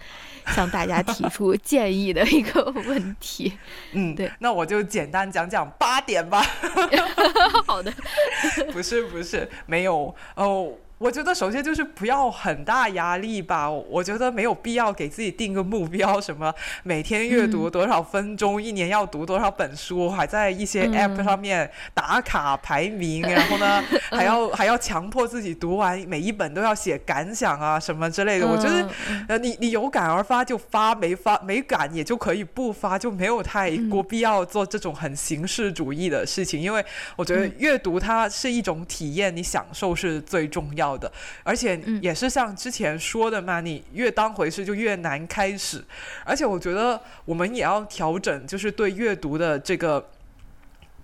[0.48, 3.54] 向大家提出 建议的一个问题。
[3.94, 6.42] 嗯，对，那我就简单讲讲八点吧。
[7.66, 7.94] 好的，
[8.72, 10.74] 不是不是，没有哦。
[10.98, 16.52] 我觉得首先就是不要很大压力吧，我觉得没有必要给自己定个目标，什么
[16.82, 28.48] 每天阅读多少分钟，一年要读多少本书，还在一些 app 上面打卡排名，然后呢 还要还要强迫自己读完每一本都要写感想啊什么之类的。
[28.48, 28.90] 我觉得
[29.28, 36.84] 呃你你有感而发就发，没发没感也就可以不发，就没有太过必要做这种很形式主义的事情，因为
[37.16, 40.87] 我觉得阅读它是一种体验，你享受是最重要。
[40.96, 41.12] 的，
[41.42, 45.84] 而且也是像之前说的嘛，你越当回事就越难开始，
[46.24, 50.08] 而且我觉得我们也要调整，就是对阅读的这个。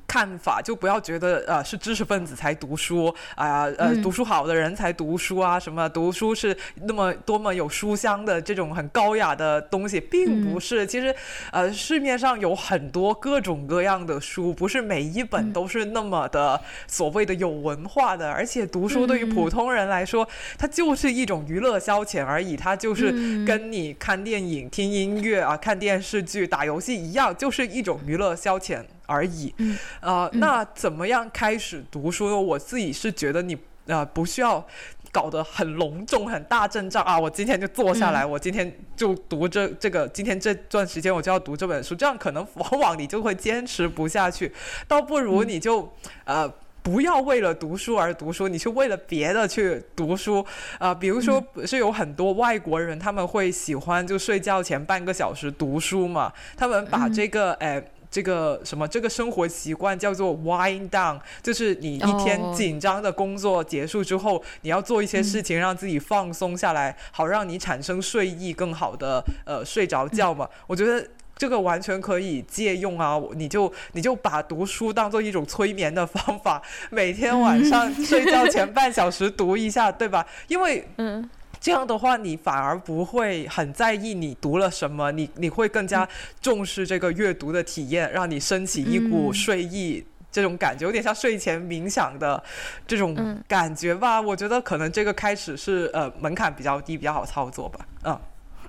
[0.07, 10.85] 看法就不要觉得呃是知识分子才读书啊呃读书好的人才读书啊什么读书是那么多么有书香的这种很高雅的东西，并不是。
[10.85, 11.13] 其实
[11.51, 18.31] 呃市面上有很多各种各样的书，不是每一本都是那么的所谓的有文化的。
[18.31, 20.27] 而且读书对于普通人来说，
[20.57, 23.11] 它就是一种娱乐消遣而已，它就是
[23.45, 28.84] 跟你看电影、听音乐啊、看电视剧、打游戏一样，就是一种娱乐消遣。
[29.05, 29.53] 而已，
[29.99, 32.41] 呃，那怎么样开始读书？
[32.41, 34.65] 我自己是觉得你呃不需要
[35.11, 37.19] 搞得很隆重、很大阵仗啊！
[37.19, 44.51] 我今天就坐下来，我今天就读这这个，今天这段时间我就要读这本书，这样可能往往你就会坚持不下去。
[44.88, 45.93] 倒不如你就
[46.23, 46.51] 呃
[46.81, 50.43] 不要为了读书而读书，你去为了别的去读书
[50.80, 50.95] 啊。
[50.95, 57.85] 比如说是有很多外国人他们会喜欢就睡觉前半个小时读书嘛，他们把这个诶。
[58.14, 58.88] 这个什么？
[58.88, 70.48] 这个生活习惯叫做 wind down，就是你一天紧张的工作结束之后，你要做一些事情让自己放松下来，好让你产生睡意更好的呃睡着觉嘛。
[70.68, 71.03] 我觉得
[71.35, 73.19] 这个完全可以借用啊！
[73.34, 76.61] 你就你就把读书当做一种催眠的方法，
[76.91, 80.23] 每天晚上睡觉前半小时读一下，对吧？
[80.48, 81.27] 因为嗯。
[81.64, 86.06] 这样的话，你反而不会很在意你读了什么，你你会更加
[86.41, 92.44] 重视这个阅读的体验，让你升起一股睡意这种感觉，有点像睡前冥想的
[92.85, 93.15] 这种
[93.48, 94.19] 感觉吧。
[94.19, 97.88] 我觉得可能这个开始是呃门槛比较低，比较好操作吧。
[98.03, 98.19] 嗯，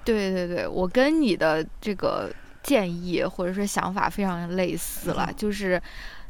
[0.05, 2.31] 对对对，我跟你的这个
[2.62, 5.83] 建议或者说想法非常类似了，就是。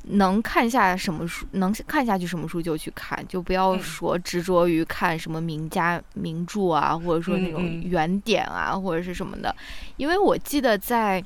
[0.07, 9.55] 能看下什么书，能看下去什么书就去看，就不要说执着于看什么名家名著啊，或者说那种原点啊，或者是什么的。
[9.97, 11.25] 因为我记得在，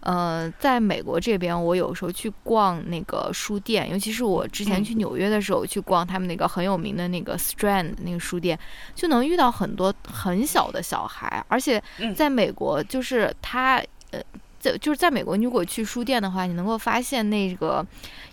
[0.00, 8.58] 呃，在美国这边，我有时候去逛那个书店，尤其是我之前去纽约的时候去逛他们那个很有名的那个 Strand 那个书店，
[8.94, 11.82] 就能遇到很多很小的小孩，而且
[12.14, 13.82] 在美国就是他，
[14.12, 14.22] 呃。
[14.60, 17.84] 在就是在美国，你如果去书店的话，你能够发现那个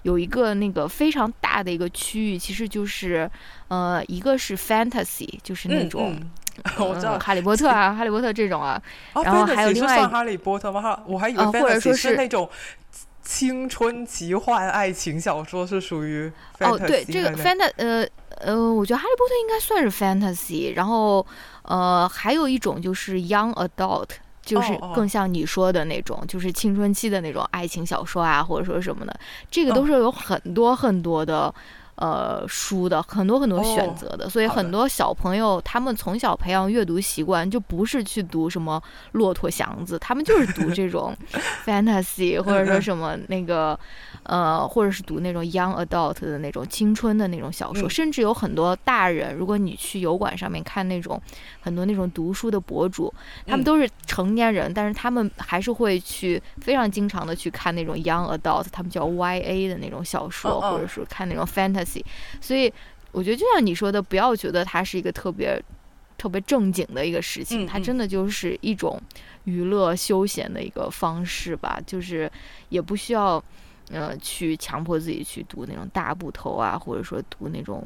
[0.04, 3.30] 有一个那个非常大的一个区域，其实就是
[3.70, 6.20] 呃，一个是 fantasy，就是那种
[6.78, 8.82] 我知道哈利波特啊，哈利波特这种啊，
[9.24, 10.82] 然后还有另外哈利波特吗？
[10.82, 12.50] 哈，我还以为或者说是那种
[13.24, 18.08] 青春奇幻爱情小说是属于哦，对，这个 fantasy，呃
[18.40, 21.26] 呃，我觉得哈利波特应该算是 fantasy，然后
[21.64, 24.10] 呃，还有一种就是 young adult。
[24.48, 29.20] 就是更像你说的那种，就是青春期的那种爱情小说啊，或者说什么的，
[29.52, 31.54] 这个都是有很多很多的，
[31.96, 41.14] 呃书的，很多很多选择的，所以很多小朋友他们从小培养阅读习惯，就不是去读什么《骆驼祥子》，他们就是读这种
[41.66, 43.78] fantasy 或者说什么那个。
[44.28, 51.22] 呃，或者是读那种 young adult 的那种青春的那种小说，甚至有很多大人，如果你去油管上面看那种
[51.62, 53.14] 很多那种读书的博主，
[53.46, 62.04] 他们都是成年人，但是他们还是会去非常经常的去看那种 young adult，他们叫 YA 的那种小说，或者是看那种 fantasy。
[62.42, 62.70] 所以
[63.14, 65.58] 我觉得就像你说的，不要觉得它是一个特别
[66.18, 69.02] 特别正经的一个事情，它真的就是一种
[69.46, 72.30] 娱乐休闲的一个方式吧，就是
[72.68, 73.42] 也不需要。
[73.90, 77.84] 呃，去强迫自己去读那种大部头啊，或者说读那种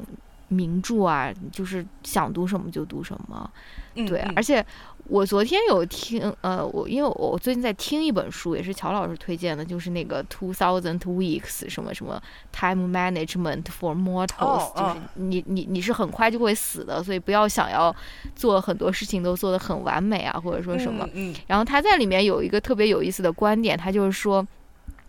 [0.48, 3.50] 名著啊，就是想读什么就读什么。
[3.94, 4.64] 对，而且
[5.04, 12.20] 我昨天有听，呃，我因为我最近在听一本书，也是乔老师推荐的，就是那个 Two Thousand Weeks 什么什么
[12.52, 17.94] Time Management for Mortals，就是你你你是很快就会死的，所以不要想要
[18.34, 21.08] 做很多事情都做得很完美啊，或者说什么。
[21.46, 24.46] 然后他在里面有一个特别有意思的观点，他就是说，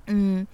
[0.08, 0.46] 嗯。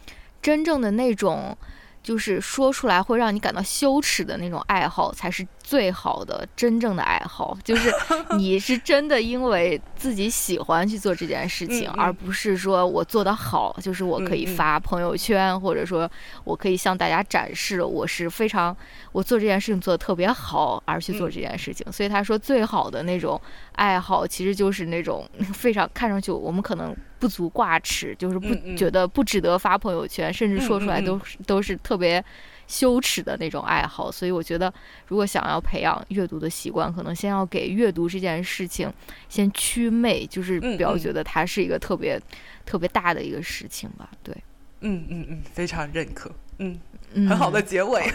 [0.42, 1.58] 真正的那种，
[2.02, 5.48] 就是说出来会让你感到羞耻的那种爱好，才是。
[5.70, 7.94] 最好的真正的爱好， 就是
[8.36, 16.10] 你是真的因为自己喜欢去做这件事情，而不是说我做得好，就是我可以发朋友圈，或者说
[16.44, 18.76] 我可以向大家展示我是非常
[19.12, 21.86] 我做这件事情做得特别好而去做这件事情。
[21.92, 23.40] 所以他说，最好的那种
[23.74, 32.26] 爱好，其实就是那种 非常看上去我们可能不足挂齿，就是不觉得不值得发朋友圈，甚至说出来都都是特别。
[32.70, 34.72] 羞耻的那种爱好，所以我觉得，
[35.08, 38.94] 如果想要培养阅读的习惯，可能先要给阅读这件事情
[39.28, 42.22] 先祛魅，就是不要觉得它是一个特别
[42.68, 44.08] 特别大的一个事情吧。
[44.22, 44.36] 对，
[44.82, 46.80] 嗯嗯嗯，非常认可，嗯，
[47.28, 48.08] 很好的结尾。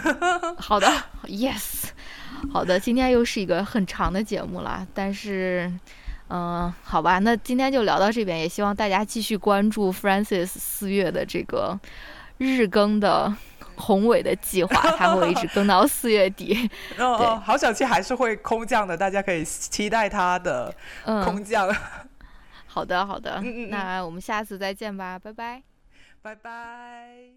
[0.57, 0.87] 好的，
[1.27, 1.87] yes，
[2.53, 5.69] 好的，今天又是一个很长的节目了，但是，
[6.29, 11.77] 嗯，好吧，那今天就聊到这边，也希望大家继续关注 Francis 四月的这个
[12.39, 13.35] 日更的。
[13.77, 16.71] 宏伟的计划，它会一直更到四月底。
[16.99, 20.75] 哦，好小七还是会空降的，大家可以期待它的
[21.05, 21.69] 空降。
[22.67, 25.63] 好的，好的，那我们下次再见吧，拜拜，
[26.23, 27.34] 拜拜。